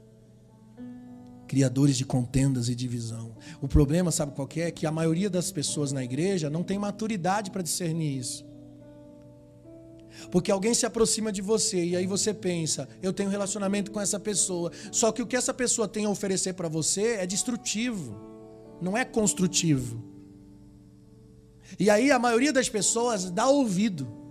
criadores 1.48 1.96
de 1.96 2.04
contendas 2.04 2.70
e 2.70 2.74
divisão. 2.74 3.38
O 3.62 3.68
problema, 3.68 4.10
sabe 4.10 4.32
qual 4.32 4.50
é? 4.56 4.62
É 4.62 4.72
que 4.72 4.88
a 4.88 4.92
maioria 4.92 5.30
das 5.30 5.52
pessoas 5.52 5.92
na 5.92 6.04
igreja 6.04 6.50
não 6.50 6.64
tem 6.64 6.80
maturidade 6.80 7.52
para 7.52 7.62
discernir 7.62 8.18
isso. 8.18 8.44
Porque 10.32 10.50
alguém 10.50 10.74
se 10.74 10.88
aproxima 10.88 11.32
de 11.32 11.44
você 11.44 11.86
e 11.86 11.96
aí 11.96 12.08
você 12.08 12.34
pensa, 12.34 12.90
eu 13.00 13.14
tenho 13.14 13.30
relacionamento 13.30 13.92
com 13.92 14.02
essa 14.02 14.20
pessoa. 14.20 14.72
Só 14.92 15.12
que 15.12 15.22
o 15.22 15.28
que 15.28 15.36
essa 15.36 15.54
pessoa 15.54 15.88
tem 15.88 16.06
a 16.06 16.10
oferecer 16.10 16.54
para 16.54 16.68
você 16.68 17.18
é 17.18 17.28
destrutivo, 17.28 18.20
não 18.82 18.98
é 18.98 19.06
construtivo. 19.06 20.04
E 21.78 21.92
aí 21.92 22.10
a 22.10 22.18
maioria 22.18 22.52
das 22.52 22.68
pessoas 22.70 23.30
dá 23.30 23.48
ouvido. 23.48 24.23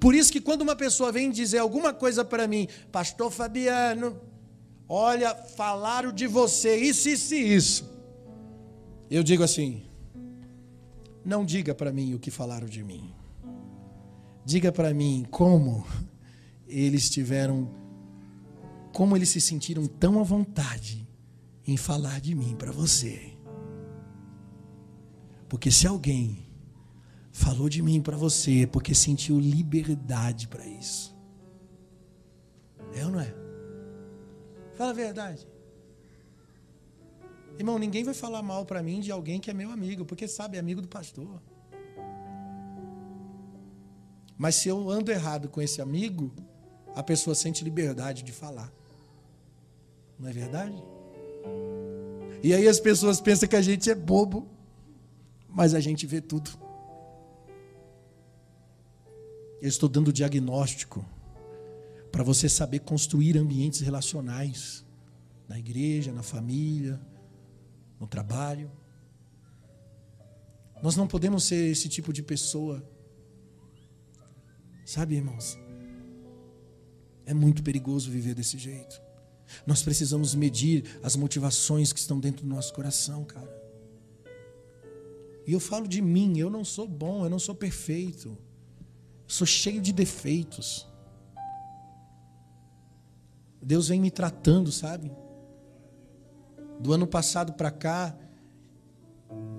Por 0.00 0.14
isso 0.14 0.32
que 0.32 0.40
quando 0.40 0.62
uma 0.62 0.76
pessoa 0.76 1.12
vem 1.12 1.30
dizer 1.30 1.58
alguma 1.58 1.92
coisa 1.92 2.24
para 2.24 2.46
mim, 2.48 2.68
pastor 2.90 3.30
Fabiano, 3.30 4.20
Olha, 4.88 5.34
falaram 5.34 6.12
de 6.12 6.26
você 6.26 6.76
isso, 6.76 7.08
isso 7.08 7.34
e 7.34 7.54
isso. 7.54 7.90
Eu 9.10 9.22
digo 9.22 9.42
assim: 9.42 9.82
não 11.24 11.44
diga 11.44 11.74
para 11.74 11.92
mim 11.92 12.14
o 12.14 12.18
que 12.18 12.30
falaram 12.30 12.66
de 12.66 12.82
mim. 12.82 13.12
Diga 14.44 14.70
para 14.70 14.92
mim 14.92 15.26
como 15.30 15.86
eles 16.68 17.08
tiveram, 17.08 17.70
como 18.92 19.16
eles 19.16 19.30
se 19.30 19.40
sentiram 19.40 19.86
tão 19.86 20.20
à 20.20 20.22
vontade 20.22 21.08
em 21.66 21.76
falar 21.78 22.20
de 22.20 22.34
mim 22.34 22.54
para 22.54 22.70
você. 22.70 23.32
Porque 25.48 25.70
se 25.70 25.86
alguém 25.86 26.43
falou 27.34 27.68
de 27.68 27.82
mim 27.82 28.00
para 28.00 28.16
você, 28.16 28.62
é 28.62 28.66
porque 28.66 28.94
sentiu 28.94 29.40
liberdade 29.40 30.46
para 30.46 30.64
isso. 30.64 31.12
É 32.94 33.04
ou 33.04 33.10
não 33.10 33.20
é? 33.20 33.34
Fala 34.74 34.90
a 34.90 34.94
verdade. 34.94 35.44
Irmão, 37.58 37.76
ninguém 37.76 38.04
vai 38.04 38.14
falar 38.14 38.40
mal 38.40 38.64
para 38.64 38.80
mim 38.84 39.00
de 39.00 39.10
alguém 39.10 39.40
que 39.40 39.50
é 39.50 39.54
meu 39.54 39.72
amigo, 39.72 40.04
porque 40.04 40.28
sabe, 40.28 40.56
é 40.56 40.60
amigo 40.60 40.80
do 40.80 40.86
pastor. 40.86 41.42
Mas 44.38 44.54
se 44.54 44.68
eu 44.68 44.88
ando 44.88 45.10
errado 45.10 45.48
com 45.48 45.60
esse 45.60 45.82
amigo, 45.82 46.32
a 46.94 47.02
pessoa 47.02 47.34
sente 47.34 47.64
liberdade 47.64 48.22
de 48.22 48.30
falar. 48.30 48.72
Não 50.20 50.28
é 50.28 50.32
verdade? 50.32 50.80
E 52.44 52.54
aí 52.54 52.68
as 52.68 52.78
pessoas 52.78 53.20
pensam 53.20 53.48
que 53.48 53.56
a 53.56 53.62
gente 53.62 53.90
é 53.90 53.94
bobo, 53.94 54.48
mas 55.48 55.74
a 55.74 55.80
gente 55.80 56.06
vê 56.06 56.20
tudo. 56.20 56.63
Eu 59.64 59.68
estou 59.68 59.88
dando 59.88 60.12
diagnóstico 60.12 61.02
para 62.12 62.22
você 62.22 62.50
saber 62.50 62.80
construir 62.80 63.38
ambientes 63.38 63.80
relacionais 63.80 64.84
na 65.48 65.58
igreja, 65.58 66.12
na 66.12 66.22
família, 66.22 67.00
no 67.98 68.06
trabalho. 68.06 68.70
Nós 70.82 70.96
não 70.96 71.06
podemos 71.06 71.44
ser 71.44 71.70
esse 71.70 71.88
tipo 71.88 72.12
de 72.12 72.22
pessoa. 72.22 72.86
Sabe, 74.84 75.14
irmãos? 75.14 75.58
É 77.24 77.32
muito 77.32 77.62
perigoso 77.62 78.10
viver 78.10 78.34
desse 78.34 78.58
jeito. 78.58 79.00
Nós 79.66 79.82
precisamos 79.82 80.34
medir 80.34 81.00
as 81.02 81.16
motivações 81.16 81.90
que 81.90 81.98
estão 81.98 82.20
dentro 82.20 82.44
do 82.46 82.54
nosso 82.54 82.74
coração, 82.74 83.24
cara. 83.24 83.64
E 85.46 85.54
eu 85.54 85.58
falo 85.58 85.88
de 85.88 86.02
mim, 86.02 86.38
eu 86.38 86.50
não 86.50 86.66
sou 86.66 86.86
bom, 86.86 87.24
eu 87.24 87.30
não 87.30 87.38
sou 87.38 87.54
perfeito. 87.54 88.36
Sou 89.34 89.44
cheio 89.44 89.80
de 89.80 89.92
defeitos. 89.92 90.86
Deus 93.60 93.88
vem 93.88 94.00
me 94.00 94.08
tratando, 94.08 94.70
sabe? 94.70 95.10
Do 96.78 96.92
ano 96.92 97.04
passado 97.04 97.54
para 97.54 97.68
cá, 97.68 98.16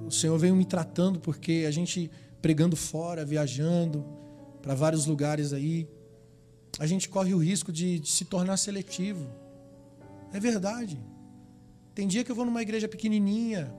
o 0.08 0.10
Senhor 0.10 0.38
veio 0.40 0.56
me 0.56 0.64
tratando 0.64 1.20
porque 1.20 1.66
a 1.68 1.72
gente 1.72 2.10
pregando 2.42 2.78
fora, 2.78 3.26
viajando 3.26 4.06
para 4.62 4.74
vários 4.74 5.08
lugares 5.08 5.52
aí, 5.52 5.90
a 6.80 6.88
gente 6.88 7.10
corre 7.10 7.34
o 7.34 7.38
risco 7.38 7.70
de, 7.70 8.00
de, 8.00 8.10
se 8.10 8.24
tornar 8.24 8.56
seletivo. 8.56 9.30
É 10.32 10.40
verdade. 10.40 10.98
Tem 11.94 12.08
dia 12.08 12.24
que 12.24 12.32
eu 12.32 12.36
vou 12.36 12.46
numa 12.46 12.62
igreja 12.62 12.88
pequenininha, 12.88 13.76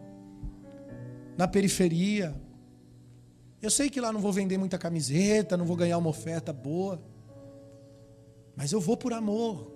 na 1.39 1.49
periferia. 1.49 2.39
Eu 3.67 3.71
sei 3.71 3.91
que 3.91 4.01
lá 4.01 4.13
não 4.13 4.21
vou 4.21 4.33
vender 4.33 4.57
muita 4.57 4.79
camiseta, 4.79 5.57
não 5.57 5.65
vou 5.65 5.75
ganhar 5.75 5.99
uma 5.99 6.09
oferta 6.09 6.53
boa, 6.53 7.03
mas 8.55 8.71
eu 8.71 8.81
vou 8.81 8.97
por 8.97 9.13
amor. 9.13 9.73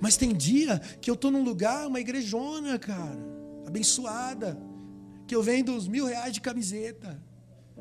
Mas 0.00 0.16
tem 0.16 0.34
dia 0.34 0.80
que 1.00 1.08
eu 1.08 1.14
estou 1.14 1.30
num 1.30 1.44
lugar, 1.44 1.86
uma 1.86 2.00
igrejona, 2.00 2.80
cara, 2.80 3.20
abençoada, 3.64 4.58
que 5.28 5.36
eu 5.36 5.40
vendo 5.44 5.76
os 5.76 5.86
mil 5.86 6.06
reais 6.06 6.32
de 6.32 6.40
camiseta 6.40 7.22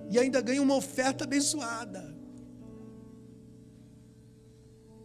e 0.08 0.20
ainda 0.20 0.40
ganho 0.40 0.62
uma 0.62 0.76
oferta 0.76 1.24
abençoada. 1.24 2.16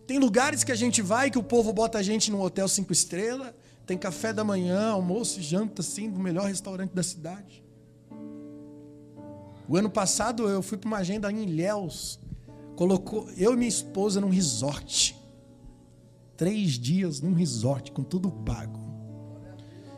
Tem 0.07 0.19
lugares 0.19 0.63
que 0.63 0.73
a 0.73 0.77
gente 0.77 1.01
vai 1.01 1.31
que 1.31 1.39
o 1.39 1.43
povo 1.43 1.73
bota 1.73 1.97
a 1.97 2.03
gente 2.03 2.31
num 2.31 2.43
hotel 2.43 2.69
cinco 2.69 2.93
estrelas, 2.93 3.55
tem 3.87 3.97
café 3.97 4.31
da 4.31 4.45
manhã, 4.45 4.91
almoço, 4.91 5.41
janta 5.41 5.81
assim, 5.81 6.11
do 6.11 6.21
melhor 6.21 6.49
restaurante 6.49 6.93
da 6.93 7.03
cidade. 7.03 7.66
O 9.69 9.77
ano 9.77 9.91
passado 9.91 10.49
eu 10.49 10.63
fui 10.63 10.79
para 10.79 10.87
uma 10.87 10.99
agenda 10.99 11.31
em 11.31 11.43
Ilhéus, 11.43 12.21
colocou 12.77 13.29
eu 13.37 13.53
e 13.53 13.57
minha 13.57 13.69
esposa 13.69 14.21
num 14.21 14.29
resort. 14.29 15.17
Três 16.37 16.73
dias 16.73 17.21
num 17.21 17.33
resort, 17.33 17.91
com 17.93 18.05
tudo 18.05 18.31
pago. 18.31 18.79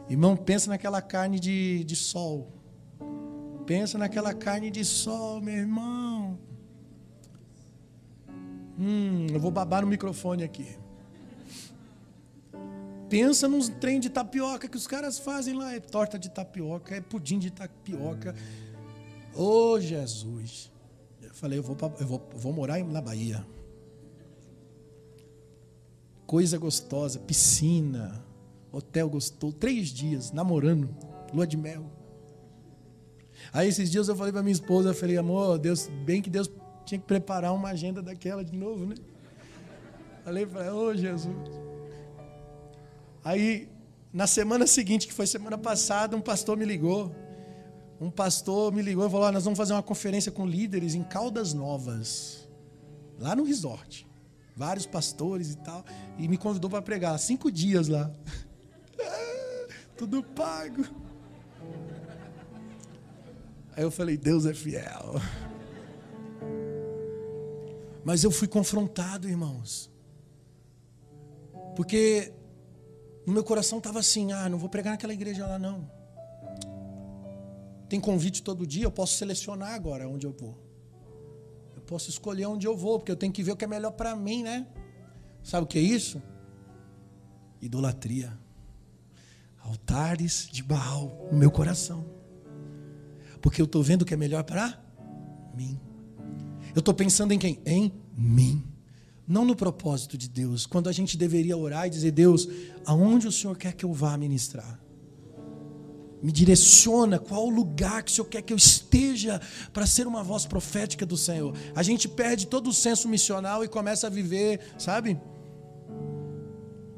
Irmão, 0.08 0.36
pensa 0.36 0.70
naquela 0.70 1.02
carne 1.02 1.38
de, 1.38 1.84
de 1.84 1.96
sol. 1.96 2.52
Pensa 3.66 3.98
naquela 3.98 4.32
carne 4.32 4.70
de 4.70 4.84
sol, 4.84 5.40
meu 5.42 5.54
irmão. 5.54 6.38
Hum, 8.78 9.26
eu 9.30 9.38
vou 9.40 9.50
babar 9.50 9.82
no 9.82 9.88
microfone 9.88 10.44
aqui. 10.44 10.78
Pensa 13.10 13.48
nos 13.48 13.68
trem 13.68 13.98
de 14.00 14.08
tapioca 14.08 14.68
que 14.68 14.76
os 14.76 14.86
caras 14.86 15.18
fazem 15.18 15.54
lá. 15.54 15.74
É 15.74 15.80
torta 15.80 16.18
de 16.18 16.30
tapioca, 16.30 16.94
é 16.94 17.00
pudim 17.00 17.38
de 17.38 17.50
tapioca. 17.50 18.34
Ô 19.38 19.72
oh, 19.72 19.80
Jesus. 19.80 20.70
Eu 21.22 21.32
falei, 21.32 21.58
eu 21.58 21.62
vou, 21.62 21.76
eu 22.00 22.06
vou, 22.06 22.28
vou 22.34 22.52
morar 22.52 22.78
na 22.84 23.00
Bahia 23.00 23.46
coisa 26.28 26.58
gostosa, 26.58 27.18
piscina, 27.18 28.22
hotel 28.70 29.08
gostoso, 29.08 29.54
três 29.54 29.88
dias 29.88 30.30
namorando, 30.30 30.94
lua 31.32 31.46
de 31.46 31.56
mel. 31.56 31.90
Aí 33.50 33.66
esses 33.66 33.90
dias 33.90 34.08
eu 34.08 34.14
falei 34.14 34.30
para 34.30 34.42
minha 34.42 34.52
esposa, 34.52 34.90
eu 34.90 34.94
falei, 34.94 35.16
amor, 35.16 35.58
Deus, 35.58 35.88
bem 36.04 36.20
que 36.20 36.28
Deus 36.28 36.50
tinha 36.84 36.98
que 36.98 37.06
preparar 37.06 37.54
uma 37.54 37.70
agenda 37.70 38.02
daquela 38.02 38.44
de 38.44 38.54
novo, 38.54 38.84
né? 38.84 38.94
Falei 40.22 40.44
para 40.44 40.74
ô 40.74 40.88
oh, 40.88 40.94
Jesus. 40.94 41.34
Aí, 43.24 43.66
na 44.12 44.26
semana 44.26 44.66
seguinte, 44.66 45.06
que 45.06 45.14
foi 45.14 45.26
semana 45.26 45.56
passada, 45.56 46.14
um 46.14 46.20
pastor 46.20 46.58
me 46.58 46.66
ligou. 46.66 47.10
Um 48.00 48.10
pastor 48.10 48.72
me 48.72 48.82
ligou 48.82 49.06
e 49.06 49.10
falou: 49.10 49.26
ah, 49.26 49.32
Nós 49.32 49.44
vamos 49.44 49.56
fazer 49.56 49.72
uma 49.72 49.82
conferência 49.82 50.30
com 50.30 50.46
líderes 50.46 50.94
em 50.94 51.02
Caldas 51.02 51.52
Novas, 51.52 52.48
lá 53.18 53.34
no 53.34 53.44
resort 53.44 54.08
vários 54.58 54.86
pastores 54.86 55.52
e 55.52 55.56
tal, 55.58 55.84
e 56.18 56.26
me 56.26 56.36
convidou 56.36 56.68
para 56.68 56.82
pregar 56.82 57.16
cinco 57.20 57.50
dias 57.50 57.86
lá. 57.86 58.10
Tudo 59.96 60.20
pago. 60.20 60.84
Aí 63.76 63.84
eu 63.84 63.90
falei, 63.90 64.16
Deus 64.16 64.44
é 64.44 64.52
fiel. 64.52 65.14
Mas 68.04 68.24
eu 68.24 68.32
fui 68.32 68.48
confrontado, 68.48 69.28
irmãos. 69.28 69.88
Porque 71.76 72.32
no 73.24 73.32
meu 73.32 73.44
coração 73.44 73.78
estava 73.78 74.00
assim: 74.00 74.32
ah, 74.32 74.48
não 74.48 74.58
vou 74.58 74.68
pregar 74.68 74.92
naquela 74.92 75.12
igreja 75.12 75.46
lá, 75.46 75.56
não. 75.56 75.88
Tem 77.88 78.00
convite 78.00 78.42
todo 78.42 78.66
dia, 78.66 78.84
eu 78.84 78.90
posso 78.90 79.16
selecionar 79.16 79.74
agora 79.74 80.08
onde 80.08 80.26
eu 80.26 80.32
vou 80.32 80.68
posso 81.88 82.10
escolher 82.10 82.44
onde 82.44 82.66
eu 82.66 82.76
vou, 82.76 82.98
porque 82.98 83.10
eu 83.10 83.16
tenho 83.16 83.32
que 83.32 83.42
ver 83.42 83.52
o 83.52 83.56
que 83.56 83.64
é 83.64 83.68
melhor 83.68 83.92
para 83.92 84.14
mim, 84.14 84.42
né? 84.42 84.66
Sabe 85.42 85.64
o 85.64 85.66
que 85.66 85.78
é 85.78 85.82
isso? 85.82 86.22
Idolatria. 87.62 88.38
Altares 89.58 90.48
de 90.52 90.62
Baal 90.62 91.28
no 91.32 91.38
meu 91.38 91.50
coração. 91.50 92.04
Porque 93.40 93.60
eu 93.60 93.64
estou 93.64 93.82
vendo 93.82 94.02
o 94.02 94.04
que 94.04 94.12
é 94.12 94.16
melhor 94.16 94.44
para 94.44 94.78
mim. 95.54 95.80
Eu 96.74 96.80
estou 96.80 96.92
pensando 96.92 97.32
em 97.32 97.38
quem? 97.38 97.58
Em 97.64 97.90
mim. 98.14 98.62
Não 99.26 99.44
no 99.44 99.56
propósito 99.56 100.18
de 100.18 100.28
Deus. 100.28 100.66
Quando 100.66 100.88
a 100.88 100.92
gente 100.92 101.16
deveria 101.16 101.56
orar 101.56 101.86
e 101.86 101.90
dizer, 101.90 102.10
Deus, 102.10 102.46
aonde 102.84 103.26
o 103.26 103.32
Senhor 103.32 103.56
quer 103.56 103.72
que 103.72 103.84
eu 103.84 103.92
vá 103.92 104.16
ministrar? 104.18 104.78
Me 106.22 106.32
direciona, 106.32 107.18
qual 107.18 107.46
o 107.46 107.50
lugar 107.50 108.02
que 108.02 108.10
o 108.10 108.14
Senhor 108.14 108.28
quer 108.28 108.42
que 108.42 108.52
eu 108.52 108.56
esteja 108.56 109.40
para 109.72 109.86
ser 109.86 110.06
uma 110.06 110.22
voz 110.22 110.46
profética 110.46 111.06
do 111.06 111.16
Senhor. 111.16 111.54
A 111.74 111.82
gente 111.82 112.08
perde 112.08 112.46
todo 112.46 112.70
o 112.70 112.72
senso 112.72 113.08
missional 113.08 113.64
e 113.64 113.68
começa 113.68 114.06
a 114.08 114.10
viver, 114.10 114.60
sabe? 114.78 115.20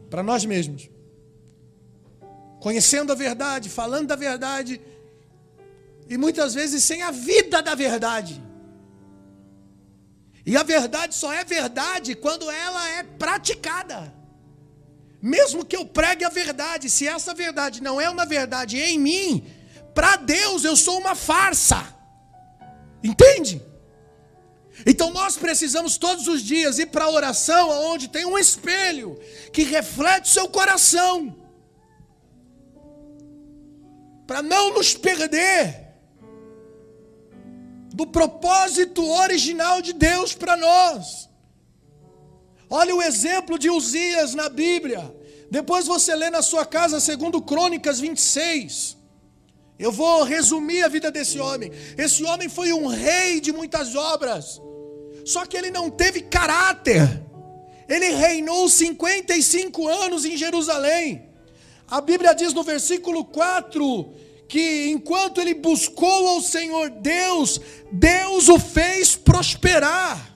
Para 0.09 0.23
nós 0.23 0.45
mesmos. 0.45 0.89
Conhecendo 2.61 3.13
a 3.13 3.15
verdade, 3.15 3.69
falando 3.69 4.09
da 4.09 4.17
verdade, 4.17 4.81
e 6.09 6.17
muitas 6.17 6.55
vezes 6.55 6.83
sem 6.83 7.03
a 7.03 7.11
vida 7.11 7.63
da 7.63 7.75
verdade. 7.75 8.43
E 10.45 10.57
a 10.57 10.63
verdade 10.63 11.15
só 11.15 11.33
é 11.33 11.45
verdade 11.45 12.15
quando 12.15 12.51
ela 12.51 12.89
é 12.91 13.03
praticada. 13.03 14.20
Mesmo 15.23 15.65
que 15.65 15.77
eu 15.77 15.85
pregue 15.85 16.25
a 16.25 16.29
verdade, 16.29 16.89
se 16.89 17.07
essa 17.07 17.35
verdade 17.35 17.83
não 17.83 18.01
é 18.01 18.09
uma 18.09 18.25
verdade 18.25 18.79
em 18.79 18.99
mim, 18.99 19.47
para 19.95 20.17
Deus 20.17 20.65
eu 20.65 20.77
sou 20.77 20.99
uma 20.99 21.15
farsa. 21.15 21.95
Entende? 23.03 23.63
Então 24.87 25.11
nós 25.11 25.37
precisamos 25.37 25.99
todos 25.99 26.27
os 26.27 26.43
dias 26.43 26.79
ir 26.79 26.87
para 26.87 27.05
a 27.05 27.11
oração 27.11 27.69
onde 27.91 28.09
tem 28.09 28.25
um 28.25 28.39
espelho 28.39 29.19
que 29.53 29.63
reflete 29.63 30.25
o 30.25 30.33
seu 30.33 30.49
coração. 30.49 31.37
Para 34.27 34.43
não 34.43 34.75
nos 34.75 34.95
perder 34.95 35.89
do 37.93 38.07
propósito 38.07 39.07
original 39.07 39.83
de 39.83 39.93
Deus 39.93 40.35
para 40.35 40.57
nós. 40.57 41.30
Olha 42.71 42.95
o 42.95 43.03
exemplo 43.03 43.59
de 43.59 43.69
Uzias 43.69 44.33
na 44.33 44.49
Bíblia. 44.49 45.13
Depois 45.51 45.89
você 45.89 46.15
lê 46.15 46.31
na 46.31 46.41
sua 46.41 46.65
casa, 46.65 47.01
segundo 47.01 47.43
Crônicas 47.43 47.99
26. 47.99 48.97
Eu 49.77 49.91
vou 49.91 50.23
resumir 50.23 50.85
a 50.85 50.89
vida 50.89 51.11
desse 51.11 51.41
homem. 51.41 51.73
Esse 51.99 52.23
homem 52.23 52.49
foi 52.49 52.73
um 52.73 52.87
rei 52.87 53.41
de 53.41 53.53
muitas 53.53 53.97
obras. 53.97 54.61
Só 55.25 55.45
que 55.45 55.57
ele 55.57 55.71
não 55.71 55.91
teve 55.91 56.21
caráter. 56.23 57.03
Ele 57.89 58.11
reinou 58.11 58.69
55 58.69 59.89
anos 59.89 60.25
em 60.25 60.37
Jerusalém. 60.37 61.29
A 61.89 62.01
Bíblia 62.01 62.35
diz 62.35 62.55
no 62.55 62.63
versículo 62.63 63.25
4 63.25 64.15
que 64.47 64.91
enquanto 64.91 65.41
ele 65.41 65.55
buscou 65.55 66.29
ao 66.29 66.41
Senhor 66.41 66.91
Deus, 66.91 67.61
Deus 67.91 68.49
o 68.49 68.61
fez 68.61 69.17
prosperar. 69.17 70.30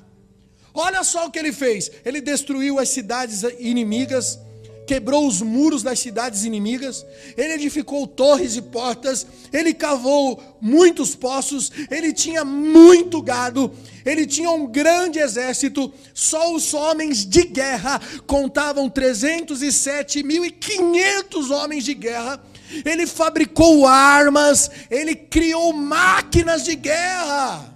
Olha 0.75 1.05
só 1.05 1.27
o 1.27 1.31
que 1.31 1.39
ele 1.39 1.53
fez: 1.53 1.89
ele 2.05 2.20
destruiu 2.20 2.81
as 2.81 2.89
cidades 2.89 3.45
inimigas, 3.61 4.41
quebrou 4.89 5.25
os 5.27 5.41
muros 5.41 5.85
das 5.85 6.01
cidades 6.01 6.45
inimigas, 6.45 7.07
ele 7.37 7.55
edificou 7.55 8.09
torres 8.09 8.57
e 8.57 8.62
portas, 8.62 9.25
ele 9.53 9.72
cavou 9.72 10.43
muitos 10.61 11.14
poços, 11.14 11.70
ele 11.89 12.12
tinha 12.12 12.45
muito 12.45 13.22
gado, 13.22 13.72
ele 14.05 14.27
tinha 14.27 14.51
um 14.51 14.66
grande 14.66 15.20
exército, 15.20 15.95
só 16.12 16.53
os 16.53 16.75
homens 16.75 17.25
de 17.25 17.45
guerra 17.45 18.01
contavam 18.27 18.91
307.500 18.91 21.51
homens 21.51 21.85
de 21.85 21.95
guerra. 21.95 22.43
Ele 22.85 23.07
fabricou 23.07 23.87
armas, 23.87 24.68
ele 24.91 25.14
criou 25.14 25.72
máquinas 25.72 26.64
de 26.64 26.75
guerra. 26.75 27.72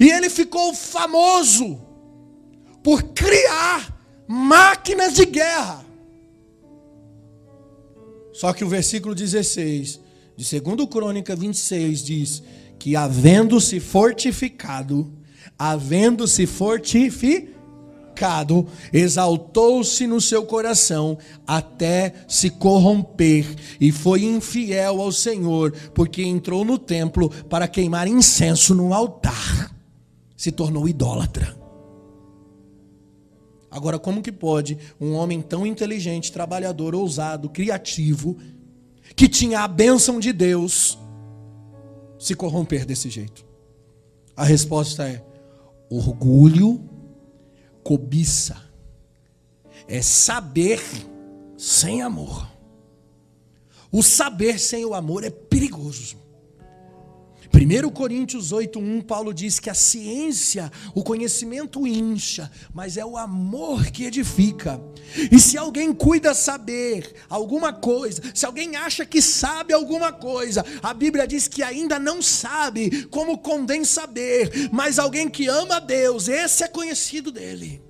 E 0.00 0.08
ele 0.08 0.30
ficou 0.30 0.72
famoso 0.72 1.87
por 2.82 3.02
criar 3.14 3.96
máquinas 4.26 5.14
de 5.14 5.24
guerra. 5.24 5.84
Só 8.32 8.52
que 8.52 8.64
o 8.64 8.68
versículo 8.68 9.14
16 9.16 10.00
de 10.36 10.60
2 10.60 10.88
Crônica 10.88 11.34
26 11.34 12.04
diz 12.04 12.42
que 12.78 12.94
havendo-se 12.94 13.80
fortificado, 13.80 15.12
havendo-se 15.58 16.46
fortificado, 16.46 17.56
exaltou-se 18.92 20.06
no 20.06 20.20
seu 20.20 20.46
coração 20.46 21.18
até 21.44 22.14
se 22.28 22.50
corromper 22.50 23.44
e 23.80 23.90
foi 23.90 24.22
infiel 24.22 25.00
ao 25.00 25.10
Senhor, 25.10 25.72
porque 25.92 26.22
entrou 26.22 26.64
no 26.64 26.78
templo 26.78 27.28
para 27.50 27.66
queimar 27.66 28.06
incenso 28.06 28.72
no 28.72 28.94
altar. 28.94 29.74
Se 30.36 30.52
tornou 30.52 30.88
idólatra. 30.88 31.57
Agora, 33.78 33.96
como 33.96 34.20
que 34.20 34.32
pode 34.32 34.76
um 35.00 35.12
homem 35.12 35.40
tão 35.40 35.64
inteligente, 35.64 36.32
trabalhador, 36.32 36.96
ousado, 36.96 37.48
criativo, 37.48 38.36
que 39.14 39.28
tinha 39.28 39.60
a 39.60 39.68
bênção 39.68 40.18
de 40.18 40.32
Deus, 40.32 40.98
se 42.18 42.34
corromper 42.34 42.84
desse 42.84 43.08
jeito? 43.08 43.46
A 44.36 44.42
resposta 44.42 45.08
é: 45.08 45.24
orgulho, 45.88 46.90
cobiça, 47.84 48.60
é 49.86 50.02
saber 50.02 50.82
sem 51.56 52.02
amor. 52.02 52.50
O 53.92 54.02
saber 54.02 54.58
sem 54.58 54.84
o 54.84 54.92
amor 54.92 55.22
é 55.22 55.30
perigoso. 55.30 56.17
1 57.58 57.90
Coríntios 57.90 58.52
8:1 58.52 59.02
Paulo 59.02 59.34
diz 59.34 59.58
que 59.58 59.68
a 59.68 59.74
ciência, 59.74 60.70
o 60.94 61.02
conhecimento 61.02 61.84
incha, 61.86 62.48
mas 62.72 62.96
é 62.96 63.04
o 63.04 63.16
amor 63.16 63.86
que 63.90 64.04
edifica. 64.04 64.80
E 65.32 65.40
se 65.40 65.58
alguém 65.58 65.92
cuida 65.92 66.34
saber 66.34 67.12
alguma 67.28 67.72
coisa, 67.72 68.22
se 68.32 68.46
alguém 68.46 68.76
acha 68.76 69.04
que 69.04 69.20
sabe 69.20 69.72
alguma 69.72 70.12
coisa, 70.12 70.64
a 70.80 70.94
Bíblia 70.94 71.26
diz 71.26 71.48
que 71.48 71.60
ainda 71.60 71.98
não 71.98 72.22
sabe 72.22 73.06
como 73.06 73.38
convém 73.38 73.84
saber, 73.84 74.70
mas 74.70 74.98
alguém 74.98 75.28
que 75.28 75.48
ama 75.48 75.80
Deus, 75.80 76.28
esse 76.28 76.62
é 76.62 76.68
conhecido 76.68 77.32
dele. 77.32 77.82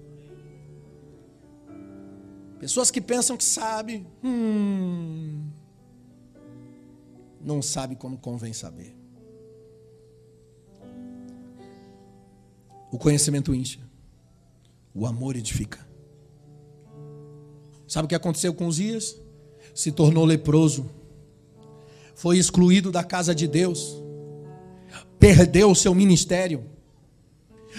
Pessoas 2.59 2.91
que 2.91 3.03
pensam 3.03 3.37
que 3.37 3.45
sabe, 3.45 4.07
hum, 4.25 5.47
não 7.41 7.61
sabe 7.61 7.95
como 7.95 8.17
convém 8.17 8.55
saber. 8.55 8.98
O 12.91 12.99
conhecimento 12.99 13.55
incha. 13.55 13.79
O 14.95 15.07
amor 15.07 15.37
edifica. 15.37 15.87
Sabe 17.87 18.07
o 18.07 18.09
que 18.09 18.15
aconteceu 18.15 18.53
com 18.53 18.67
Uzias? 18.67 19.17
Se 19.75 19.93
tornou 19.93 20.25
leproso. 20.25 20.91
Foi 22.15 22.37
excluído 22.37 22.91
da 22.91 23.05
casa 23.05 23.35
de 23.35 23.47
Deus. 23.47 24.03
Perdeu 25.19 25.71
o 25.71 25.77
seu 25.77 25.95
ministério. 25.95 26.65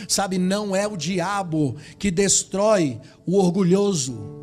Sabe, 0.08 0.38
não 0.38 0.76
é 0.76 0.88
o 0.88 0.96
diabo 0.96 1.76
que 1.98 2.10
destrói 2.10 3.00
o 3.26 3.38
orgulhoso 3.38 4.39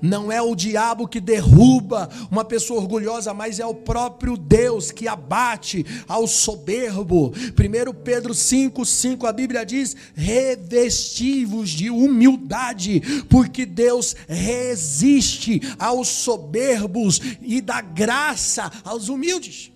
não 0.00 0.30
é 0.30 0.40
o 0.40 0.54
diabo 0.54 1.08
que 1.08 1.20
derruba 1.20 2.08
uma 2.30 2.44
pessoa 2.44 2.80
orgulhosa, 2.80 3.34
mas 3.34 3.58
é 3.58 3.66
o 3.66 3.74
próprio 3.74 4.36
Deus 4.36 4.90
que 4.90 5.08
abate 5.08 5.84
ao 6.06 6.26
soberbo. 6.26 7.28
1 7.28 8.02
Pedro 8.02 8.32
5,5 8.32 9.28
a 9.28 9.32
Bíblia 9.32 9.64
diz: 9.64 9.96
revestivos 10.14 11.70
de 11.70 11.90
humildade, 11.90 13.00
porque 13.28 13.66
Deus 13.66 14.14
resiste 14.28 15.60
aos 15.78 16.08
soberbos 16.08 17.20
e 17.40 17.60
dá 17.60 17.80
graça 17.80 18.70
aos 18.84 19.08
humildes. 19.08 19.72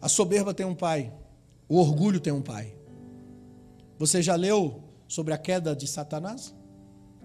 A 0.00 0.08
soberba 0.08 0.54
tem 0.54 0.64
um 0.64 0.74
pai, 0.74 1.12
o 1.68 1.78
orgulho 1.78 2.20
tem 2.20 2.32
um 2.32 2.42
pai. 2.42 2.74
Você 3.98 4.22
já 4.22 4.36
leu 4.36 4.85
sobre 5.06 5.32
a 5.32 5.38
queda 5.38 5.74
de 5.74 5.86
Satanás? 5.86 6.54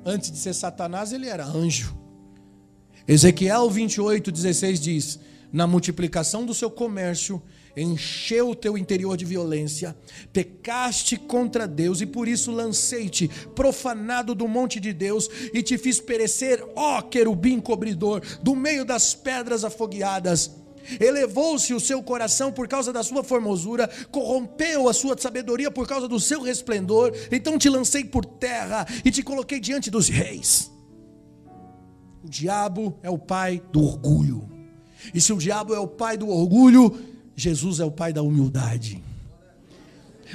Antes 0.05 0.32
de 0.32 0.38
ser 0.38 0.53
Satanás, 0.53 1.13
ele 1.13 1.27
era 1.27 1.45
anjo. 1.45 1.97
Ezequiel 3.07 3.69
28, 3.69 4.32
16 4.32 4.79
diz: 4.79 5.19
Na 5.51 5.67
multiplicação 5.67 6.45
do 6.45 6.53
seu 6.53 6.69
comércio, 6.69 7.41
encheu 7.75 8.49
o 8.49 8.55
teu 8.55 8.77
interior 8.77 9.15
de 9.15 9.25
violência, 9.25 9.95
pecaste 10.34 11.17
contra 11.17 11.67
Deus 11.67 12.01
e 12.01 12.05
por 12.05 12.27
isso 12.27 12.51
lancei-te 12.51 13.29
profanado 13.55 14.36
do 14.36 14.47
monte 14.47 14.79
de 14.79 14.93
Deus 14.93 15.29
e 15.53 15.61
te 15.61 15.77
fiz 15.77 15.99
perecer, 15.99 16.63
ó 16.75 17.01
querubim 17.01 17.59
cobridor, 17.59 18.21
do 18.41 18.55
meio 18.55 18.84
das 18.84 19.13
pedras 19.13 19.63
afogueadas. 19.63 20.61
Elevou-se 20.99 21.73
o 21.73 21.79
seu 21.79 22.01
coração 22.01 22.51
por 22.51 22.67
causa 22.67 22.91
da 22.91 23.03
sua 23.03 23.23
formosura, 23.23 23.89
corrompeu 24.11 24.88
a 24.88 24.93
sua 24.93 25.17
sabedoria 25.17 25.71
por 25.71 25.88
causa 25.88 26.07
do 26.07 26.19
seu 26.19 26.41
resplendor. 26.41 27.13
Então 27.32 27.57
te 27.57 27.69
lancei 27.69 28.03
por 28.03 28.25
terra 28.25 28.86
e 29.03 29.11
te 29.11 29.23
coloquei 29.23 29.59
diante 29.59 29.89
dos 29.89 30.09
reis. 30.09 30.71
O 32.23 32.29
diabo 32.29 32.99
é 33.01 33.09
o 33.09 33.17
pai 33.17 33.61
do 33.71 33.84
orgulho. 33.84 34.49
E 35.13 35.19
se 35.19 35.34
o 35.34 35.38
diabo 35.38 35.73
é 35.73 35.79
o 35.79 35.88
pai 35.88 36.17
do 36.17 36.29
orgulho, 36.29 36.99
Jesus 37.36 37.79
é 37.79 37.86
o 37.86 37.91
pai 37.91 38.13
da 38.13 38.21
humildade. 38.21 39.03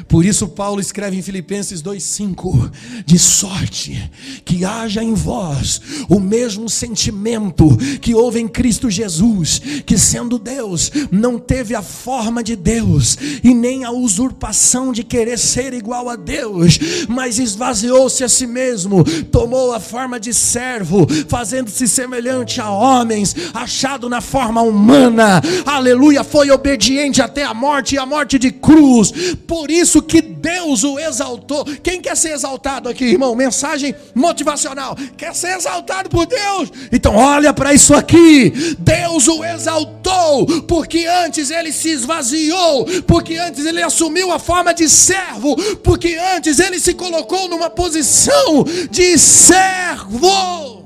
Por 0.08 0.24
isso, 0.24 0.48
Paulo 0.48 0.80
escreve 0.80 1.16
em 1.16 1.22
Filipenses 1.22 1.82
2,5: 1.82 2.70
de 3.04 3.18
sorte 3.18 4.10
que 4.44 4.64
haja 4.64 5.02
em 5.02 5.14
vós 5.14 5.80
o 6.08 6.20
mesmo 6.20 6.68
sentimento 6.68 7.76
que 8.00 8.14
houve 8.14 8.40
em 8.40 8.48
Cristo 8.48 8.90
Jesus, 8.90 9.60
que 9.84 9.98
sendo 9.98 10.38
Deus, 10.38 10.90
não 11.10 11.38
teve 11.38 11.74
a 11.74 11.82
forma 11.82 12.42
de 12.42 12.54
Deus 12.54 13.16
e 13.42 13.54
nem 13.54 13.84
a 13.84 13.90
usurpação 13.90 14.92
de 14.92 15.02
querer 15.02 15.38
ser 15.38 15.72
igual 15.72 16.08
a 16.08 16.16
Deus, 16.16 16.78
mas 17.08 17.38
esvaziou-se 17.38 18.22
a 18.22 18.28
si 18.28 18.46
mesmo, 18.46 19.04
tomou 19.30 19.72
a 19.72 19.80
forma 19.80 20.20
de 20.20 20.32
servo, 20.34 21.06
fazendo-se 21.28 21.88
semelhante 21.88 22.60
a 22.60 22.70
homens, 22.70 23.34
achado 23.54 24.08
na 24.08 24.20
forma 24.20 24.62
humana, 24.62 25.40
aleluia, 25.64 26.22
foi 26.22 26.50
obediente 26.50 27.22
até 27.22 27.44
a 27.44 27.54
morte 27.54 27.94
e 27.94 27.98
a 27.98 28.06
morte 28.06 28.38
de 28.38 28.50
cruz, 28.50 29.12
por 29.46 29.70
isso 29.70 29.85
isso 29.86 30.02
que 30.02 30.20
Deus 30.20 30.82
o 30.82 30.98
exaltou. 30.98 31.64
Quem 31.64 32.00
quer 32.00 32.16
ser 32.16 32.32
exaltado 32.32 32.88
aqui, 32.88 33.04
irmão? 33.04 33.34
Mensagem 33.36 33.94
motivacional. 34.14 34.96
Quer 35.16 35.34
ser 35.34 35.56
exaltado 35.56 36.10
por 36.10 36.26
Deus? 36.26 36.70
Então 36.90 37.14
olha 37.14 37.54
para 37.54 37.72
isso 37.72 37.94
aqui. 37.94 38.50
Deus 38.78 39.28
o 39.28 39.44
exaltou, 39.44 40.46
porque 40.62 41.06
antes 41.06 41.50
ele 41.50 41.72
se 41.72 41.90
esvaziou, 41.90 42.84
porque 43.06 43.36
antes 43.36 43.64
ele 43.64 43.80
assumiu 43.80 44.32
a 44.32 44.40
forma 44.40 44.74
de 44.74 44.88
servo, 44.88 45.54
porque 45.84 46.18
antes 46.34 46.58
ele 46.58 46.80
se 46.80 46.92
colocou 46.92 47.48
numa 47.48 47.70
posição 47.70 48.64
de 48.90 49.16
servo. 49.16 50.85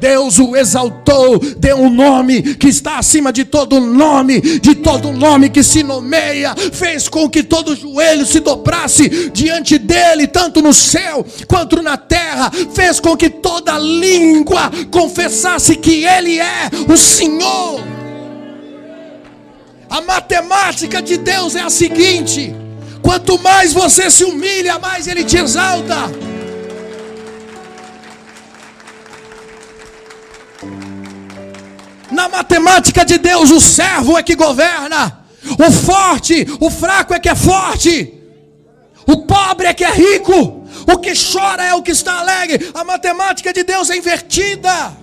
Deus 0.00 0.38
o 0.38 0.56
exaltou, 0.56 1.38
deu 1.58 1.76
um 1.76 1.90
nome 1.90 2.54
que 2.54 2.68
está 2.68 2.98
acima 2.98 3.32
de 3.32 3.44
todo 3.44 3.80
nome, 3.80 4.40
de 4.40 4.74
todo 4.74 5.12
nome 5.12 5.50
que 5.50 5.62
se 5.62 5.82
nomeia, 5.82 6.54
fez 6.72 7.08
com 7.08 7.28
que 7.28 7.42
todo 7.42 7.76
joelho 7.76 8.24
se 8.26 8.40
dobrasse 8.40 9.30
diante 9.30 9.78
dele, 9.78 10.26
tanto 10.26 10.62
no 10.62 10.72
céu 10.72 11.24
quanto 11.46 11.82
na 11.82 11.96
terra, 11.96 12.50
fez 12.74 13.00
com 13.00 13.16
que 13.16 13.28
toda 13.28 13.78
língua 13.78 14.70
confessasse 14.90 15.76
que 15.76 16.04
ele 16.04 16.38
é 16.38 16.70
o 16.88 16.96
Senhor. 16.96 17.82
A 19.90 20.00
matemática 20.02 21.00
de 21.00 21.16
Deus 21.16 21.56
é 21.56 21.62
a 21.62 21.70
seguinte: 21.70 22.54
quanto 23.02 23.38
mais 23.38 23.72
você 23.72 24.10
se 24.10 24.24
humilha, 24.24 24.78
mais 24.78 25.06
ele 25.06 25.24
te 25.24 25.38
exalta. 25.38 26.27
Na 32.18 32.28
matemática 32.28 33.04
de 33.04 33.16
Deus, 33.16 33.52
o 33.52 33.60
servo 33.60 34.18
é 34.18 34.24
que 34.24 34.34
governa, 34.34 35.24
o 35.56 35.70
forte, 35.70 36.44
o 36.58 36.68
fraco 36.68 37.14
é 37.14 37.20
que 37.20 37.28
é 37.28 37.34
forte, 37.36 38.12
o 39.06 39.18
pobre 39.18 39.68
é 39.68 39.72
que 39.72 39.84
é 39.84 39.92
rico, 39.92 40.66
o 40.92 40.98
que 40.98 41.12
chora 41.14 41.62
é 41.62 41.74
o 41.74 41.80
que 41.80 41.92
está 41.92 42.18
alegre. 42.18 42.72
A 42.74 42.82
matemática 42.82 43.52
de 43.52 43.62
Deus 43.62 43.88
é 43.88 43.96
invertida. 43.96 44.96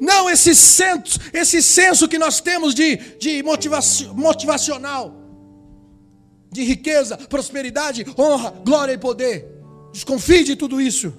Não 0.00 0.30
esse 0.30 0.54
senso, 0.54 1.20
esse 1.34 1.62
senso 1.62 2.08
que 2.08 2.18
nós 2.18 2.40
temos 2.40 2.74
de, 2.74 2.96
de 3.18 3.42
motivaci 3.42 4.06
motivacional, 4.14 5.14
de 6.50 6.64
riqueza, 6.64 7.18
prosperidade, 7.18 8.06
honra, 8.18 8.54
glória 8.64 8.94
e 8.94 8.98
poder. 8.98 9.46
Desconfie 9.92 10.44
de 10.44 10.56
tudo 10.56 10.80
isso. 10.80 11.12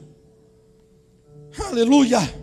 Aleluia. 1.70 2.41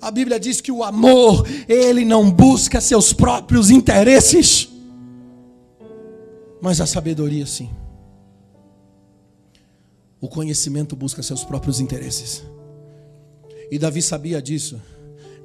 A 0.00 0.10
Bíblia 0.10 0.40
diz 0.40 0.60
que 0.60 0.72
o 0.72 0.82
amor, 0.82 1.46
ele 1.68 2.04
não 2.04 2.30
busca 2.30 2.80
seus 2.80 3.12
próprios 3.12 3.70
interesses, 3.70 4.68
mas 6.60 6.80
a 6.80 6.86
sabedoria 6.86 7.46
sim. 7.46 7.70
O 10.20 10.28
conhecimento 10.28 10.96
busca 10.96 11.22
seus 11.22 11.44
próprios 11.44 11.80
interesses. 11.80 12.42
E 13.70 13.78
Davi 13.78 14.02
sabia 14.02 14.40
disso 14.40 14.80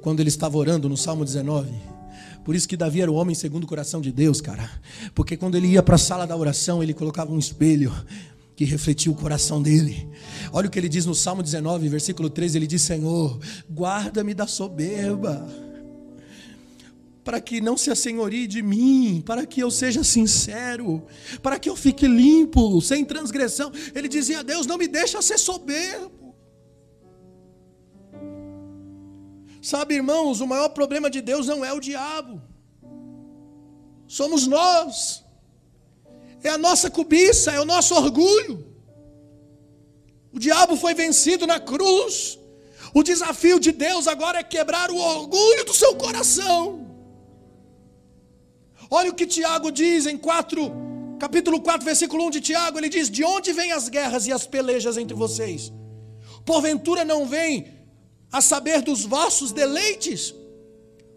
quando 0.02 0.20
ele 0.20 0.28
estava 0.28 0.56
orando 0.56 0.88
no 0.88 0.96
Salmo 0.96 1.24
19. 1.24 1.70
Por 2.44 2.54
isso 2.54 2.68
que 2.68 2.76
Davi 2.76 3.00
era 3.00 3.10
o 3.10 3.14
homem 3.14 3.34
segundo 3.34 3.64
o 3.64 3.66
coração 3.66 4.00
de 4.00 4.12
Deus, 4.12 4.40
cara. 4.40 4.70
Porque 5.14 5.36
quando 5.36 5.56
ele 5.56 5.68
ia 5.68 5.82
para 5.82 5.96
a 5.96 5.98
sala 5.98 6.26
da 6.26 6.36
oração, 6.36 6.82
ele 6.82 6.94
colocava 6.94 7.32
um 7.32 7.38
espelho 7.38 7.92
que 8.56 8.64
refletiu 8.64 9.12
o 9.12 9.14
coração 9.14 9.62
dele. 9.62 10.08
Olha 10.50 10.66
o 10.66 10.70
que 10.70 10.78
ele 10.78 10.88
diz 10.88 11.04
no 11.04 11.14
Salmo 11.14 11.42
19, 11.42 11.88
versículo 11.88 12.30
13: 12.30 12.56
ele 12.56 12.66
diz: 12.66 12.80
Senhor, 12.82 13.38
guarda-me 13.70 14.32
da 14.32 14.46
soberba, 14.46 15.46
para 17.22 17.38
que 17.38 17.60
não 17.60 17.76
se 17.76 17.90
assenhorie 17.90 18.46
de 18.46 18.62
mim, 18.62 19.22
para 19.24 19.44
que 19.44 19.60
eu 19.60 19.70
seja 19.70 20.02
sincero, 20.02 21.04
para 21.42 21.58
que 21.58 21.68
eu 21.68 21.76
fique 21.76 22.08
limpo, 22.08 22.80
sem 22.80 23.04
transgressão. 23.04 23.70
Ele 23.94 24.08
dizia: 24.08 24.42
Deus, 24.42 24.66
não 24.66 24.78
me 24.78 24.88
deixa 24.88 25.20
ser 25.20 25.38
soberbo. 25.38 26.34
Sabe, 29.60 29.96
irmãos, 29.96 30.40
o 30.40 30.46
maior 30.46 30.70
problema 30.70 31.10
de 31.10 31.20
Deus 31.20 31.46
não 31.46 31.64
é 31.64 31.72
o 31.72 31.80
diabo, 31.80 32.40
somos 34.06 34.46
nós 34.46 35.25
é 36.48 36.50
a 36.50 36.58
nossa 36.58 36.88
cobiça, 36.90 37.52
é 37.52 37.60
o 37.60 37.64
nosso 37.64 37.94
orgulho. 37.94 38.54
O 40.32 40.38
diabo 40.38 40.76
foi 40.76 40.94
vencido 40.94 41.46
na 41.46 41.58
cruz. 41.58 42.38
O 42.94 43.02
desafio 43.02 43.58
de 43.58 43.72
Deus 43.72 44.06
agora 44.06 44.38
é 44.38 44.42
quebrar 44.42 44.90
o 44.90 44.96
orgulho 44.96 45.64
do 45.64 45.74
seu 45.74 45.94
coração. 45.96 46.86
Olha 48.90 49.10
o 49.10 49.14
que 49.14 49.26
Tiago 49.26 49.70
diz 49.70 50.06
em 50.06 50.16
4, 50.16 50.72
capítulo 51.18 51.60
4, 51.60 51.84
versículo 51.84 52.26
1 52.26 52.30
de 52.30 52.40
Tiago, 52.40 52.78
ele 52.78 52.88
diz: 52.88 53.10
"De 53.10 53.24
onde 53.24 53.52
vêm 53.52 53.72
as 53.72 53.88
guerras 53.88 54.26
e 54.26 54.32
as 54.32 54.46
pelejas 54.46 54.96
entre 54.96 55.16
vocês? 55.16 55.72
Porventura 56.44 57.04
não 57.04 57.26
vem 57.26 57.74
a 58.30 58.40
saber 58.40 58.82
dos 58.82 59.04
vossos 59.04 59.52
deleites, 59.52 60.34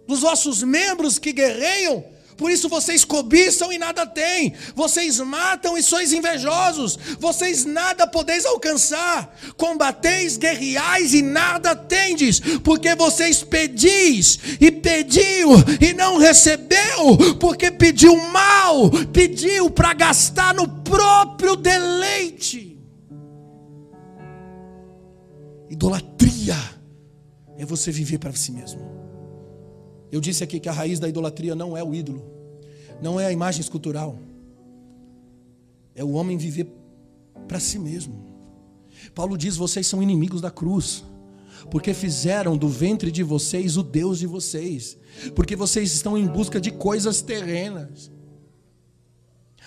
dos 0.07 0.21
vossos 0.21 0.63
membros 0.63 1.19
que 1.19 1.31
guerreiam 1.31 2.03
por 2.39 2.49
isso 2.49 2.69
vocês 2.69 3.03
cobiçam 3.03 3.71
e 3.71 3.77
nada 3.77 4.07
têm, 4.07 4.53
vocês 4.73 5.19
matam 5.19 5.77
e 5.77 5.83
sois 5.83 6.13
invejosos, 6.13 6.97
vocês 7.19 7.65
nada 7.65 8.07
podeis 8.07 8.45
alcançar, 8.45 9.37
combateis, 9.57 10.37
guerreais 10.37 11.13
e 11.13 11.21
nada 11.21 11.75
tendes, 11.75 12.39
porque 12.63 12.95
vocês 12.95 13.43
pedis 13.43 14.39
e 14.61 14.71
pediu 14.71 15.49
e 15.81 15.91
não 15.93 16.17
recebeu, 16.17 17.35
porque 17.41 17.69
pediu 17.69 18.15
mal, 18.15 18.89
pediu 19.11 19.69
para 19.69 19.93
gastar 19.93 20.53
no 20.53 20.65
próprio 20.65 21.57
deleite. 21.57 22.79
Idolatria 25.69 26.55
é 27.57 27.65
você 27.65 27.91
viver 27.91 28.17
para 28.17 28.31
si 28.31 28.53
mesmo. 28.53 28.88
Eu 30.11 30.19
disse 30.19 30.43
aqui 30.43 30.59
que 30.59 30.69
a 30.69 30.71
raiz 30.71 30.99
da 30.99 31.07
idolatria 31.07 31.55
não 31.55 31.77
é 31.77 31.83
o 31.83 31.93
ídolo, 31.93 32.23
não 33.01 33.19
é 33.19 33.25
a 33.25 33.31
imagem 33.31 33.61
escultural, 33.61 34.17
é 35.95 36.03
o 36.03 36.11
homem 36.11 36.37
viver 36.37 36.67
para 37.47 37.59
si 37.59 37.77
mesmo. 37.77 38.25
Paulo 39.13 39.37
diz: 39.37 39.55
vocês 39.55 39.85
são 39.87 40.01
inimigos 40.01 40.41
da 40.41 40.51
cruz, 40.51 41.03
porque 41.69 41.93
fizeram 41.93 42.57
do 42.57 42.67
ventre 42.67 43.11
de 43.11 43.23
vocês 43.23 43.77
o 43.77 43.83
Deus 43.83 44.19
de 44.19 44.27
vocês, 44.27 44.97
porque 45.35 45.55
vocês 45.55 45.93
estão 45.93 46.17
em 46.17 46.25
busca 46.25 46.59
de 46.59 46.71
coisas 46.71 47.21
terrenas. 47.21 48.11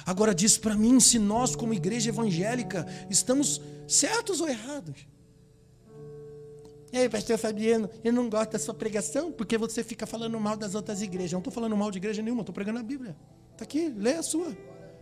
Agora 0.04 0.34
diz 0.34 0.58
para 0.58 0.74
mim 0.74 0.98
se 0.98 1.18
nós, 1.18 1.54
como 1.54 1.74
igreja 1.74 2.08
evangélica, 2.08 2.86
estamos 3.08 3.60
certos 3.86 4.40
ou 4.40 4.48
errados. 4.48 5.06
Ei, 6.92 7.08
pastor 7.08 7.38
Fabiano, 7.38 7.88
eu 8.04 8.12
não 8.12 8.28
gosto 8.28 8.50
da 8.50 8.58
sua 8.58 8.74
pregação 8.74 9.32
porque 9.32 9.56
você 9.56 9.82
fica 9.82 10.06
falando 10.06 10.38
mal 10.38 10.58
das 10.58 10.74
outras 10.74 11.00
igrejas. 11.00 11.32
Eu 11.32 11.36
não 11.36 11.40
estou 11.40 11.52
falando 11.52 11.74
mal 11.74 11.90
de 11.90 11.96
igreja 11.96 12.20
nenhuma, 12.20 12.42
estou 12.42 12.52
pregando 12.52 12.78
a 12.80 12.82
Bíblia. 12.82 13.16
Está 13.52 13.64
aqui, 13.64 13.88
lê 13.96 14.12
a 14.12 14.22
sua. 14.22 14.54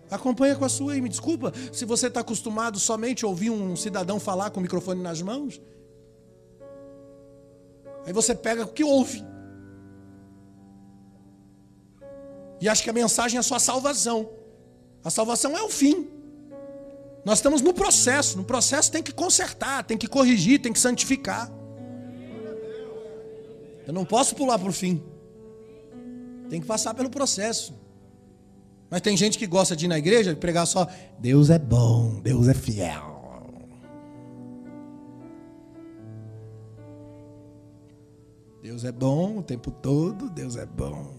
Acompanha 0.08 0.54
com 0.54 0.64
a 0.64 0.68
sua 0.68 0.96
e 0.96 1.00
me 1.00 1.08
desculpa 1.08 1.52
se 1.72 1.84
você 1.84 2.06
está 2.06 2.20
acostumado 2.20 2.78
somente 2.78 3.24
a 3.24 3.28
ouvir 3.28 3.50
um 3.50 3.74
cidadão 3.74 4.20
falar 4.20 4.50
com 4.50 4.60
o 4.60 4.62
microfone 4.62 5.02
nas 5.02 5.20
mãos. 5.20 5.60
Aí 8.06 8.12
você 8.12 8.36
pega 8.36 8.62
o 8.62 8.68
que 8.68 8.84
ouve. 8.84 9.24
E 12.60 12.68
acha 12.68 12.84
que 12.84 12.90
a 12.90 12.92
mensagem 12.92 13.36
é 13.36 13.40
a 13.40 13.42
sua 13.42 13.58
salvação. 13.58 14.30
A 15.02 15.10
salvação 15.10 15.56
é 15.56 15.62
o 15.62 15.68
fim. 15.68 16.08
Nós 17.24 17.38
estamos 17.38 17.62
no 17.62 17.74
processo. 17.74 18.38
No 18.38 18.44
processo 18.44 18.92
tem 18.92 19.02
que 19.02 19.12
consertar, 19.12 19.82
tem 19.84 19.98
que 19.98 20.06
corrigir, 20.06 20.60
tem 20.60 20.72
que 20.72 20.78
santificar. 20.78 21.50
Eu 23.90 23.94
não 23.94 24.04
posso 24.04 24.36
pular 24.36 24.56
para 24.56 24.68
o 24.68 24.72
fim. 24.72 25.02
Tem 26.48 26.60
que 26.60 26.66
passar 26.66 26.94
pelo 26.94 27.10
processo. 27.10 27.74
Mas 28.88 29.00
tem 29.00 29.16
gente 29.16 29.36
que 29.36 29.48
gosta 29.48 29.74
de 29.74 29.86
ir 29.86 29.88
na 29.88 29.98
igreja 29.98 30.30
e 30.30 30.36
pregar 30.36 30.64
só: 30.64 30.86
Deus 31.18 31.50
é 31.50 31.58
bom, 31.58 32.20
Deus 32.20 32.46
é 32.46 32.54
fiel. 32.54 33.10
Deus 38.62 38.84
é 38.84 38.92
bom 38.92 39.38
o 39.38 39.42
tempo 39.42 39.72
todo, 39.72 40.30
Deus 40.30 40.54
é 40.54 40.64
bom. 40.64 41.16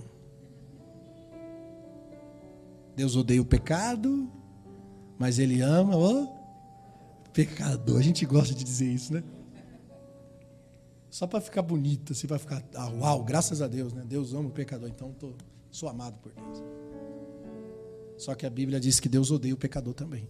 Deus 2.95 3.17
odeia 3.17 3.41
o 3.41 3.45
pecado, 3.45 4.31
mas 5.19 5.39
Ele 5.39 5.59
ama 5.59 5.97
o 5.97 6.25
pecador. 7.33 7.99
A 7.99 8.01
gente 8.01 8.25
gosta 8.25 8.55
de 8.55 8.63
dizer 8.63 8.87
isso, 8.87 9.13
né? 9.13 9.21
Só 11.11 11.27
para 11.27 11.41
ficar 11.41 11.61
bonito, 11.61 12.13
assim, 12.13 12.25
para 12.25 12.39
ficar, 12.39 12.63
ah, 12.73 12.89
uau, 12.89 13.21
graças 13.21 13.61
a 13.61 13.67
Deus, 13.67 13.91
né? 13.91 14.01
Deus 14.07 14.33
ama 14.33 14.47
o 14.47 14.51
pecador, 14.51 14.87
então 14.87 15.11
tô, 15.11 15.33
sou 15.69 15.89
amado 15.89 16.17
por 16.19 16.31
Deus. 16.31 16.63
Só 18.17 18.33
que 18.33 18.45
a 18.45 18.49
Bíblia 18.49 18.79
diz 18.79 18.97
que 18.97 19.09
Deus 19.09 19.29
odeia 19.29 19.53
o 19.53 19.57
pecador 19.57 19.93
também. 19.93 20.29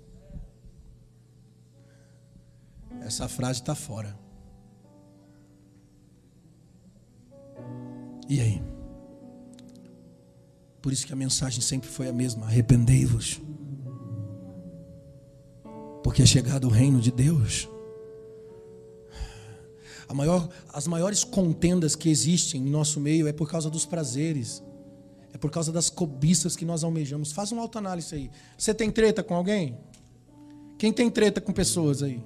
Essa 3.01 3.27
frase 3.27 3.59
está 3.59 3.75
fora. 3.75 4.17
E 8.27 8.41
aí? 8.41 8.63
Por 10.81 10.91
isso 10.91 11.05
que 11.05 11.13
a 11.13 11.15
mensagem 11.15 11.61
sempre 11.61 11.89
foi 11.89 12.07
a 12.07 12.13
mesma: 12.13 12.47
arrependei-vos. 12.47 13.39
Porque 16.03 16.23
é 16.23 16.25
chegado 16.25 16.65
o 16.65 16.71
reino 16.71 16.99
de 16.99 17.11
Deus. 17.11 17.69
Maior, 20.13 20.49
as 20.73 20.87
maiores 20.87 21.23
contendas 21.23 21.95
que 21.95 22.09
existem 22.09 22.61
em 22.61 22.69
nosso 22.69 22.99
meio 22.99 23.27
é 23.27 23.33
por 23.33 23.49
causa 23.49 23.69
dos 23.69 23.85
prazeres, 23.85 24.63
é 25.33 25.37
por 25.37 25.49
causa 25.49 25.71
das 25.71 25.89
cobiças 25.89 26.55
que 26.55 26.65
nós 26.65 26.83
almejamos. 26.83 27.31
Faz 27.31 27.51
uma 27.51 27.61
autoanálise 27.61 28.13
aí. 28.13 28.31
Você 28.57 28.73
tem 28.73 28.91
treta 28.91 29.23
com 29.23 29.35
alguém? 29.35 29.77
Quem 30.77 30.91
tem 30.91 31.09
treta 31.09 31.39
com 31.39 31.53
pessoas 31.53 32.01
aí? 32.03 32.21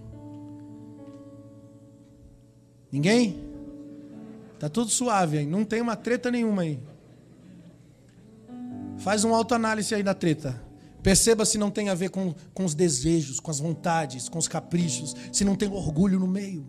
Ninguém? 2.92 3.44
Tá 4.58 4.70
tudo 4.70 4.90
suave 4.90 5.40
aí, 5.40 5.46
não 5.46 5.66
tem 5.66 5.82
uma 5.82 5.96
treta 5.96 6.32
nenhuma 6.32 6.62
aí. 6.62 6.80
Faz 8.98 9.24
uma 9.24 9.36
autoanálise 9.36 9.94
aí 9.94 10.02
da 10.02 10.14
treta. 10.14 10.64
Perceba 11.04 11.46
se 11.46 11.58
não 11.58 11.70
tem 11.70 11.90
a 11.90 11.94
ver 11.94 12.10
com, 12.10 12.34
com 12.54 12.66
os 12.66 12.74
desejos, 12.74 13.40
com 13.40 13.52
as 13.52 13.60
vontades, 13.60 14.28
com 14.28 14.40
os 14.40 14.48
caprichos, 14.48 15.16
se 15.32 15.46
não 15.46 15.56
tem 15.56 15.70
orgulho 15.70 16.20
no 16.20 16.28
meio. 16.28 16.66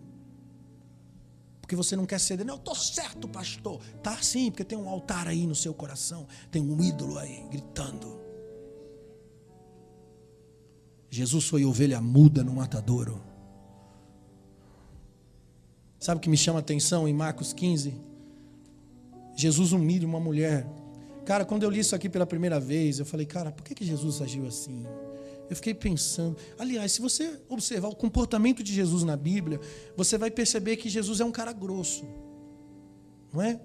Porque 1.67 1.75
você 1.75 1.97
não 1.97 2.05
quer 2.05 2.17
ceder. 2.17 2.45
Não, 2.45 2.53
eu 2.53 2.59
estou 2.59 2.73
certo, 2.73 3.27
pastor. 3.27 3.81
Tá 4.01 4.17
sim, 4.21 4.49
porque 4.49 4.63
tem 4.63 4.77
um 4.77 4.87
altar 4.87 5.27
aí 5.27 5.45
no 5.45 5.53
seu 5.53 5.73
coração. 5.73 6.25
Tem 6.49 6.61
um 6.61 6.81
ídolo 6.81 7.19
aí 7.19 7.45
gritando. 7.51 8.17
Jesus 11.09 11.45
foi 11.45 11.65
ovelha 11.65 11.99
muda 11.99 12.41
no 12.41 12.53
matadouro. 12.53 13.21
Sabe 15.99 16.19
o 16.19 16.21
que 16.21 16.29
me 16.29 16.37
chama 16.37 16.59
a 16.59 16.61
atenção 16.61 17.05
em 17.05 17.13
Marcos 17.13 17.51
15? 17.51 17.93
Jesus 19.35 19.73
humilha 19.73 20.07
uma 20.07 20.21
mulher 20.21 20.65
Cara, 21.27 21.43
quando 21.43 21.63
eu 21.63 21.69
li 21.69 21.79
isso 21.79 21.93
aqui 21.93 22.07
pela 22.07 22.25
primeira 22.25 22.57
vez, 22.57 22.99
eu 22.99 23.05
falei, 23.05 23.25
cara, 23.25 23.51
por 23.51 23.61
que, 23.61 23.75
que 23.75 23.83
Jesus 23.83 24.21
agiu 24.21 24.47
assim? 24.47 24.85
Eu 25.49 25.55
fiquei 25.55 25.73
pensando. 25.73 26.37
Aliás, 26.57 26.91
se 26.91 27.01
você 27.01 27.39
observar 27.47 27.87
o 27.87 27.95
comportamento 27.95 28.63
de 28.63 28.73
Jesus 28.73 29.03
na 29.03 29.15
Bíblia, 29.15 29.59
você 29.95 30.17
vai 30.17 30.29
perceber 30.29 30.77
que 30.77 30.89
Jesus 30.89 31.19
é 31.19 31.25
um 31.25 31.31
cara 31.31 31.53
grosso. 31.53 32.05
Não 33.33 33.41
é? 33.41 33.59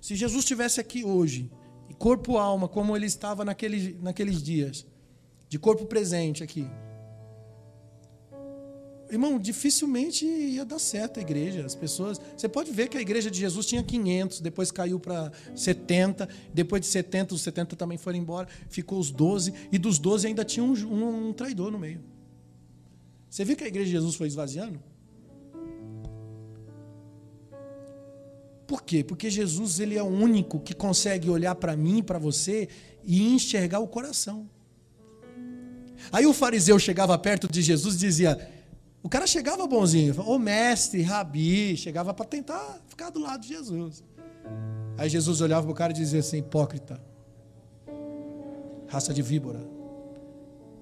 Se 0.00 0.14
Jesus 0.14 0.40
estivesse 0.40 0.80
aqui 0.80 1.04
hoje, 1.04 1.50
corpo 1.94 2.36
alma, 2.36 2.68
como 2.68 2.96
ele 2.96 3.06
estava 3.06 3.44
naquele, 3.44 3.98
naqueles 4.02 4.42
dias, 4.42 4.86
de 5.48 5.58
corpo 5.58 5.86
presente 5.86 6.42
aqui, 6.42 6.68
Irmão, 9.14 9.38
dificilmente 9.38 10.26
ia 10.26 10.64
dar 10.64 10.80
certo 10.80 11.20
a 11.20 11.22
igreja. 11.22 11.64
As 11.64 11.76
pessoas. 11.76 12.20
Você 12.36 12.48
pode 12.48 12.72
ver 12.72 12.88
que 12.88 12.98
a 12.98 13.00
igreja 13.00 13.30
de 13.30 13.38
Jesus 13.38 13.64
tinha 13.64 13.80
500, 13.80 14.40
depois 14.40 14.72
caiu 14.72 14.98
para 14.98 15.30
70, 15.54 16.28
depois 16.52 16.82
de 16.82 16.88
70, 16.88 17.32
os 17.32 17.42
70 17.42 17.76
também 17.76 17.96
foram 17.96 18.18
embora, 18.18 18.48
ficou 18.68 18.98
os 18.98 19.12
12, 19.12 19.54
e 19.70 19.78
dos 19.78 20.00
12 20.00 20.26
ainda 20.26 20.44
tinha 20.44 20.64
um, 20.64 20.72
um, 20.72 21.28
um 21.28 21.32
traidor 21.32 21.70
no 21.70 21.78
meio. 21.78 22.00
Você 23.30 23.44
viu 23.44 23.56
que 23.56 23.62
a 23.62 23.68
igreja 23.68 23.86
de 23.86 23.92
Jesus 23.92 24.16
foi 24.16 24.26
esvaziando? 24.26 24.82
Por 28.66 28.82
quê? 28.82 29.04
Porque 29.04 29.30
Jesus 29.30 29.78
ele 29.78 29.96
é 29.96 30.02
o 30.02 30.06
único 30.06 30.58
que 30.58 30.74
consegue 30.74 31.30
olhar 31.30 31.54
para 31.54 31.76
mim, 31.76 32.02
para 32.02 32.18
você 32.18 32.68
e 33.04 33.22
enxergar 33.22 33.78
o 33.78 33.86
coração. 33.86 34.50
Aí 36.10 36.26
o 36.26 36.32
fariseu 36.32 36.78
chegava 36.80 37.16
perto 37.16 37.46
de 37.46 37.62
Jesus 37.62 37.94
e 37.94 37.98
dizia: 37.98 38.53
o 39.04 39.08
cara 39.10 39.26
chegava 39.26 39.66
bonzinho, 39.66 40.18
ô 40.22 40.38
mestre, 40.38 41.02
rabi, 41.02 41.76
chegava 41.76 42.14
para 42.14 42.24
tentar 42.24 42.80
ficar 42.88 43.10
do 43.10 43.20
lado 43.20 43.42
de 43.42 43.48
Jesus. 43.48 44.02
Aí 44.96 45.10
Jesus 45.10 45.42
olhava 45.42 45.66
para 45.66 45.72
o 45.72 45.74
cara 45.74 45.92
e 45.92 45.94
dizia 45.94 46.20
assim: 46.20 46.38
hipócrita, 46.38 46.98
raça 48.88 49.12
de 49.12 49.20
víbora. 49.20 49.60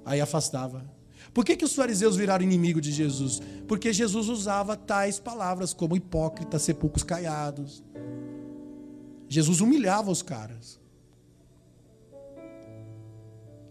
Aí 0.05 0.21
afastava. 0.21 0.89
Por 1.35 1.45
que, 1.45 1.57
que 1.57 1.65
os 1.65 1.75
fariseus 1.75 2.15
viraram 2.15 2.45
inimigo 2.45 2.81
de 2.81 2.93
Jesus? 2.93 3.41
Porque 3.67 3.93
Jesus 3.93 4.29
usava 4.29 4.77
tais 4.77 5.19
palavras 5.19 5.75
como 5.75 5.97
hipócrita, 5.97 6.61
sepulcros 6.61 7.03
caiados. 7.03 7.83
Jesus 9.29 9.61
humilhava 9.61 10.13
os 10.13 10.23
caras. 10.23 10.79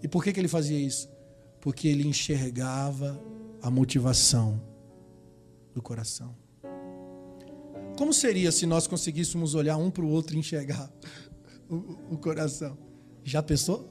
E 0.04 0.10
por 0.10 0.22
que, 0.22 0.34
que 0.34 0.42
ele 0.42 0.50
fazia 0.50 0.78
isso? 0.78 1.10
Porque 1.62 1.88
ele 1.88 2.06
enxergava 2.06 3.18
a 3.62 3.70
motivação 3.70 4.62
do 5.74 5.82
coração. 5.82 6.36
Como 7.98 8.14
seria 8.14 8.52
se 8.52 8.66
nós 8.66 8.88
conseguíssemos 8.88 9.54
olhar 9.54 9.78
um 9.78 9.92
para 9.92 10.04
o 10.04 10.10
outro 10.10 10.36
e 10.36 10.40
enxergar 10.40 10.92
o, 11.70 11.76
o 12.12 12.18
coração? 12.18 12.78
Já 13.24 13.44
pensou? 13.44 13.90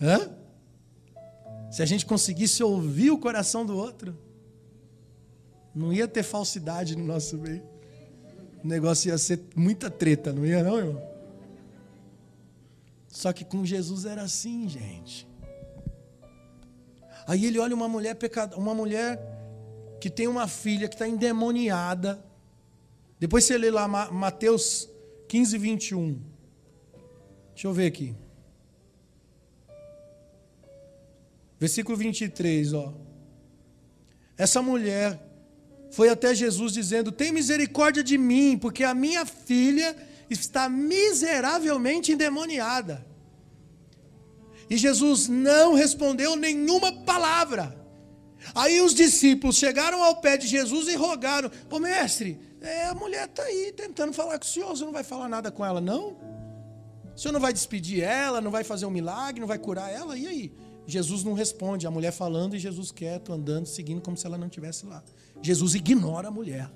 Hã? 0.00 0.30
Se 1.70 1.82
a 1.82 1.86
gente 1.86 2.06
conseguisse 2.06 2.62
ouvir 2.62 3.10
o 3.10 3.18
coração 3.18 3.64
do 3.64 3.76
outro, 3.76 4.18
não 5.74 5.92
ia 5.92 6.08
ter 6.08 6.22
falsidade 6.22 6.96
no 6.96 7.04
nosso 7.04 7.36
meio. 7.36 7.62
O 8.64 8.66
negócio 8.66 9.10
ia 9.10 9.18
ser 9.18 9.40
muita 9.54 9.88
treta, 9.88 10.32
não 10.32 10.44
ia, 10.44 10.62
não, 10.62 10.78
irmão? 10.78 11.02
Só 13.08 13.32
que 13.32 13.44
com 13.44 13.64
Jesus 13.64 14.04
era 14.04 14.22
assim, 14.22 14.68
gente. 14.68 15.27
Aí 17.28 17.44
ele 17.44 17.58
olha 17.58 17.74
uma 17.74 17.86
mulher 17.86 18.14
pecadora, 18.14 18.58
uma 18.58 18.74
mulher 18.74 19.20
que 20.00 20.08
tem 20.08 20.26
uma 20.26 20.48
filha 20.48 20.88
que 20.88 20.94
está 20.94 21.06
endemoniada. 21.06 22.24
Depois 23.20 23.44
você 23.44 23.58
lê 23.58 23.70
lá 23.70 23.86
Mateus 23.86 24.88
15, 25.28 25.58
21. 25.58 26.22
Deixa 27.52 27.68
eu 27.68 27.72
ver 27.74 27.86
aqui. 27.86 28.16
Versículo 31.60 31.98
23, 31.98 32.72
ó. 32.72 32.94
Essa 34.38 34.62
mulher 34.62 35.20
foi 35.90 36.08
até 36.08 36.34
Jesus 36.34 36.72
dizendo: 36.72 37.12
Tem 37.12 37.30
misericórdia 37.30 38.02
de 38.02 38.16
mim, 38.16 38.56
porque 38.56 38.84
a 38.84 38.94
minha 38.94 39.26
filha 39.26 39.94
está 40.30 40.66
miseravelmente 40.66 42.10
endemoniada. 42.10 43.04
E 44.70 44.76
Jesus 44.76 45.28
não 45.28 45.74
respondeu 45.74 46.36
nenhuma 46.36 46.92
palavra. 47.04 47.76
Aí 48.54 48.80
os 48.80 48.94
discípulos 48.94 49.56
chegaram 49.56 50.02
ao 50.02 50.20
pé 50.20 50.36
de 50.36 50.46
Jesus 50.46 50.88
e 50.88 50.94
rogaram: 50.94 51.50
Ô 51.70 51.78
mestre, 51.78 52.38
é, 52.60 52.86
a 52.86 52.94
mulher 52.94 53.26
está 53.28 53.42
aí 53.42 53.72
tentando 53.76 54.12
falar 54.12 54.38
com 54.38 54.44
o 54.44 54.48
senhor, 54.48 54.68
você 54.68 54.84
não 54.84 54.92
vai 54.92 55.04
falar 55.04 55.28
nada 55.28 55.50
com 55.50 55.64
ela, 55.64 55.80
não? 55.80 56.16
O 57.14 57.18
senhor 57.18 57.32
não 57.32 57.40
vai 57.40 57.52
despedir 57.52 58.02
ela, 58.02 58.40
não 58.40 58.50
vai 58.50 58.62
fazer 58.62 58.86
um 58.86 58.90
milagre, 58.90 59.40
não 59.40 59.48
vai 59.48 59.58
curar 59.58 59.92
ela? 59.92 60.16
E 60.16 60.26
aí? 60.26 60.52
Jesus 60.86 61.22
não 61.22 61.34
responde, 61.34 61.86
a 61.86 61.90
mulher 61.90 62.12
falando 62.12 62.56
e 62.56 62.58
Jesus 62.58 62.90
quieto, 62.90 63.30
andando, 63.32 63.66
seguindo 63.66 64.00
como 64.00 64.16
se 64.16 64.26
ela 64.26 64.38
não 64.38 64.46
estivesse 64.46 64.86
lá. 64.86 65.02
Jesus 65.42 65.74
ignora 65.74 66.28
a 66.28 66.30
mulher. 66.30 66.70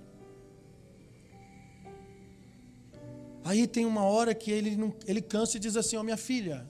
Aí 3.45 3.67
tem 3.67 3.87
uma 3.87 4.05
hora 4.05 4.35
que 4.35 4.51
ele, 4.51 4.77
não, 4.77 4.95
ele 5.07 5.23
cansa 5.23 5.57
e 5.57 5.61
diz 5.61 5.77
assim: 5.77 5.97
Ó 5.97 6.01
oh, 6.01 6.05
minha 6.05 6.17
filha, 6.17 6.69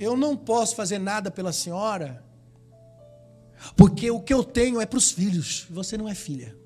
eu 0.00 0.16
não 0.16 0.34
posso 0.34 0.74
fazer 0.74 0.98
nada 0.98 1.30
pela 1.30 1.52
senhora, 1.52 2.24
porque 3.76 4.10
o 4.10 4.18
que 4.18 4.32
eu 4.32 4.42
tenho 4.42 4.80
é 4.80 4.86
para 4.86 4.96
os 4.96 5.12
filhos, 5.12 5.66
você 5.68 5.98
não 5.98 6.08
é 6.08 6.14
filha. 6.14 6.56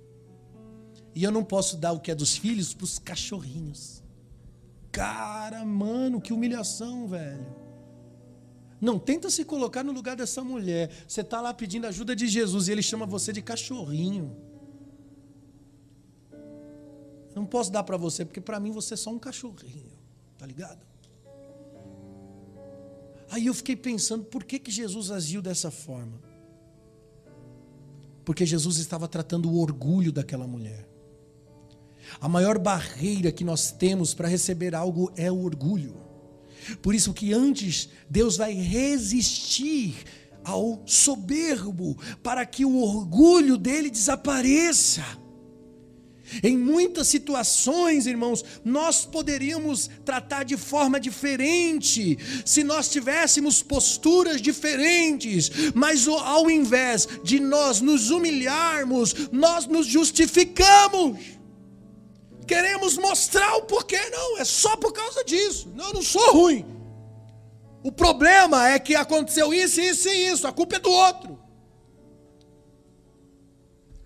E 1.12 1.24
eu 1.24 1.32
não 1.32 1.42
posso 1.42 1.76
dar 1.76 1.92
o 1.92 1.98
que 1.98 2.12
é 2.12 2.14
dos 2.14 2.36
filhos 2.36 2.72
para 2.72 2.84
os 2.84 2.98
cachorrinhos. 2.98 4.04
Cara, 4.92 5.64
mano, 5.64 6.20
que 6.20 6.32
humilhação, 6.32 7.08
velho. 7.08 7.44
Não, 8.80 9.00
tenta 9.00 9.28
se 9.28 9.44
colocar 9.44 9.82
no 9.82 9.92
lugar 9.92 10.14
dessa 10.14 10.44
mulher. 10.44 10.90
Você 11.08 11.22
está 11.22 11.40
lá 11.40 11.52
pedindo 11.52 11.88
ajuda 11.88 12.14
de 12.14 12.28
Jesus 12.28 12.68
e 12.68 12.72
ele 12.72 12.82
chama 12.82 13.04
você 13.04 13.32
de 13.32 13.42
cachorrinho. 13.42 14.36
Não 17.34 17.44
posso 17.44 17.72
dar 17.72 17.82
para 17.82 17.96
você, 17.96 18.24
porque 18.24 18.40
para 18.40 18.60
mim 18.60 18.70
você 18.70 18.94
é 18.94 18.96
só 18.96 19.10
um 19.10 19.18
cachorrinho. 19.18 19.98
Tá 20.38 20.46
ligado? 20.46 20.93
Aí 23.30 23.46
eu 23.46 23.54
fiquei 23.54 23.76
pensando, 23.76 24.24
por 24.24 24.44
que, 24.44 24.58
que 24.58 24.70
Jesus 24.70 25.10
agiu 25.10 25.40
dessa 25.42 25.70
forma? 25.70 26.20
Porque 28.24 28.46
Jesus 28.46 28.78
estava 28.78 29.06
tratando 29.06 29.50
o 29.50 29.58
orgulho 29.58 30.12
daquela 30.12 30.46
mulher. 30.46 30.88
A 32.20 32.28
maior 32.28 32.58
barreira 32.58 33.32
que 33.32 33.44
nós 33.44 33.70
temos 33.70 34.14
para 34.14 34.28
receber 34.28 34.74
algo 34.74 35.12
é 35.16 35.30
o 35.30 35.42
orgulho. 35.42 35.96
Por 36.80 36.94
isso 36.94 37.12
que 37.12 37.32
antes 37.32 37.88
Deus 38.08 38.36
vai 38.36 38.54
resistir 38.54 39.94
ao 40.44 40.82
soberbo 40.86 41.96
para 42.22 42.44
que 42.46 42.64
o 42.64 42.76
orgulho 42.80 43.56
dele 43.56 43.90
desapareça. 43.90 45.02
Em 46.42 46.56
muitas 46.56 47.08
situações, 47.08 48.06
irmãos, 48.06 48.44
nós 48.64 49.04
poderíamos 49.04 49.90
tratar 50.04 50.44
de 50.44 50.56
forma 50.56 50.98
diferente, 50.98 52.18
se 52.44 52.64
nós 52.64 52.88
tivéssemos 52.88 53.62
posturas 53.62 54.40
diferentes, 54.40 55.50
mas 55.74 56.08
ao 56.08 56.50
invés 56.50 57.06
de 57.22 57.38
nós 57.40 57.80
nos 57.80 58.10
humilharmos, 58.10 59.14
nós 59.30 59.66
nos 59.66 59.86
justificamos. 59.86 61.18
Queremos 62.46 62.96
mostrar 62.96 63.56
o 63.56 63.62
porquê, 63.62 63.98
não, 64.10 64.38
é 64.38 64.44
só 64.44 64.76
por 64.76 64.92
causa 64.92 65.24
disso. 65.24 65.72
Não, 65.74 65.88
eu 65.88 65.94
não 65.94 66.02
sou 66.02 66.32
ruim. 66.32 66.64
O 67.82 67.92
problema 67.92 68.68
é 68.68 68.78
que 68.78 68.94
aconteceu 68.94 69.52
isso, 69.52 69.80
isso 69.80 70.08
e 70.08 70.28
isso, 70.28 70.46
a 70.46 70.52
culpa 70.52 70.76
é 70.76 70.78
do 70.78 70.90
outro. 70.90 71.43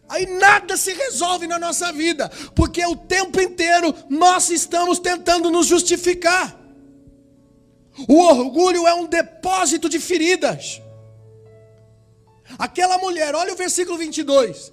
Aí 0.08 0.26
nada 0.38 0.76
se 0.76 0.92
resolve 0.92 1.46
na 1.46 1.58
nossa 1.58 1.92
vida, 1.92 2.30
porque 2.54 2.84
o 2.86 2.96
tempo 2.96 3.40
inteiro 3.40 3.94
nós 4.08 4.48
estamos 4.48 4.98
tentando 4.98 5.50
nos 5.50 5.66
justificar. 5.66 6.58
O 8.08 8.22
orgulho 8.22 8.86
é 8.86 8.94
um 8.94 9.06
depósito 9.06 9.88
de 9.88 9.98
feridas. 9.98 10.80
Aquela 12.58 12.96
mulher, 12.98 13.34
olha 13.34 13.52
o 13.52 13.56
versículo 13.56 13.98
22. 13.98 14.72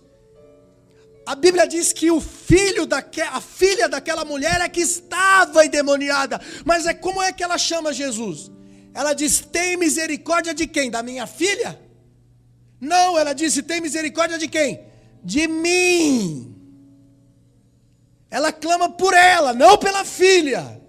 A 1.26 1.36
Bíblia 1.36 1.68
diz 1.68 1.92
que 1.92 2.12
o 2.12 2.22
filho 2.22 2.86
daque, 2.86 3.20
a 3.20 3.42
filha 3.42 3.90
daquela 3.90 4.24
mulher 4.24 4.62
é 4.62 4.70
que 4.70 4.82
estava 4.82 5.66
endemoniada. 5.66 6.40
Mas 6.64 6.86
é 6.86 6.94
como 6.94 7.22
é 7.22 7.34
que 7.34 7.44
ela 7.44 7.58
chama 7.58 7.92
Jesus? 7.92 8.52
Ela 8.94 9.14
diz: 9.14 9.40
"Tem 9.40 9.76
misericórdia 9.76 10.54
de 10.54 10.68
quem? 10.68 10.92
Da 10.92 11.02
minha 11.02 11.26
filha?" 11.26 11.80
Não, 12.80 13.18
ela 13.18 13.34
disse: 13.34 13.64
"Tem 13.64 13.82
misericórdia 13.82 14.38
de 14.38 14.48
quem? 14.48 14.95
De 15.26 15.48
mim." 15.48 16.56
Ela 18.30 18.52
clama 18.52 18.90
por 18.90 19.14
ela, 19.14 19.54
não 19.54 19.78
pela 19.78 20.06
filha. 20.06 20.82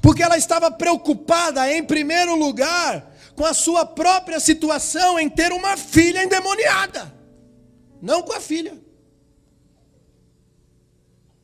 Porque 0.00 0.22
ela 0.22 0.36
estava 0.36 0.70
preocupada 0.70 1.72
em 1.72 1.82
primeiro 1.84 2.34
lugar 2.36 3.12
com 3.34 3.44
a 3.44 3.54
sua 3.54 3.84
própria 3.84 4.38
situação 4.38 5.18
em 5.18 5.28
ter 5.28 5.52
uma 5.52 5.76
filha 5.76 6.22
endemoniada, 6.22 7.12
não 8.00 8.22
com 8.22 8.32
a 8.32 8.40
filha. 8.40 8.80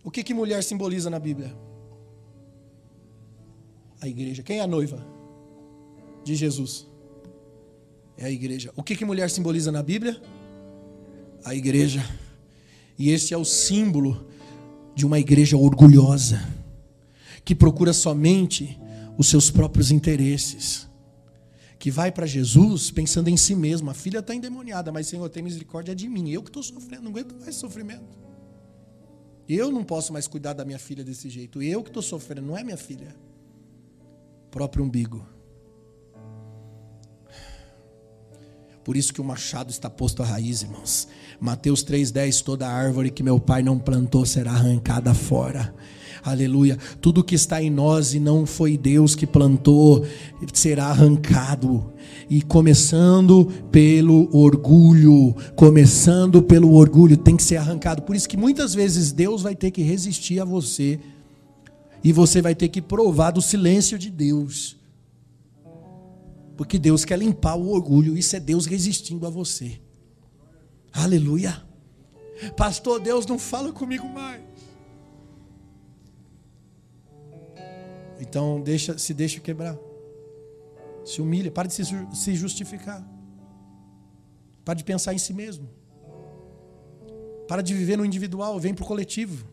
O 0.05 0.11
que, 0.11 0.22
que 0.22 0.33
mulher 0.35 0.62
simboliza 0.62 1.11
na 1.11 1.18
Bíblia? 1.18 1.55
A 4.01 4.07
igreja. 4.07 4.43
Quem 4.43 4.59
é 4.59 4.62
a 4.62 4.66
noiva 4.66 5.05
de 6.24 6.35
Jesus? 6.35 6.87
É 8.16 8.26
a 8.26 8.31
igreja. 8.31 8.72
O 8.76 8.83
que, 8.83 8.97
que 8.97 9.05
mulher 9.05 9.29
simboliza 9.31 9.72
na 9.72 9.83
Bíblia? 9.83 10.20
A 11.49 11.55
igreja. 11.55 12.05
E 12.99 13.11
esse 13.11 13.33
é 13.33 13.37
o 13.39 13.45
símbolo 13.45 14.29
de 14.95 15.07
uma 15.07 15.19
igreja 15.19 15.57
orgulhosa, 15.57 16.47
que 17.43 17.55
procura 17.55 17.95
somente 17.95 18.79
os 19.17 19.29
seus 19.29 19.51
próprios 19.51 19.91
interesses, 19.91 20.87
que 21.79 21.91
vai 21.91 22.13
para 22.13 22.27
Jesus 22.27 22.91
pensando 22.91 23.29
em 23.29 23.37
si 23.39 23.55
mesmo. 23.55 23.89
A 23.89 23.95
filha 23.95 24.19
está 24.19 24.35
endemoniada, 24.35 24.93
mas 24.93 25.07
Senhor, 25.07 25.27
tem 25.31 25.43
misericórdia 25.43 25.95
de 25.95 26.07
mim. 26.07 26.29
Eu 26.29 26.43
que 26.43 26.51
estou 26.51 26.63
sofrendo, 26.63 27.05
não 27.05 27.13
aguento 27.13 27.35
mais 27.41 27.55
sofrimento. 27.55 28.19
Eu 29.49 29.73
não 29.73 29.83
posso 29.83 30.13
mais 30.13 30.29
cuidar 30.29 30.53
da 30.53 30.67
minha 30.67 30.79
filha 30.79 31.03
desse 31.03 31.31
jeito. 31.31 31.63
Eu 31.63 31.83
que 31.83 31.89
estou 31.89 32.03
sofrendo, 32.03 32.49
não 32.49 32.59
é 32.59 32.63
minha 32.63 32.77
filha. 32.77 33.17
Próprio 34.51 34.85
umbigo. 34.85 35.38
Por 38.89 38.97
isso 38.97 39.12
que 39.12 39.20
o 39.20 39.24
machado 39.24 39.70
está 39.70 39.91
posto 39.91 40.22
à 40.22 40.24
raiz, 40.24 40.62
irmãos. 40.62 41.07
Mateus 41.39 41.84
3,10: 41.84 42.43
toda 42.43 42.66
árvore 42.66 43.11
que 43.11 43.22
meu 43.22 43.39
pai 43.39 43.62
não 43.62 43.78
plantou 43.78 44.24
será 44.24 44.53
arrancada 44.53 45.12
fora. 45.12 45.74
Aleluia. 46.24 46.78
Tudo 46.99 47.22
que 47.22 47.34
está 47.34 47.62
em 47.62 47.68
nós 47.68 48.14
e 48.14 48.18
não 48.18 48.47
foi 48.47 48.78
Deus 48.78 49.14
que 49.14 49.26
plantou 49.26 50.07
será 50.55 50.86
arrancado. 50.86 51.93
E 52.30 52.41
começando 52.41 53.53
pelo 53.70 54.34
orgulho, 54.34 55.36
começando 55.55 56.43
pelo 56.43 56.72
orgulho, 56.72 57.18
tem 57.18 57.36
que 57.36 57.43
ser 57.43 57.57
arrancado. 57.57 58.01
Por 58.01 58.16
isso 58.16 58.26
que 58.26 58.39
muitas 58.39 58.72
vezes 58.72 59.12
Deus 59.12 59.43
vai 59.43 59.55
ter 59.55 59.70
que 59.70 59.82
resistir 59.82 60.41
a 60.41 60.47
você. 60.47 60.99
E 62.03 62.11
você 62.11 62.41
vai 62.41 62.55
ter 62.55 62.68
que 62.68 62.80
provar 62.80 63.32
do 63.32 63.43
silêncio 63.43 63.99
de 63.99 64.09
Deus. 64.09 64.78
Porque 66.59 66.77
Deus 66.77 67.05
quer 67.05 67.17
limpar 67.17 67.55
o 67.55 67.69
orgulho, 67.69 68.19
isso 68.19 68.35
é 68.35 68.41
Deus 68.41 68.67
resistindo 68.67 69.25
a 69.25 69.31
você. 69.31 69.81
Aleluia. 70.93 71.65
Pastor, 72.57 72.99
Deus 72.99 73.25
não 73.27 73.39
fala 73.39 73.73
comigo 73.73 74.09
mais. 74.09 74.43
Então 78.19 78.61
deixa, 78.61 78.99
se 78.99 79.15
deixa 79.15 79.39
quebrar. 79.39 79.79
Se 81.05 81.23
humilha, 81.23 81.49
para 81.49 81.69
de 81.69 81.75
se, 81.75 81.85
se 82.13 82.35
justificar. 82.35 83.09
Para 84.65 84.75
de 84.75 84.83
pensar 84.83 85.15
em 85.15 85.19
si 85.19 85.33
mesmo. 85.33 85.69
Para 87.47 87.63
de 87.63 87.73
viver 87.73 87.97
no 87.97 88.05
individual, 88.05 88.59
vem 88.59 88.75
para 88.75 88.83
o 88.83 88.87
coletivo. 88.87 89.47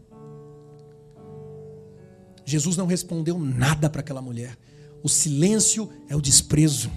Jesus 2.43 2.75
não 2.75 2.87
respondeu 2.87 3.37
nada 3.37 3.91
para 3.91 4.01
aquela 4.01 4.23
mulher. 4.23 4.57
O 5.05 5.07
silêncio 5.07 5.87
é 6.09 6.15
o 6.15 6.19
desprezo. 6.19 6.91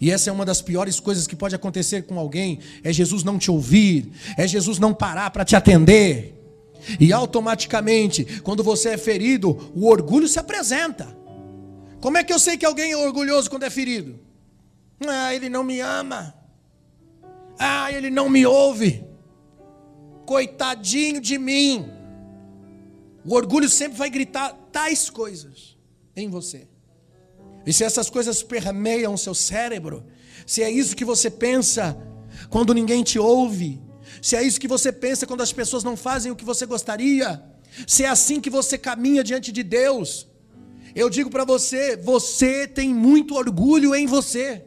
E 0.00 0.12
essa 0.12 0.30
é 0.30 0.32
uma 0.32 0.44
das 0.44 0.62
piores 0.62 1.00
coisas 1.00 1.26
que 1.26 1.34
pode 1.34 1.56
acontecer 1.56 2.02
com 2.02 2.20
alguém: 2.20 2.60
é 2.84 2.92
Jesus 2.92 3.24
não 3.24 3.36
te 3.36 3.50
ouvir, 3.50 4.12
é 4.36 4.46
Jesus 4.46 4.78
não 4.78 4.94
parar 4.94 5.28
para 5.32 5.44
te 5.44 5.56
atender. 5.56 6.40
E 7.00 7.12
automaticamente, 7.12 8.24
quando 8.42 8.62
você 8.62 8.90
é 8.90 8.96
ferido, 8.96 9.72
o 9.74 9.88
orgulho 9.88 10.28
se 10.28 10.38
apresenta. 10.38 11.08
Como 12.00 12.16
é 12.16 12.22
que 12.22 12.32
eu 12.32 12.38
sei 12.38 12.56
que 12.56 12.64
alguém 12.64 12.92
é 12.92 12.96
orgulhoso 12.96 13.50
quando 13.50 13.64
é 13.64 13.70
ferido? 13.70 14.16
Ah, 15.04 15.34
ele 15.34 15.48
não 15.48 15.64
me 15.64 15.80
ama. 15.80 16.32
Ah, 17.58 17.90
ele 17.90 18.08
não 18.08 18.28
me 18.28 18.46
ouve. 18.46 19.04
Coitadinho 20.24 21.20
de 21.20 21.38
mim. 21.38 21.90
O 23.24 23.34
orgulho 23.34 23.68
sempre 23.68 23.98
vai 23.98 24.08
gritar 24.08 24.52
tais 24.70 25.10
coisas 25.10 25.75
em 26.16 26.28
você. 26.28 26.66
E 27.66 27.72
se 27.72 27.84
essas 27.84 28.08
coisas 28.08 28.42
permeiam 28.42 29.14
o 29.14 29.18
seu 29.18 29.34
cérebro, 29.34 30.04
se 30.46 30.62
é 30.62 30.70
isso 30.70 30.96
que 30.96 31.04
você 31.04 31.28
pensa 31.28 31.96
quando 32.48 32.72
ninguém 32.72 33.02
te 33.02 33.18
ouve, 33.18 33.80
se 34.22 34.36
é 34.36 34.42
isso 34.42 34.60
que 34.60 34.68
você 34.68 34.90
pensa 34.92 35.26
quando 35.26 35.42
as 35.42 35.52
pessoas 35.52 35.84
não 35.84 35.96
fazem 35.96 36.32
o 36.32 36.36
que 36.36 36.44
você 36.44 36.64
gostaria, 36.64 37.42
se 37.86 38.04
é 38.04 38.08
assim 38.08 38.40
que 38.40 38.48
você 38.48 38.78
caminha 38.78 39.22
diante 39.22 39.52
de 39.52 39.62
Deus, 39.62 40.28
eu 40.94 41.10
digo 41.10 41.28
para 41.28 41.44
você: 41.44 41.96
você 41.96 42.66
tem 42.66 42.94
muito 42.94 43.34
orgulho 43.34 43.94
em 43.94 44.06
você. 44.06 44.64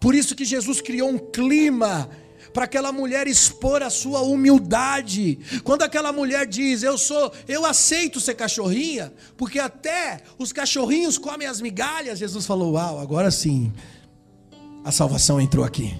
Por 0.00 0.14
isso 0.14 0.34
que 0.34 0.44
Jesus 0.44 0.80
criou 0.80 1.08
um 1.08 1.18
clima 1.18 2.08
para 2.58 2.64
aquela 2.64 2.90
mulher 2.90 3.28
expor 3.28 3.84
a 3.84 3.88
sua 3.88 4.20
humildade. 4.22 5.38
Quando 5.62 5.82
aquela 5.82 6.12
mulher 6.12 6.44
diz: 6.44 6.82
"Eu 6.82 6.98
sou, 6.98 7.32
eu 7.46 7.64
aceito 7.64 8.18
ser 8.18 8.34
cachorrinha", 8.34 9.12
porque 9.36 9.60
até 9.60 10.22
os 10.36 10.52
cachorrinhos 10.52 11.18
comem 11.18 11.46
as 11.46 11.60
migalhas, 11.60 12.18
Jesus 12.18 12.44
falou: 12.46 12.72
"Uau, 12.72 12.98
agora 12.98 13.30
sim. 13.30 13.72
A 14.84 14.90
salvação 14.90 15.40
entrou 15.40 15.64
aqui". 15.64 15.96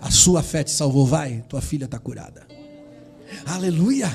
A 0.00 0.10
sua 0.10 0.42
fé 0.42 0.64
te 0.64 0.70
salvou, 0.70 1.04
vai, 1.04 1.44
tua 1.50 1.60
filha 1.60 1.84
está 1.84 1.98
curada. 1.98 2.46
Aleluia. 3.44 4.10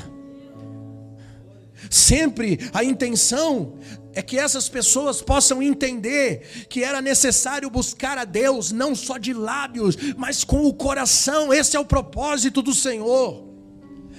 Sempre 1.89 2.59
a 2.73 2.83
intenção 2.83 3.77
é 4.13 4.21
que 4.21 4.37
essas 4.37 4.69
pessoas 4.69 5.21
possam 5.21 5.61
entender 5.61 6.67
que 6.69 6.83
era 6.83 7.01
necessário 7.01 7.69
buscar 7.69 8.17
a 8.17 8.25
Deus, 8.25 8.71
não 8.71 8.93
só 8.93 9.17
de 9.17 9.33
lábios, 9.33 9.95
mas 10.17 10.43
com 10.43 10.65
o 10.65 10.73
coração. 10.73 11.53
Esse 11.53 11.75
é 11.75 11.79
o 11.79 11.85
propósito 11.85 12.61
do 12.61 12.73
Senhor. 12.73 13.47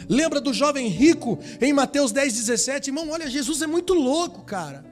Lembra 0.08 0.40
do 0.40 0.52
jovem 0.52 0.88
rico 0.88 1.38
em 1.60 1.72
Mateus 1.72 2.10
10, 2.10 2.32
17? 2.34 2.88
Irmão, 2.88 3.08
olha, 3.10 3.30
Jesus 3.30 3.62
é 3.62 3.66
muito 3.66 3.94
louco, 3.94 4.42
cara. 4.42 4.84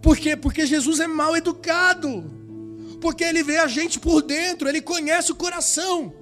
Por 0.00 0.16
quê? 0.16 0.36
Porque 0.36 0.66
Jesus 0.66 1.00
é 1.00 1.06
mal 1.06 1.36
educado 1.36 2.42
porque 3.02 3.24
ele 3.24 3.42
vê 3.42 3.56
a 3.58 3.66
gente 3.66 3.98
por 3.98 4.22
dentro, 4.22 4.68
ele 4.68 4.80
conhece 4.80 5.32
o 5.32 5.34
coração. 5.34 6.14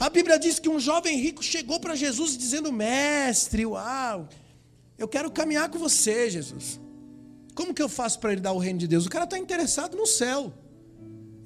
A 0.00 0.08
Bíblia 0.08 0.38
diz 0.38 0.58
que 0.58 0.70
um 0.70 0.80
jovem 0.80 1.18
rico 1.18 1.44
chegou 1.44 1.78
para 1.78 1.94
Jesus 1.94 2.36
dizendo: 2.36 2.72
Mestre, 2.72 3.66
uau, 3.66 4.26
eu 4.98 5.08
quero 5.08 5.30
caminhar 5.30 5.68
com 5.68 5.78
você, 5.78 6.30
Jesus. 6.30 6.80
Como 7.54 7.72
que 7.72 7.82
eu 7.82 7.88
faço 7.88 8.18
para 8.18 8.32
ele 8.32 8.40
dar 8.40 8.52
o 8.52 8.58
reino 8.58 8.78
de 8.78 8.88
Deus? 8.88 9.06
O 9.06 9.10
cara 9.10 9.24
está 9.24 9.38
interessado 9.38 9.96
no 9.96 10.06
céu. 10.06 10.52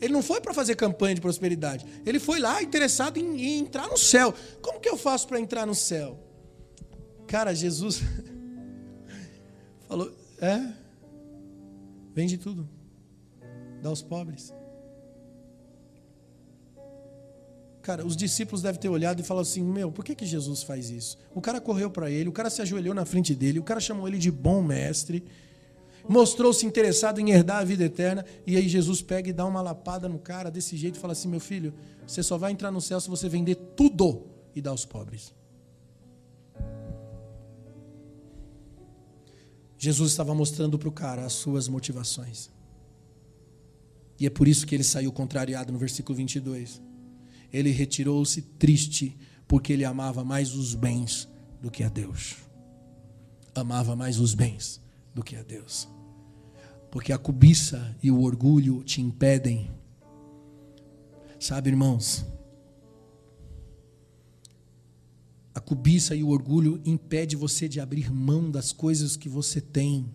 Ele 0.01 0.13
não 0.13 0.23
foi 0.23 0.41
para 0.41 0.55
fazer 0.55 0.77
campanha 0.77 1.15
de 1.15 1.21
prosperidade. 1.21 1.85
Ele 2.07 2.19
foi 2.19 2.39
lá 2.39 2.63
interessado 2.63 3.19
em, 3.19 3.41
em 3.41 3.59
entrar 3.59 3.89
no 3.89 3.97
céu. 3.97 4.33
Como 4.63 4.81
que 4.81 4.89
eu 4.89 4.97
faço 4.97 5.27
para 5.27 5.41
entrar 5.41 5.67
no 5.67 5.75
céu? 5.75 6.19
Cara, 7.27 7.55
Jesus 7.55 8.01
falou: 9.89 10.13
É, 10.41 10.73
vende 12.15 12.39
tudo, 12.39 12.69
dá 13.83 13.89
aos 13.89 14.03
pobres. 14.03 14.55
Cara, 17.89 18.05
os 18.05 18.14
discípulos 18.14 18.61
devem 18.61 18.78
ter 18.78 18.91
olhado 18.91 19.20
e 19.20 19.22
falado 19.22 19.45
assim: 19.45 19.62
Meu, 19.62 19.91
por 19.91 20.05
que, 20.05 20.14
que 20.14 20.26
Jesus 20.26 20.62
faz 20.62 20.91
isso? 20.91 21.16
O 21.34 21.41
cara 21.41 21.59
correu 21.59 21.91
para 21.91 22.11
ele, 22.11 22.28
o 22.28 22.32
cara 22.32 22.51
se 22.51 22.61
ajoelhou 22.61 22.95
na 22.95 23.07
frente 23.07 23.34
dele, 23.34 23.59
o 23.59 23.62
cara 23.62 23.80
chamou 23.80 24.07
ele 24.07 24.18
de 24.18 24.30
bom 24.30 24.61
mestre, 24.61 25.24
mostrou-se 26.07 26.66
interessado 26.66 27.18
em 27.18 27.30
herdar 27.30 27.61
a 27.61 27.64
vida 27.64 27.84
eterna, 27.84 28.26
e 28.47 28.59
aí 28.59 28.68
Jesus 28.68 29.01
pega 29.01 29.30
e 29.30 29.32
dá 29.32 29.47
uma 29.47 29.62
lapada 29.62 30.07
no 30.07 30.18
cara 30.18 30.51
desse 30.51 30.76
jeito 30.76 30.97
e 30.97 30.99
fala 30.99 31.14
assim: 31.14 31.28
Meu 31.28 31.41
filho, 31.41 31.72
você 32.07 32.22
só 32.22 32.36
vai 32.36 32.53
entrar 32.53 32.70
no 32.70 32.82
céu 32.82 33.01
se 33.01 33.09
você 33.09 33.26
vender 33.26 33.55
tudo 33.74 34.26
e 34.55 34.61
dar 34.61 34.72
aos 34.72 34.84
pobres. 34.84 35.32
Jesus 39.78 40.11
estava 40.11 40.34
mostrando 40.34 40.78
para 40.78 40.91
o 40.91 40.93
cara 40.93 41.24
as 41.24 41.32
suas 41.32 41.68
motivações. 41.68 42.51
E 44.20 44.26
é 44.26 44.30
por 44.30 44.47
isso 44.47 44.66
que 44.66 44.74
ele 44.74 44.84
saiu 44.84 45.11
contrariado 45.11 45.72
no 45.72 45.78
versículo 45.78 46.14
22. 46.14 46.86
Ele 47.53 47.71
retirou-se 47.71 48.43
triste, 48.43 49.17
porque 49.47 49.73
ele 49.73 49.85
amava 49.85 50.25
mais 50.25 50.55
os 50.55 50.75
bens 50.75 51.29
do 51.61 51.71
que 51.71 51.83
a 51.83 51.89
Deus. 51.89 52.37
Amava 53.55 53.97
mais 53.97 54.19
os 54.19 54.35
bens 54.35 54.81
do 55.15 55.23
que 55.23 55.37
a 55.37 55.43
Deus. 55.43 55.89
Porque 56.91 57.13
a 57.13 57.19
cobiça 57.19 57.97
e 58.03 58.11
o 58.11 58.21
orgulho 58.23 58.83
te 58.85 59.01
impedem. 59.01 59.71
Sabe, 61.39 61.71
irmãos? 61.71 62.25
A 65.55 65.61
cobiça 65.61 66.15
e 66.15 66.23
o 66.23 66.29
orgulho 66.29 66.81
impede 66.85 67.35
você 67.35 67.69
de 67.69 67.81
abrir 67.81 68.13
mão 68.13 68.51
das 68.51 68.73
coisas 68.73 69.17
que 69.17 69.29
você 69.29 69.61
tem, 69.61 70.09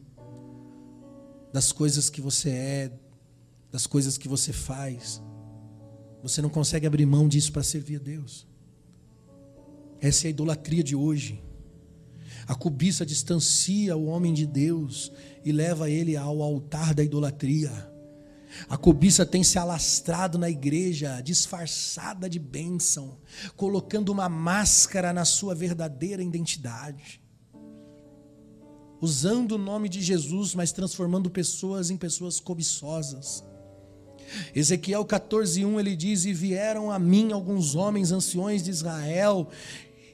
das 1.52 1.72
coisas 1.72 2.10
que 2.10 2.22
você 2.22 2.50
é, 2.50 3.00
das 3.70 3.86
coisas 3.86 4.18
que 4.18 4.28
você 4.28 4.54
faz. 4.54 5.22
Você 6.24 6.42
não 6.42 6.50
consegue 6.50 6.88
abrir 6.88 7.06
mão 7.06 7.28
disso 7.28 7.52
para 7.52 7.62
servir 7.62 7.98
a 7.98 8.00
Deus. 8.00 8.48
Essa 10.00 10.26
é 10.26 10.28
a 10.28 10.32
idolatria 10.32 10.82
de 10.82 10.96
hoje. 10.96 11.44
A 12.48 12.56
cobiça 12.56 13.06
distancia 13.06 13.96
o 13.96 14.06
homem 14.06 14.34
de 14.34 14.46
Deus 14.46 15.12
e 15.44 15.52
leva 15.52 15.90
ele 15.90 16.16
ao 16.16 16.42
altar 16.42 16.94
da 16.94 17.04
idolatria. 17.04 17.92
A 18.70 18.78
cobiça 18.78 19.26
tem 19.26 19.44
se 19.44 19.58
alastrado 19.58 20.38
na 20.38 20.50
igreja, 20.50 21.20
disfarçada 21.22 22.30
de 22.30 22.40
bênção, 22.40 23.18
colocando 23.58 24.10
uma 24.10 24.30
máscara 24.30 25.12
na 25.12 25.26
sua 25.26 25.54
verdadeira 25.54 26.24
identidade. 26.24 27.22
Usando 29.02 29.54
o 29.54 29.58
nome 29.58 29.90
de 29.90 30.02
Jesus, 30.02 30.56
mas 30.56 30.72
transformando 30.72 31.30
pessoas 31.30 31.90
em 31.90 31.98
pessoas 31.98 32.40
cobiçosas. 32.40 33.44
Ezequiel 34.56 35.06
14:1 35.06 35.80
ele 35.80 35.96
diz: 35.96 36.26
"E 36.26 36.34
vieram 36.34 36.92
a 36.92 37.00
mim 37.00 37.32
alguns 37.32 37.76
homens 37.76 38.12
anciões 38.12 38.64
de 38.64 38.72
Israel 38.72 39.50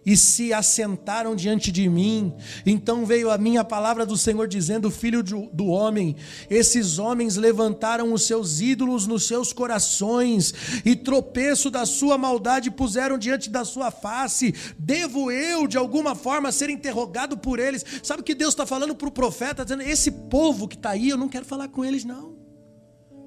e 0.06 0.16
se 0.18 0.54
assentaram 0.54 1.36
diante 1.36 1.72
de 1.72 1.88
mim. 1.88 2.34
Então 2.66 3.06
veio 3.06 3.30
a 3.30 3.38
mim 3.38 3.58
a 3.58 3.64
palavra 3.64 4.06
do 4.06 4.18
Senhor 4.18 4.48
dizendo: 4.48 4.90
Filho 4.90 5.22
do 5.22 5.68
homem, 5.68 6.16
esses 6.50 6.98
homens 6.98 7.36
levantaram 7.36 8.12
os 8.14 8.24
seus 8.24 8.60
ídolos 8.60 9.06
nos 9.06 9.28
seus 9.28 9.54
corações 9.54 10.54
e 10.86 10.96
tropeço 10.96 11.70
da 11.70 11.86
sua 11.86 12.18
maldade 12.18 12.72
puseram 12.72 13.18
diante 13.18 13.50
da 13.50 13.64
sua 13.64 13.92
face. 13.92 14.54
Devo 14.78 15.32
eu, 15.32 15.68
de 15.68 15.78
alguma 15.78 16.16
forma, 16.16 16.52
ser 16.52 16.70
interrogado 16.70 17.38
por 17.38 17.60
eles? 17.60 17.86
Sabe 18.04 18.22
o 18.22 18.26
que 18.26 18.36
Deus 18.36 18.54
está 18.54 18.66
falando 18.66 18.96
para 18.96 19.08
o 19.08 19.12
profeta? 19.12 19.64
Dizendo: 19.64 19.84
Esse 19.84 20.12
povo 20.12 20.68
que 20.68 20.76
está 20.76 20.92
aí, 20.92 21.10
eu 21.10 21.18
não 21.18 21.30
quero 21.30 21.46
falar 21.46 21.68
com 21.68 21.84
eles, 21.84 22.04
não. 22.04 22.39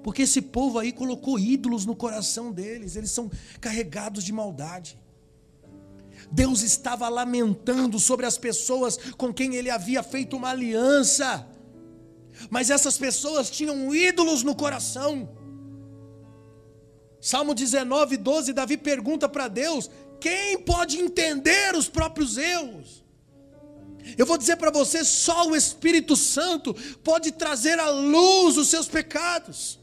Porque 0.03 0.23
esse 0.23 0.43
povo 0.43 0.79
aí 0.79 0.93
colocou 0.93 1.39
ídolos 1.39 1.87
no 1.87 1.95
coração 1.95 2.51
deles, 2.51 2.97
eles 2.97 3.11
são 3.11 3.31
carregados 3.61 4.25
de 4.25 4.33
maldade. 4.33 4.99
Deus 6.31 6.63
estava 6.63 7.09
lamentando 7.09 7.99
sobre 7.99 8.27
as 8.27 8.39
pessoas 8.39 8.97
com 9.17 9.33
quem 9.33 9.55
ele 9.55 9.71
havia 9.71 10.03
feito 10.03 10.37
uma 10.37 10.51
aliança, 10.51 11.47
mas 12.51 12.71
essas 12.71 12.97
pessoas 12.99 13.51
tinham 13.51 13.95
ídolos 13.95 14.43
no 14.43 14.55
coração. 14.55 15.29
Salmo 17.21 17.55
19, 17.55 18.17
12, 18.17 18.53
Davi 18.53 18.77
pergunta 18.77 19.29
para 19.29 19.47
Deus: 19.47 19.91
quem 20.19 20.59
pode 20.59 20.99
entender 20.99 21.75
os 21.77 21.89
próprios 21.89 22.37
erros? 22.37 23.05
Eu 24.19 24.27
vou 24.27 24.37
dizer 24.39 24.57
para 24.57 24.71
você: 24.71 25.05
só 25.05 25.49
o 25.49 25.55
Espírito 25.55 26.17
Santo 26.17 26.75
pode 27.05 27.31
trazer 27.33 27.79
à 27.79 27.91
luz 27.91 28.57
os 28.57 28.69
seus 28.69 28.89
pecados. 28.89 29.82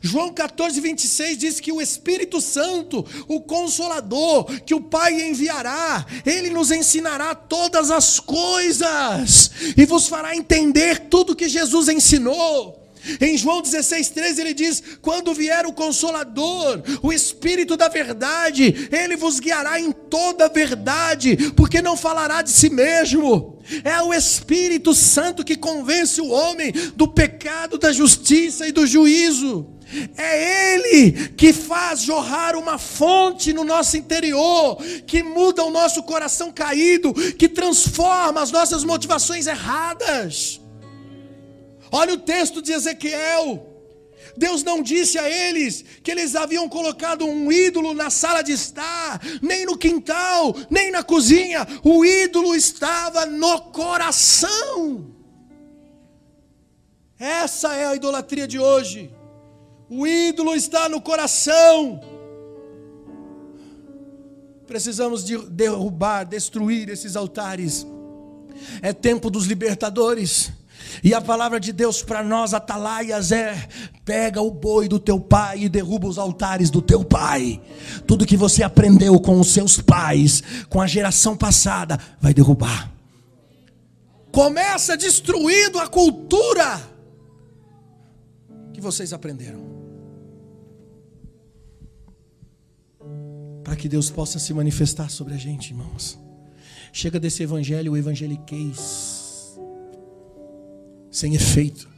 João 0.00 0.32
14, 0.32 0.80
26 0.80 1.38
diz 1.38 1.60
que 1.60 1.72
o 1.72 1.80
Espírito 1.80 2.40
Santo, 2.40 3.04
o 3.28 3.40
Consolador, 3.40 4.44
que 4.62 4.74
o 4.74 4.80
Pai 4.80 5.28
enviará, 5.28 6.06
ele 6.24 6.50
nos 6.50 6.70
ensinará 6.70 7.34
todas 7.34 7.90
as 7.90 8.18
coisas 8.18 9.50
e 9.76 9.84
vos 9.84 10.08
fará 10.08 10.36
entender 10.36 11.08
tudo 11.08 11.36
que 11.36 11.48
Jesus 11.48 11.88
ensinou. 11.88 12.82
Em 13.20 13.36
João 13.36 13.60
16,13 13.60 14.38
ele 14.38 14.54
diz: 14.54 14.82
Quando 15.00 15.34
vier 15.34 15.66
o 15.66 15.72
Consolador, 15.72 16.82
o 17.02 17.12
Espírito 17.12 17.76
da 17.76 17.88
Verdade, 17.88 18.88
ele 18.92 19.16
vos 19.16 19.40
guiará 19.40 19.80
em 19.80 19.90
toda 19.90 20.46
a 20.46 20.48
verdade, 20.48 21.36
porque 21.56 21.82
não 21.82 21.96
falará 21.96 22.42
de 22.42 22.50
si 22.50 22.70
mesmo. 22.70 23.51
É 23.84 24.02
o 24.02 24.12
Espírito 24.12 24.94
Santo 24.94 25.44
que 25.44 25.56
convence 25.56 26.20
o 26.20 26.30
homem 26.30 26.72
do 26.94 27.08
pecado, 27.08 27.78
da 27.78 27.92
justiça 27.92 28.66
e 28.66 28.72
do 28.72 28.86
juízo. 28.86 29.66
É 30.16 30.74
Ele 30.74 31.28
que 31.36 31.52
faz 31.52 32.00
jorrar 32.00 32.56
uma 32.56 32.78
fonte 32.78 33.52
no 33.52 33.64
nosso 33.64 33.96
interior, 33.96 34.76
que 35.06 35.22
muda 35.22 35.62
o 35.64 35.70
nosso 35.70 36.02
coração 36.02 36.50
caído, 36.50 37.12
que 37.12 37.48
transforma 37.48 38.40
as 38.40 38.50
nossas 38.50 38.84
motivações 38.84 39.46
erradas. 39.46 40.60
Olha 41.90 42.14
o 42.14 42.18
texto 42.18 42.62
de 42.62 42.72
Ezequiel. 42.72 43.71
Deus 44.36 44.62
não 44.62 44.82
disse 44.82 45.18
a 45.18 45.28
eles 45.28 45.84
que 46.02 46.10
eles 46.10 46.34
haviam 46.34 46.68
colocado 46.68 47.26
um 47.26 47.50
ídolo 47.52 47.94
na 47.94 48.10
sala 48.10 48.42
de 48.42 48.52
estar, 48.52 49.20
nem 49.40 49.66
no 49.66 49.76
quintal, 49.76 50.54
nem 50.70 50.90
na 50.90 51.02
cozinha. 51.02 51.66
O 51.82 52.04
ídolo 52.04 52.54
estava 52.54 53.26
no 53.26 53.60
coração. 53.72 55.12
Essa 57.18 57.74
é 57.74 57.86
a 57.86 57.94
idolatria 57.94 58.48
de 58.48 58.58
hoje. 58.58 59.14
O 59.88 60.06
ídolo 60.06 60.54
está 60.54 60.88
no 60.88 61.00
coração. 61.00 62.00
Precisamos 64.66 65.24
de 65.24 65.36
derrubar, 65.36 66.24
destruir 66.24 66.88
esses 66.88 67.14
altares. 67.14 67.86
É 68.80 68.92
tempo 68.92 69.30
dos 69.30 69.46
libertadores. 69.46 70.50
E 71.02 71.14
a 71.14 71.20
palavra 71.20 71.60
de 71.60 71.72
Deus 71.72 72.02
para 72.02 72.22
nós, 72.22 72.54
atalaias, 72.54 73.30
é: 73.32 73.68
pega 74.04 74.40
o 74.40 74.50
boi 74.50 74.88
do 74.88 74.98
teu 74.98 75.20
pai 75.20 75.64
e 75.64 75.68
derruba 75.68 76.08
os 76.08 76.18
altares 76.18 76.70
do 76.70 76.82
teu 76.82 77.04
pai. 77.04 77.60
Tudo 78.06 78.26
que 78.26 78.36
você 78.36 78.62
aprendeu 78.62 79.20
com 79.20 79.38
os 79.38 79.52
seus 79.52 79.80
pais, 79.80 80.42
com 80.68 80.80
a 80.80 80.86
geração 80.86 81.36
passada, 81.36 81.98
vai 82.20 82.34
derrubar. 82.34 82.92
Começa 84.32 84.96
destruindo 84.96 85.78
a 85.78 85.86
cultura 85.86 86.80
que 88.72 88.80
vocês 88.80 89.12
aprenderam. 89.12 89.72
para 93.72 93.76
que 93.76 93.88
Deus 93.88 94.10
possa 94.10 94.38
se 94.38 94.52
manifestar 94.52 95.10
sobre 95.10 95.32
a 95.32 95.38
gente, 95.38 95.70
irmãos. 95.70 96.18
Chega 96.92 97.18
desse 97.18 97.42
evangelho, 97.42 97.92
o 97.92 97.96
evangeliquez, 97.96 99.11
sem 101.12 101.34
efeito, 101.34 101.88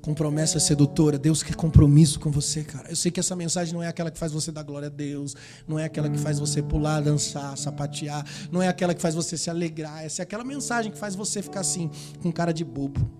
com 0.00 0.14
promessa 0.14 0.60
sedutora. 0.60 1.18
Deus 1.18 1.42
quer 1.42 1.56
compromisso 1.56 2.20
com 2.20 2.30
você, 2.30 2.62
cara. 2.62 2.88
Eu 2.88 2.96
sei 2.96 3.10
que 3.10 3.18
essa 3.18 3.34
mensagem 3.34 3.74
não 3.74 3.82
é 3.82 3.88
aquela 3.88 4.10
que 4.10 4.18
faz 4.18 4.32
você 4.32 4.52
dar 4.52 4.62
glória 4.62 4.86
a 4.86 4.90
Deus, 4.90 5.34
não 5.66 5.78
é 5.78 5.84
aquela 5.84 6.08
que 6.08 6.16
faz 6.16 6.38
você 6.38 6.62
pular, 6.62 7.02
dançar, 7.02 7.58
sapatear, 7.58 8.24
não 8.50 8.62
é 8.62 8.68
aquela 8.68 8.94
que 8.94 9.02
faz 9.02 9.14
você 9.14 9.36
se 9.36 9.50
alegrar. 9.50 10.04
Essa 10.04 10.22
é 10.22 10.24
aquela 10.24 10.44
mensagem 10.44 10.92
que 10.92 10.96
faz 10.98 11.14
você 11.14 11.42
ficar 11.42 11.60
assim, 11.60 11.90
com 12.22 12.32
cara 12.32 12.52
de 12.52 12.64
bobo. 12.64 13.10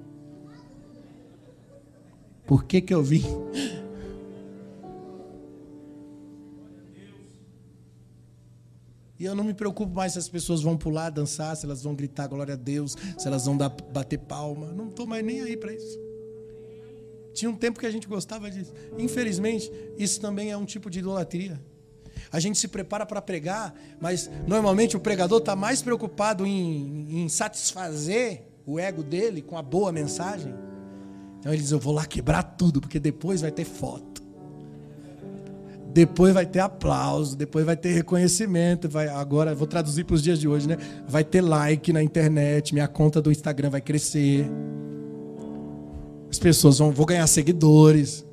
Por 2.47 2.65
que 2.65 2.81
que 2.81 2.95
eu 2.95 3.03
vim? 3.03 3.25
E 9.19 9.25
eu 9.25 9.35
não 9.35 9.43
me 9.43 9.53
preocupo 9.53 9.93
mais 9.93 10.13
se 10.13 10.19
as 10.19 10.29
pessoas 10.29 10.63
vão 10.63 10.77
pular, 10.77 11.11
dançar, 11.11 11.57
se 11.57 11.67
elas 11.67 11.83
vão 11.83 11.95
gritar 11.95 12.29
glória 12.29 12.55
a 12.55 12.57
Deus, 12.57 12.97
se 13.17 13.27
elas 13.27 13.47
vão 13.47 13.57
dar, 13.57 13.69
bater 13.69 14.19
palma. 14.19 14.73
Não 14.73 14.89
estou 14.89 15.07
mais 15.07 15.25
nem 15.25 15.41
aí 15.41 15.57
para 15.57 15.73
isso. 15.73 15.99
Tinha 17.35 17.51
um 17.51 17.57
tempo 17.57 17.81
que 17.81 17.87
a 17.87 17.91
gente 17.91 18.07
gostava 18.07 18.51
disso. 18.51 18.73
Infelizmente, 18.97 19.71
isso 19.97 20.21
também 20.21 20.51
é 20.51 20.57
um 20.57 20.65
tipo 20.65 20.89
de 20.89 21.01
idolatria. 21.01 21.61
A 22.31 22.39
gente 22.39 22.59
se 22.59 22.69
prepara 22.69 23.07
para 23.07 23.21
pregar, 23.21 23.75
mas 24.01 24.31
normalmente 24.47 24.97
o 24.97 25.01
pregador 25.01 25.39
está 25.39 25.57
mais 25.57 25.83
preocupado 25.83 26.47
em, 26.47 27.23
em 27.23 27.29
satisfazer 27.29 28.45
o 28.67 28.79
ego 28.79 29.03
dele 29.03 29.43
com 29.43 29.57
a 29.57 29.63
boa 29.63 29.91
mensagem. 29.91 30.55
Então 31.39 31.53
ele 31.53 31.63
diz: 31.63 31.71
Eu 31.71 31.79
vou 31.79 31.93
lá 31.93 32.05
quebrar 32.05 32.43
tudo, 32.43 32.81
porque 32.81 33.01
depois 33.01 33.41
vai 33.41 33.51
ter 33.51 33.65
foto 33.65 34.08
depois 35.99 36.33
vai 36.33 36.47
ter 36.47 36.61
aplauso, 36.61 37.37
depois 37.37 37.67
vai 37.67 37.77
ter 37.77 37.91
reconhecimento, 37.91 38.89
vai 38.89 39.09
agora 39.09 39.53
vou 39.53 39.67
traduzir 39.67 40.05
para 40.05 40.15
os 40.15 40.23
dias 40.23 40.39
de 40.39 40.47
hoje, 40.47 40.69
né? 40.69 40.77
Vai 41.09 41.25
ter 41.25 41.41
like 41.41 41.93
na 41.93 42.01
internet, 42.01 42.73
minha 42.73 42.87
conta 42.87 43.21
do 43.21 43.33
Instagram 43.33 43.69
vai 43.69 43.81
crescer. 43.81 44.49
As 46.31 46.39
pessoas 46.39 46.79
vão 46.79 46.93
vou 46.93 47.05
ganhar 47.05 47.27
seguidores. 47.27 48.25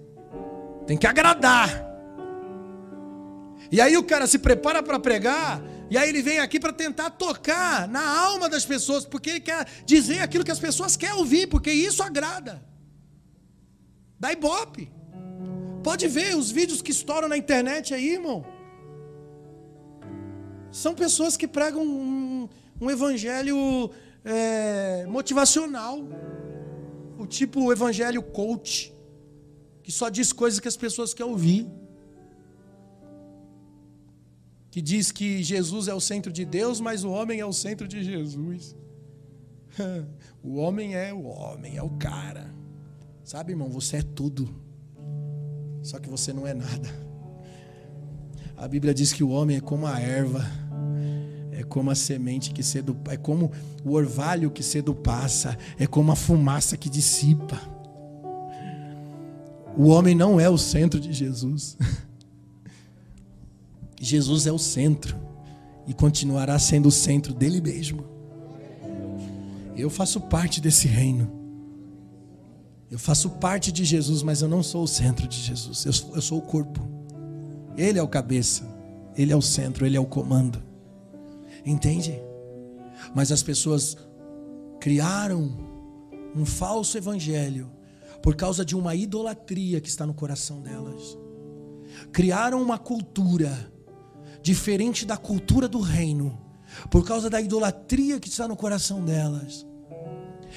Tem 0.86 0.96
que 0.96 1.08
agradar. 1.08 1.84
E 3.72 3.82
aí 3.82 3.98
o 3.98 4.04
cara 4.04 4.28
se 4.28 4.38
prepara 4.38 4.84
para 4.84 5.00
pregar, 5.00 5.60
E 5.90 5.98
aí 5.98 6.08
ele 6.10 6.22
vem 6.22 6.38
aqui 6.38 6.60
para 6.60 6.72
tentar 6.72 7.10
tocar 7.10 7.88
na 7.88 8.08
alma 8.26 8.48
das 8.48 8.64
pessoas, 8.64 9.06
porque 9.06 9.32
ele 9.32 9.40
quer 9.40 9.66
dizer 9.88 10.20
aquilo 10.20 10.44
que 10.44 10.52
as 10.52 10.60
pessoas 10.60 10.96
querem 10.96 11.16
ouvir, 11.16 11.48
porque 11.48 11.72
isso 11.72 12.04
agrada. 12.04 12.64
Dá 14.20 14.32
ibope. 14.32 14.95
Pode 15.88 16.06
ver 16.18 16.30
os 16.42 16.50
vídeos 16.58 16.82
que 16.82 16.94
estouram 16.98 17.28
na 17.34 17.38
internet 17.44 17.94
aí, 17.94 18.10
irmão. 18.20 18.40
São 20.84 20.94
pessoas 21.04 21.38
que 21.38 21.48
pregam 21.48 21.84
um, 21.84 22.50
um 22.82 22.90
evangelho 22.96 23.58
é, 24.24 25.06
motivacional. 25.16 25.98
O 27.24 27.26
tipo 27.38 27.72
evangelho 27.72 28.22
coach, 28.40 28.94
que 29.84 29.92
só 30.00 30.10
diz 30.10 30.34
coisas 30.34 30.60
que 30.60 30.68
as 30.74 30.80
pessoas 30.86 31.14
querem 31.14 31.32
ouvir 31.32 31.66
que 34.76 34.82
diz 34.82 35.10
que 35.10 35.42
Jesus 35.42 35.88
é 35.88 35.94
o 35.94 36.02
centro 36.02 36.34
de 36.34 36.44
Deus, 36.44 36.82
mas 36.82 37.06
o 37.06 37.10
homem 37.10 37.40
é 37.40 37.46
o 37.46 37.54
centro 37.54 37.88
de 37.88 38.04
Jesus. 38.04 38.76
o 40.44 40.56
homem 40.56 40.94
é 40.94 41.14
o 41.14 41.24
homem, 41.24 41.78
é 41.78 41.82
o 41.82 41.92
cara. 41.92 42.54
Sabe, 43.24 43.54
irmão, 43.54 43.70
você 43.70 43.96
é 44.00 44.02
tudo. 44.02 44.54
Só 45.86 46.00
que 46.00 46.10
você 46.10 46.34
não 46.34 46.48
é 46.48 46.54
nada. 46.56 46.90
A 48.58 48.68
Bíblia 48.68 48.92
diz 48.92 49.14
que 49.14 49.24
o 49.24 49.30
homem 49.30 49.58
é 49.58 49.62
como 49.62 49.86
a 49.86 50.00
erva, 50.00 50.44
é 51.52 51.62
como 51.62 51.92
a 51.92 51.96
semente 51.96 52.50
que 52.50 52.64
cedo, 52.64 52.98
é 53.08 53.16
como 53.16 53.52
o 53.84 53.92
orvalho 53.92 54.50
que 54.50 54.64
cedo 54.64 54.96
passa, 54.96 55.56
é 55.78 55.86
como 55.86 56.12
a 56.12 56.16
fumaça 56.16 56.76
que 56.76 56.90
dissipa. 56.90 57.62
O 59.78 59.90
homem 59.90 60.16
não 60.16 60.40
é 60.40 60.50
o 60.50 60.58
centro 60.58 61.00
de 61.00 61.14
Jesus. 61.14 61.78
Jesus 64.02 64.48
é 64.48 64.52
o 64.52 64.58
centro 64.58 65.16
e 65.86 65.94
continuará 65.94 66.58
sendo 66.58 66.88
o 66.88 66.92
centro 66.92 67.32
dele 67.32 67.62
mesmo. 67.62 68.04
Eu 69.78 69.92
faço 69.92 70.20
parte 70.20 70.60
desse 70.60 70.88
reino. 70.88 71.45
Eu 72.90 73.00
faço 73.00 73.32
parte 73.32 73.72
de 73.72 73.84
Jesus, 73.84 74.22
mas 74.22 74.42
eu 74.42 74.48
não 74.48 74.62
sou 74.62 74.84
o 74.84 74.88
centro 74.88 75.28
de 75.28 75.40
Jesus. 75.40 75.86
Eu 75.86 75.94
sou, 75.94 76.16
eu 76.16 76.22
sou 76.22 76.38
o 76.38 76.42
corpo. 76.42 76.80
Ele 77.76 77.98
é 77.98 78.04
o 78.04 78.08
cabeça. 78.08 78.64
Ele 79.18 79.32
é 79.32 79.36
o 79.36 79.42
centro. 79.42 79.86
Ele 79.86 79.98
é 79.98 80.00
o 80.00 80.06
comando. 80.06 80.62
Entende? 81.66 82.22
Mas 83.14 83.32
as 83.32 83.42
pessoas 83.42 83.98
criaram 84.80 85.58
um 86.36 86.46
falso 86.46 86.98
evangelho 86.98 87.72
por 88.22 88.36
causa 88.36 88.64
de 88.64 88.76
uma 88.76 88.94
idolatria 88.96 89.82
que 89.82 89.90
está 89.90 90.06
no 90.06 90.14
coração 90.14 90.62
delas. 90.62 91.18
Criaram 92.12 92.62
uma 92.62 92.78
cultura 92.78 93.72
diferente 94.42 95.06
da 95.06 95.18
cultura 95.18 95.68
do 95.68 95.80
reino, 95.80 96.40
por 96.92 97.06
causa 97.06 97.30
da 97.30 97.42
idolatria 97.42 98.20
que 98.20 98.28
está 98.28 98.48
no 98.48 98.56
coração 98.56 99.04
delas. 99.04 99.66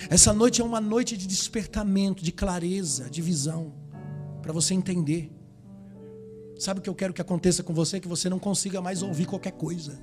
Essa 0.08 0.32
noite 0.32 0.60
é 0.60 0.64
uma 0.64 0.80
noite 0.80 1.16
de 1.16 1.26
despertamento, 1.26 2.22
de 2.22 2.32
clareza, 2.32 3.10
de 3.10 3.20
visão, 3.20 3.72
para 4.40 4.52
você 4.52 4.74
entender. 4.74 5.30
Sabe 6.58 6.80
o 6.80 6.82
que 6.82 6.90
eu 6.90 6.94
quero 6.94 7.12
que 7.12 7.20
aconteça 7.20 7.62
com 7.62 7.72
você? 7.72 8.00
Que 8.00 8.08
você 8.08 8.28
não 8.28 8.38
consiga 8.38 8.80
mais 8.80 9.02
ouvir 9.02 9.26
qualquer 9.26 9.52
coisa. 9.52 9.98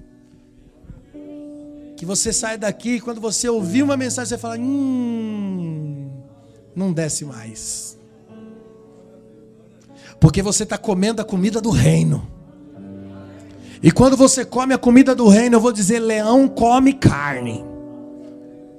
Que 1.97 2.05
você 2.05 2.31
saia 2.31 2.57
daqui 2.57 2.95
e 2.95 3.01
quando 3.01 3.21
você 3.21 3.47
ouvir 3.49 3.83
uma 3.83 3.97
mensagem, 3.97 4.29
você 4.29 4.37
fala: 4.37 4.57
Hum, 4.57 6.09
não 6.75 6.91
desce 6.91 7.25
mais. 7.25 7.97
Porque 10.19 10.41
você 10.41 10.63
está 10.63 10.77
comendo 10.77 11.21
a 11.21 11.25
comida 11.25 11.61
do 11.61 11.69
reino. 11.69 12.35
E 13.83 13.91
quando 13.91 14.17
você 14.17 14.43
come 14.43 14.73
a 14.73 14.77
comida 14.77 15.13
do 15.13 15.27
reino, 15.27 15.57
eu 15.57 15.61
vou 15.61 15.71
dizer: 15.71 15.99
leão 15.99 16.47
come 16.47 16.93
carne, 16.93 17.63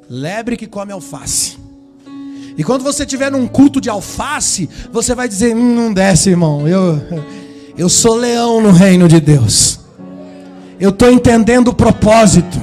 lebre 0.08 0.56
que 0.56 0.66
come 0.66 0.92
alface. 0.92 1.56
E 2.56 2.64
quando 2.64 2.82
você 2.82 3.02
estiver 3.02 3.30
num 3.30 3.46
culto 3.46 3.80
de 3.80 3.90
alface, 3.90 4.68
você 4.90 5.14
vai 5.14 5.28
dizer: 5.28 5.54
hum, 5.54 5.74
não 5.74 5.92
desce, 5.92 6.30
irmão. 6.30 6.66
Eu, 6.66 7.00
eu 7.76 7.88
sou 7.88 8.14
leão 8.14 8.60
no 8.60 8.72
reino 8.72 9.08
de 9.08 9.20
Deus. 9.20 9.80
Eu 10.80 10.90
estou 10.90 11.10
entendendo 11.10 11.68
o 11.68 11.74
propósito. 11.74 12.58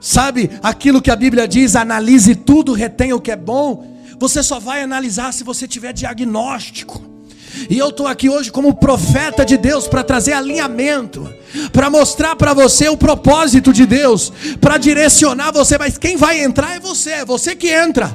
Sabe 0.00 0.50
aquilo 0.62 1.02
que 1.02 1.10
a 1.10 1.16
Bíblia 1.16 1.48
diz: 1.48 1.74
analise 1.74 2.34
tudo, 2.34 2.72
retenha 2.72 3.16
o 3.16 3.20
que 3.20 3.32
é 3.32 3.36
bom. 3.36 3.92
Você 4.18 4.42
só 4.42 4.60
vai 4.60 4.82
analisar 4.82 5.32
se 5.32 5.42
você 5.42 5.66
tiver 5.66 5.92
diagnóstico. 5.92 7.13
E 7.68 7.78
eu 7.78 7.88
estou 7.88 8.06
aqui 8.06 8.28
hoje 8.28 8.50
como 8.50 8.74
profeta 8.74 9.44
de 9.44 9.56
Deus 9.56 9.86
para 9.86 10.02
trazer 10.02 10.32
alinhamento, 10.32 11.32
para 11.72 11.88
mostrar 11.88 12.36
para 12.36 12.52
você 12.52 12.88
o 12.88 12.96
propósito 12.96 13.72
de 13.72 13.86
Deus, 13.86 14.32
para 14.60 14.78
direcionar 14.78 15.52
você. 15.52 15.78
Mas 15.78 15.98
quem 15.98 16.16
vai 16.16 16.42
entrar 16.42 16.76
é 16.76 16.80
você, 16.80 17.10
é 17.10 17.24
você 17.24 17.54
que 17.54 17.68
entra, 17.68 18.14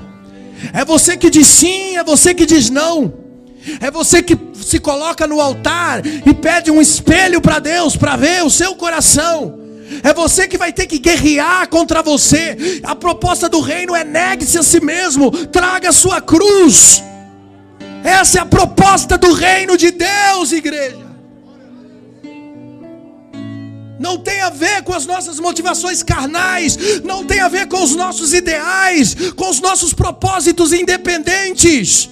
é 0.73 0.83
você 0.85 1.17
que 1.17 1.29
diz 1.29 1.47
sim, 1.47 1.97
é 1.97 2.03
você 2.03 2.33
que 2.33 2.45
diz 2.45 2.69
não, 2.69 3.13
é 3.79 3.89
você 3.89 4.21
que 4.21 4.37
se 4.53 4.79
coloca 4.79 5.25
no 5.25 5.41
altar 5.41 6.05
e 6.05 6.33
pede 6.33 6.69
um 6.69 6.81
espelho 6.81 7.41
para 7.41 7.59
Deus 7.59 7.95
para 7.95 8.15
ver 8.15 8.43
o 8.43 8.49
seu 8.49 8.75
coração. 8.75 9.57
É 10.03 10.13
você 10.13 10.47
que 10.47 10.57
vai 10.57 10.71
ter 10.71 10.85
que 10.85 10.99
guerrear 10.99 11.67
contra 11.67 12.03
você. 12.03 12.81
A 12.83 12.95
proposta 12.95 13.49
do 13.49 13.59
reino 13.59 13.95
é 13.95 14.03
negue-se 14.03 14.57
a 14.57 14.63
si 14.63 14.79
mesmo, 14.79 15.31
traga 15.47 15.89
a 15.89 15.93
sua 15.93 16.21
cruz. 16.21 17.03
Essa 18.03 18.39
é 18.39 18.41
a 18.41 18.45
proposta 18.45 19.17
do 19.17 19.33
reino 19.33 19.77
de 19.77 19.91
Deus, 19.91 20.51
igreja. 20.51 21.09
Não 23.99 24.17
tem 24.17 24.39
a 24.39 24.49
ver 24.49 24.81
com 24.83 24.93
as 24.93 25.05
nossas 25.05 25.39
motivações 25.39 26.01
carnais, 26.01 27.01
não 27.03 27.25
tem 27.25 27.41
a 27.41 27.49
ver 27.49 27.67
com 27.67 27.83
os 27.83 27.95
nossos 27.95 28.33
ideais, 28.33 29.31
com 29.35 29.49
os 29.49 29.59
nossos 29.59 29.93
propósitos 29.93 30.71
independentes. 30.71 32.09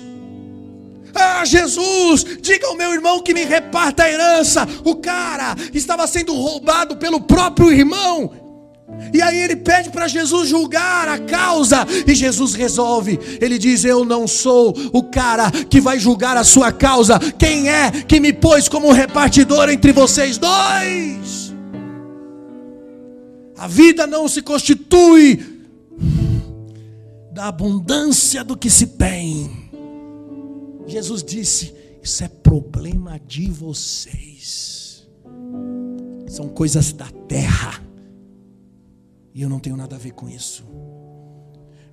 Ah, 1.15 1.45
Jesus, 1.45 2.25
diga 2.41 2.67
ao 2.67 2.75
meu 2.75 2.93
irmão 2.93 3.21
que 3.21 3.33
me 3.33 3.45
reparta 3.45 4.03
a 4.03 4.11
herança. 4.11 4.67
O 4.83 4.97
cara 4.97 5.55
estava 5.73 6.05
sendo 6.05 6.33
roubado 6.33 6.97
pelo 6.97 7.21
próprio 7.21 7.71
irmão. 7.71 8.46
E 9.13 9.21
aí 9.21 9.39
ele 9.39 9.55
pede 9.55 9.89
para 9.89 10.07
Jesus 10.07 10.49
julgar 10.49 11.07
a 11.07 11.19
causa, 11.19 11.85
e 12.05 12.13
Jesus 12.13 12.53
resolve. 12.53 13.19
Ele 13.41 13.57
diz: 13.57 13.83
Eu 13.83 14.03
não 14.03 14.27
sou 14.27 14.73
o 14.93 15.03
cara 15.03 15.49
que 15.51 15.79
vai 15.79 15.99
julgar 15.99 16.35
a 16.37 16.43
sua 16.43 16.71
causa. 16.71 17.19
Quem 17.19 17.69
é 17.69 17.91
que 17.91 18.19
me 18.19 18.33
pôs 18.33 18.67
como 18.67 18.91
repartidor 18.91 19.69
entre 19.69 19.91
vocês 19.91 20.37
dois? 20.37 21.53
A 23.57 23.67
vida 23.67 24.05
não 24.05 24.27
se 24.27 24.41
constitui 24.41 25.63
da 27.31 27.47
abundância 27.47 28.43
do 28.43 28.57
que 28.57 28.69
se 28.69 28.87
tem. 28.87 29.69
Jesus 30.85 31.23
disse: 31.23 31.73
Isso 32.03 32.23
é 32.23 32.27
problema 32.27 33.19
de 33.25 33.49
vocês. 33.49 35.07
São 36.27 36.49
coisas 36.49 36.91
da 36.91 37.07
terra 37.27 37.86
e 39.37 39.43
eu 39.43 39.49
não 39.49 39.59
tenho 39.59 39.77
nada 39.77 39.95
a 39.95 39.99
ver 39.99 40.13
com 40.13 40.27
isso. 40.27 40.65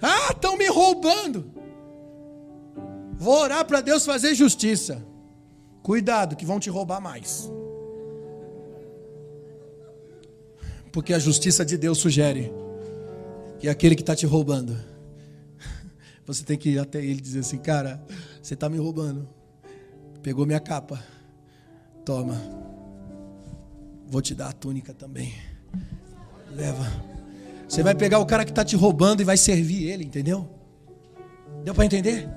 Ah, 0.01 0.33
estão 0.33 0.57
me 0.57 0.67
roubando. 0.67 1.53
Vou 3.13 3.39
orar 3.39 3.67
para 3.67 3.83
Deus 3.83 4.07
fazer 4.07 4.35
justiça. 4.35 5.07
Cuidado, 5.83 6.37
que 6.37 6.47
vão 6.47 6.59
te 6.59 6.71
roubar 6.71 7.03
mais. 7.03 7.53
Porque 10.91 11.13
a 11.13 11.19
justiça 11.19 11.67
de 11.67 11.77
Deus 11.77 11.99
sugere 11.99 12.51
que 13.59 13.69
aquele 13.69 13.95
que 13.95 14.01
está 14.01 14.17
te 14.17 14.25
roubando, 14.25 14.75
você 16.25 16.43
tem 16.43 16.57
que 16.57 16.71
ir 16.71 16.79
até 16.79 17.01
ele 17.01 17.19
e 17.19 17.21
dizer 17.21 17.41
assim: 17.41 17.59
Cara, 17.59 18.03
você 18.43 18.55
está 18.55 18.71
me 18.71 18.79
roubando. 18.79 19.29
Pegou 20.23 20.47
minha 20.47 20.61
capa. 20.61 21.05
Toma. 22.07 22.41
Vou 24.07 24.23
te 24.23 24.35
dar 24.35 24.49
a 24.49 24.53
túnica 24.53 24.95
também. 24.95 25.35
Leva. 26.51 27.14
Você 27.75 27.83
vai 27.83 27.93
pegar 27.93 28.21
o 28.21 28.25
cara 28.25 28.45
que 28.45 28.53
está 28.53 28.65
te 28.65 28.77
roubando 28.77 29.21
e 29.21 29.25
vai 29.25 29.37
servir 29.37 29.91
ele, 29.91 30.05
entendeu? 30.05 30.49
Deu 31.65 31.75
para 31.75 31.85
entender? 31.85 32.29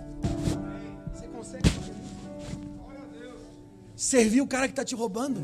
Você 1.14 1.28
consegue 1.28 1.70
servir 3.96 4.42
o 4.42 4.48
cara 4.48 4.66
que 4.68 4.72
está 4.72 4.84
te 4.84 4.96
roubando? 4.96 5.44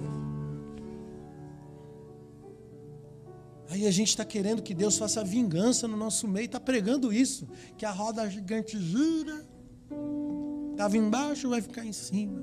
Aí 3.70 3.86
a 3.86 3.92
gente 3.92 4.08
está 4.08 4.26
querendo 4.26 4.64
que 4.64 4.74
Deus 4.74 4.98
faça 4.98 5.24
vingança 5.24 5.88
no 5.88 5.96
nosso 5.96 6.28
meio, 6.28 6.46
está 6.46 6.60
pregando 6.60 7.14
isso, 7.14 7.48
que 7.78 7.86
a 7.86 7.92
roda 7.92 8.28
gigante 8.28 8.80
gira, 8.80 9.46
estava 10.72 10.98
embaixo, 10.98 11.50
vai 11.50 11.62
ficar 11.62 11.86
em 11.86 11.94
cima. 11.94 12.42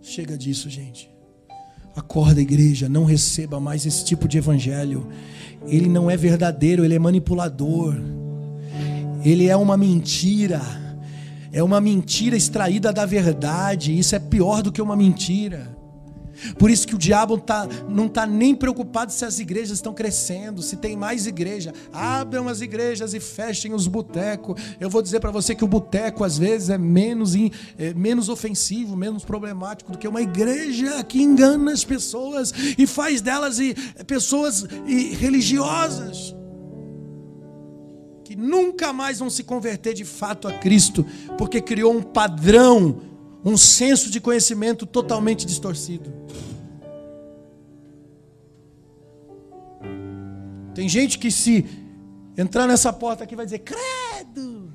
Chega 0.00 0.34
disso, 0.38 0.70
gente. 0.70 1.14
Acorda, 1.96 2.42
igreja, 2.42 2.90
não 2.90 3.04
receba 3.04 3.58
mais 3.58 3.86
esse 3.86 4.04
tipo 4.04 4.28
de 4.28 4.36
evangelho. 4.36 5.08
Ele 5.66 5.88
não 5.88 6.10
é 6.10 6.16
verdadeiro, 6.16 6.84
ele 6.84 6.94
é 6.94 6.98
manipulador. 6.98 7.96
Ele 9.24 9.48
é 9.48 9.56
uma 9.56 9.76
mentira. 9.76 10.60
é 11.52 11.62
uma 11.62 11.80
mentira 11.80 12.36
extraída 12.36 12.92
da 12.92 13.06
verdade. 13.06 13.98
Isso 13.98 14.14
é 14.14 14.18
pior 14.18 14.62
do 14.62 14.70
que 14.70 14.82
uma 14.82 14.94
mentira. 14.94 15.75
Por 16.58 16.70
isso 16.70 16.86
que 16.86 16.94
o 16.94 16.98
diabo 16.98 17.38
tá, 17.38 17.66
não 17.88 18.06
está 18.06 18.26
nem 18.26 18.54
preocupado 18.54 19.12
se 19.12 19.24
as 19.24 19.38
igrejas 19.38 19.78
estão 19.78 19.92
crescendo, 19.92 20.62
se 20.62 20.76
tem 20.76 20.96
mais 20.96 21.26
igreja. 21.26 21.72
Abram 21.92 22.48
as 22.48 22.60
igrejas 22.60 23.14
e 23.14 23.20
fechem 23.20 23.72
os 23.72 23.86
botecos. 23.86 24.60
Eu 24.80 24.90
vou 24.90 25.02
dizer 25.02 25.20
para 25.20 25.30
você 25.30 25.54
que 25.54 25.64
o 25.64 25.68
boteco 25.68 26.24
às 26.24 26.38
vezes 26.38 26.70
é 26.70 26.78
menos, 26.78 27.34
é 27.78 27.94
menos 27.94 28.28
ofensivo, 28.28 28.96
menos 28.96 29.24
problemático 29.24 29.92
do 29.92 29.98
que 29.98 30.08
uma 30.08 30.22
igreja 30.22 31.02
que 31.04 31.22
engana 31.22 31.72
as 31.72 31.84
pessoas 31.84 32.52
e 32.76 32.86
faz 32.86 33.20
delas 33.20 33.58
e, 33.58 33.74
pessoas 34.06 34.66
e, 34.86 35.14
religiosas. 35.14 36.34
Que 38.24 38.34
nunca 38.34 38.92
mais 38.92 39.20
vão 39.20 39.30
se 39.30 39.44
converter 39.44 39.94
de 39.94 40.04
fato 40.04 40.48
a 40.48 40.52
Cristo, 40.52 41.06
porque 41.38 41.60
criou 41.60 41.94
um 41.94 42.02
padrão 42.02 43.15
um 43.46 43.56
senso 43.56 44.10
de 44.10 44.20
conhecimento 44.20 44.84
totalmente 44.84 45.46
distorcido. 45.46 46.12
Tem 50.74 50.88
gente 50.88 51.16
que 51.16 51.30
se 51.30 51.64
entrar 52.36 52.66
nessa 52.66 52.92
porta 52.92 53.22
aqui 53.22 53.36
vai 53.36 53.46
dizer: 53.46 53.60
"Credo! 53.60 54.74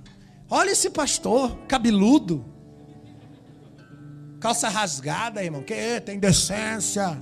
Olha 0.49 0.71
esse 0.71 0.89
pastor, 0.89 1.57
cabeludo, 1.67 2.45
calça 4.39 4.69
rasgada, 4.69 5.43
irmão. 5.43 5.61
Que 5.61 5.99
tem 5.99 6.17
decência?" 6.17 7.21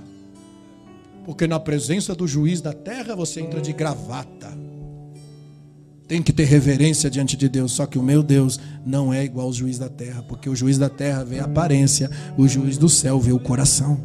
Porque 1.24 1.48
na 1.48 1.58
presença 1.58 2.14
do 2.14 2.28
juiz 2.28 2.60
da 2.60 2.72
terra 2.72 3.16
você 3.16 3.40
entra 3.40 3.60
de 3.60 3.72
gravata. 3.72 4.56
Tem 6.10 6.20
que 6.20 6.32
ter 6.32 6.42
reverência 6.42 7.08
diante 7.08 7.36
de 7.36 7.48
Deus. 7.48 7.70
Só 7.70 7.86
que 7.86 7.96
o 7.96 8.02
meu 8.02 8.20
Deus 8.20 8.58
não 8.84 9.14
é 9.14 9.24
igual 9.24 9.46
ao 9.46 9.52
juiz 9.52 9.78
da 9.78 9.88
terra, 9.88 10.24
porque 10.26 10.50
o 10.50 10.56
juiz 10.56 10.76
da 10.76 10.88
terra 10.88 11.22
vê 11.22 11.38
a 11.38 11.44
aparência, 11.44 12.10
o 12.36 12.48
juiz 12.48 12.76
do 12.76 12.88
céu 12.88 13.20
vê 13.20 13.30
o 13.30 13.38
coração. 13.38 13.96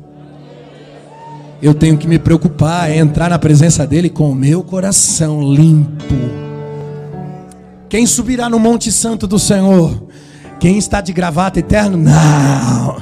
Eu 1.60 1.74
tenho 1.74 1.98
que 1.98 2.08
me 2.08 2.20
preocupar, 2.20 2.92
é 2.92 2.98
entrar 2.98 3.32
na 3.32 3.40
presença 3.40 3.88
dele 3.88 4.08
com 4.08 4.30
o 4.30 4.36
meu 4.36 4.62
coração 4.62 5.42
limpo. 5.52 6.14
Quem 7.90 8.06
subirá 8.06 8.52
no 8.52 8.60
Monte 8.60 8.92
Santo 8.92 9.26
do 9.26 9.40
Senhor? 9.40 10.08
Quem 10.60 10.78
está 10.78 11.02
de 11.02 11.12
gravata 11.12 11.58
eterno? 11.58 11.98
Não 11.98 12.98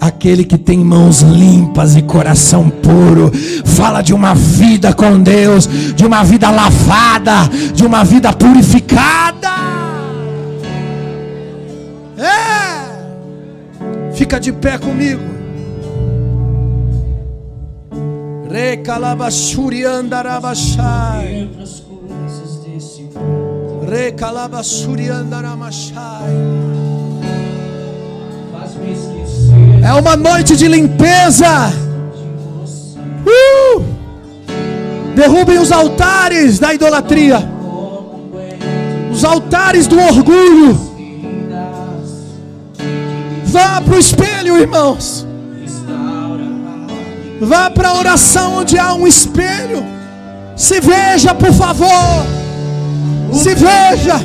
Aquele 0.00 0.44
que 0.44 0.56
tem 0.56 0.78
mãos 0.78 1.22
limpas 1.22 1.96
e 1.96 2.02
coração 2.02 2.70
puro, 2.70 3.32
fala 3.64 4.00
de 4.00 4.14
uma 4.14 4.32
vida 4.34 4.94
com 4.94 5.20
Deus, 5.20 5.68
de 5.94 6.06
uma 6.06 6.22
vida 6.22 6.48
lavada, 6.50 7.48
de 7.74 7.84
uma 7.84 8.04
vida 8.04 8.32
purificada. 8.32 9.48
É! 12.16 14.12
Fica 14.12 14.38
de 14.38 14.52
pé 14.52 14.78
comigo. 14.78 15.20
Recalabashuriandarabashai. 18.50 21.50
Recalabashuriandaramashai. 23.88 26.78
É 29.82 29.92
uma 29.94 30.16
noite 30.16 30.56
de 30.56 30.68
limpeza. 30.68 31.72
Uh! 33.26 33.82
Derrubem 35.14 35.58
os 35.58 35.72
altares 35.72 36.58
da 36.58 36.72
idolatria, 36.72 37.42
os 39.10 39.24
altares 39.24 39.86
do 39.86 39.98
orgulho. 39.98 40.88
Vá 43.44 43.80
para 43.80 43.94
o 43.94 43.98
espelho, 43.98 44.58
irmãos. 44.58 45.26
Vá 47.40 47.70
para 47.70 47.88
a 47.88 47.98
oração 47.98 48.58
onde 48.58 48.78
há 48.78 48.94
um 48.94 49.06
espelho. 49.06 49.84
Se 50.56 50.80
veja, 50.80 51.34
por 51.34 51.52
favor. 51.52 52.24
Se 53.32 53.54
veja. 53.54 54.20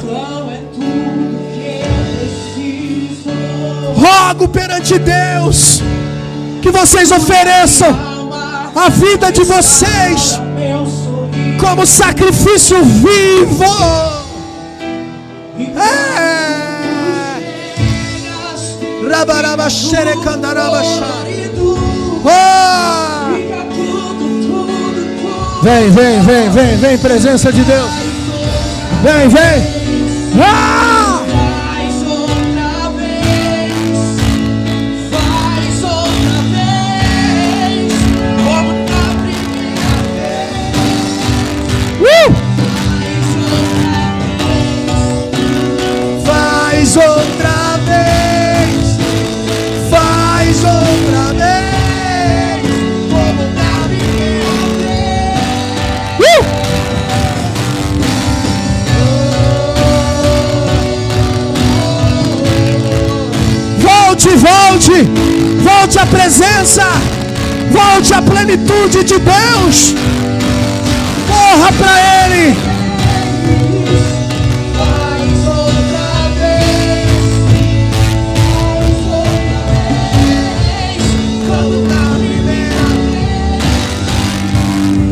Rogo 4.03 4.47
perante 4.47 4.97
Deus 4.99 5.81
que 6.61 6.71
vocês 6.71 7.11
ofereçam 7.11 7.91
a 8.75 8.89
vida 8.89 9.31
de 9.31 9.43
vocês 9.43 10.39
como 11.59 11.85
sacrifício 11.85 12.83
vivo. 12.83 13.63
É. 15.75 16.23
Oh. 22.25 22.63
Vem, 25.63 25.89
vem, 25.91 26.21
vem, 26.21 26.49
vem, 26.49 26.77
vem, 26.77 26.97
presença 26.97 27.51
de 27.51 27.63
Deus. 27.63 27.89
Vem, 29.01 29.29
vem. 29.29 30.41
Ah! 30.41 30.82
Volte, 65.59 65.97
à 65.97 66.05
presença, 66.05 66.83
volte 67.71 68.13
à 68.13 68.21
plenitude 68.21 69.03
de 69.03 69.19
Deus, 69.19 69.95
morra 71.27 71.71
para 71.73 72.27
Ele. 72.27 72.55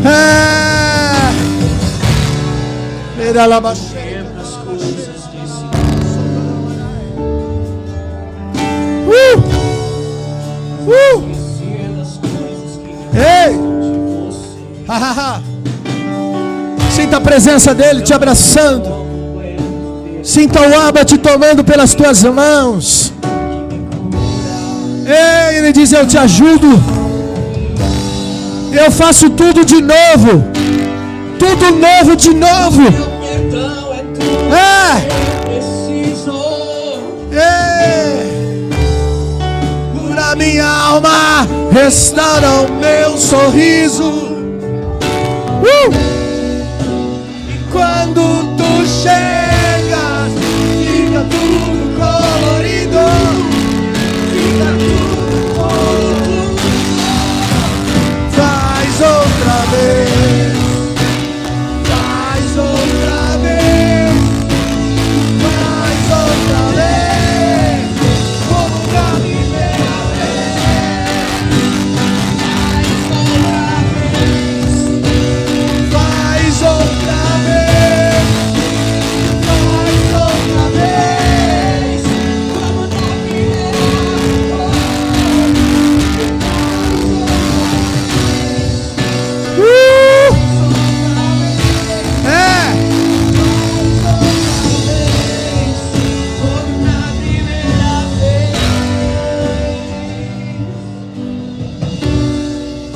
É. 0.04 0.32
Era 3.30 3.46
Sinta 16.92 17.18
a 17.18 17.22
presença 17.22 17.74
dele 17.74 18.02
te 18.02 18.14
abraçando. 18.14 19.02
Sinta 20.24 20.62
o 20.62 20.80
Abba 20.80 21.04
te 21.04 21.18
tomando 21.18 21.64
pelas 21.64 21.96
tuas 21.96 22.24
mãos. 22.24 23.12
Ei, 25.06 25.58
ele 25.58 25.72
diz: 25.72 25.92
Eu 25.92 26.06
te 26.06 26.18
ajudo. 26.18 26.68
Eu 28.72 28.92
faço 28.92 29.30
tudo 29.30 29.66
de 29.66 29.82
novo. 29.82 30.44
Tudo 31.40 31.72
novo 31.72 32.16
de 32.16 32.34
novo. 32.34 32.84
É. 34.54 35.22
a 40.32 40.36
minha 40.36 40.66
alma, 40.66 41.46
restaura 41.74 42.62
o 42.62 42.72
meu 42.80 43.18
sorriso. 43.18 44.41
Uh! 45.62 45.92
E 47.48 47.72
quando 47.72 48.56
tu 48.58 48.86
chegas, 48.88 49.61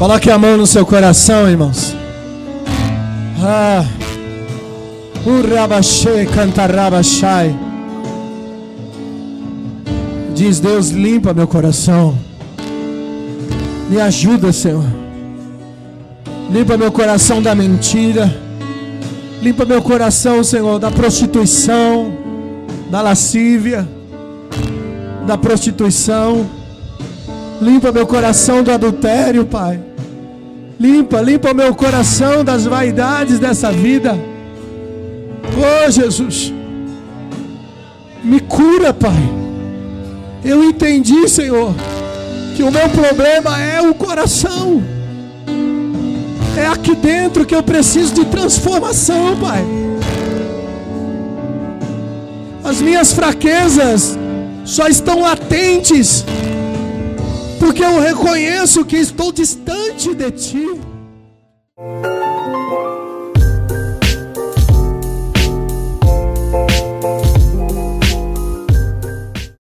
Coloque 0.06 0.30
a 0.30 0.38
mão 0.38 0.56
no 0.56 0.68
seu 0.68 0.86
coração, 0.86 1.50
irmãos. 1.50 1.96
Ah. 3.42 3.84
Urabachei, 5.26 6.28
cantarabachai. 6.28 7.56
Diz 10.36 10.60
Deus, 10.60 10.90
limpa 10.90 11.34
meu 11.34 11.48
coração. 11.48 12.16
Me 13.90 14.00
ajuda, 14.00 14.54
Senhor. 14.54 14.86
Limpa 16.52 16.78
meu 16.78 16.92
coração 16.92 17.42
da 17.42 17.56
mentira. 17.56 18.32
Limpa 19.42 19.66
meu 19.66 19.82
coração, 19.82 20.44
Senhor, 20.44 20.78
da 20.78 20.92
prostituição, 20.92 22.14
da 22.92 23.02
lascívia, 23.02 23.90
da 25.26 25.36
prostituição. 25.36 26.46
Limpa 27.60 27.92
meu 27.92 28.06
coração 28.06 28.62
do 28.62 28.72
adultério, 28.72 29.44
Pai. 29.48 29.85
Limpa, 30.80 31.22
limpa 31.22 31.54
meu 31.54 31.74
coração 31.74 32.44
das 32.44 32.66
vaidades 32.66 33.40
dessa 33.40 33.72
vida. 33.72 34.18
Oh, 35.58 35.90
Jesus. 35.90 36.54
Me 38.24 38.40
cura, 38.42 38.94
Pai. 38.94 39.30
Eu 40.44 40.64
entendi, 40.64 41.28
Senhor, 41.30 41.74
que 42.56 42.64
o 42.64 42.72
meu 42.72 42.90
problema 42.90 43.60
é 43.62 43.82
o 43.82 43.94
coração. 43.94 44.84
É 46.58 46.68
aqui 46.68 46.96
dentro 46.96 47.46
que 47.46 47.56
eu 47.56 47.64
preciso 47.64 48.14
de 48.14 48.26
transformação, 48.26 49.38
Pai. 49.38 49.64
As 52.64 52.82
minhas 52.82 53.14
fraquezas 53.14 54.18
só 54.66 54.88
estão 54.88 55.22
latentes 55.22 56.26
porque 57.60 57.84
eu 57.84 58.00
reconheço 58.00 58.86
que 58.86 58.98
estou 58.98 59.32
distante 59.32 60.14
de 60.14 60.32
Ti. 60.32 60.82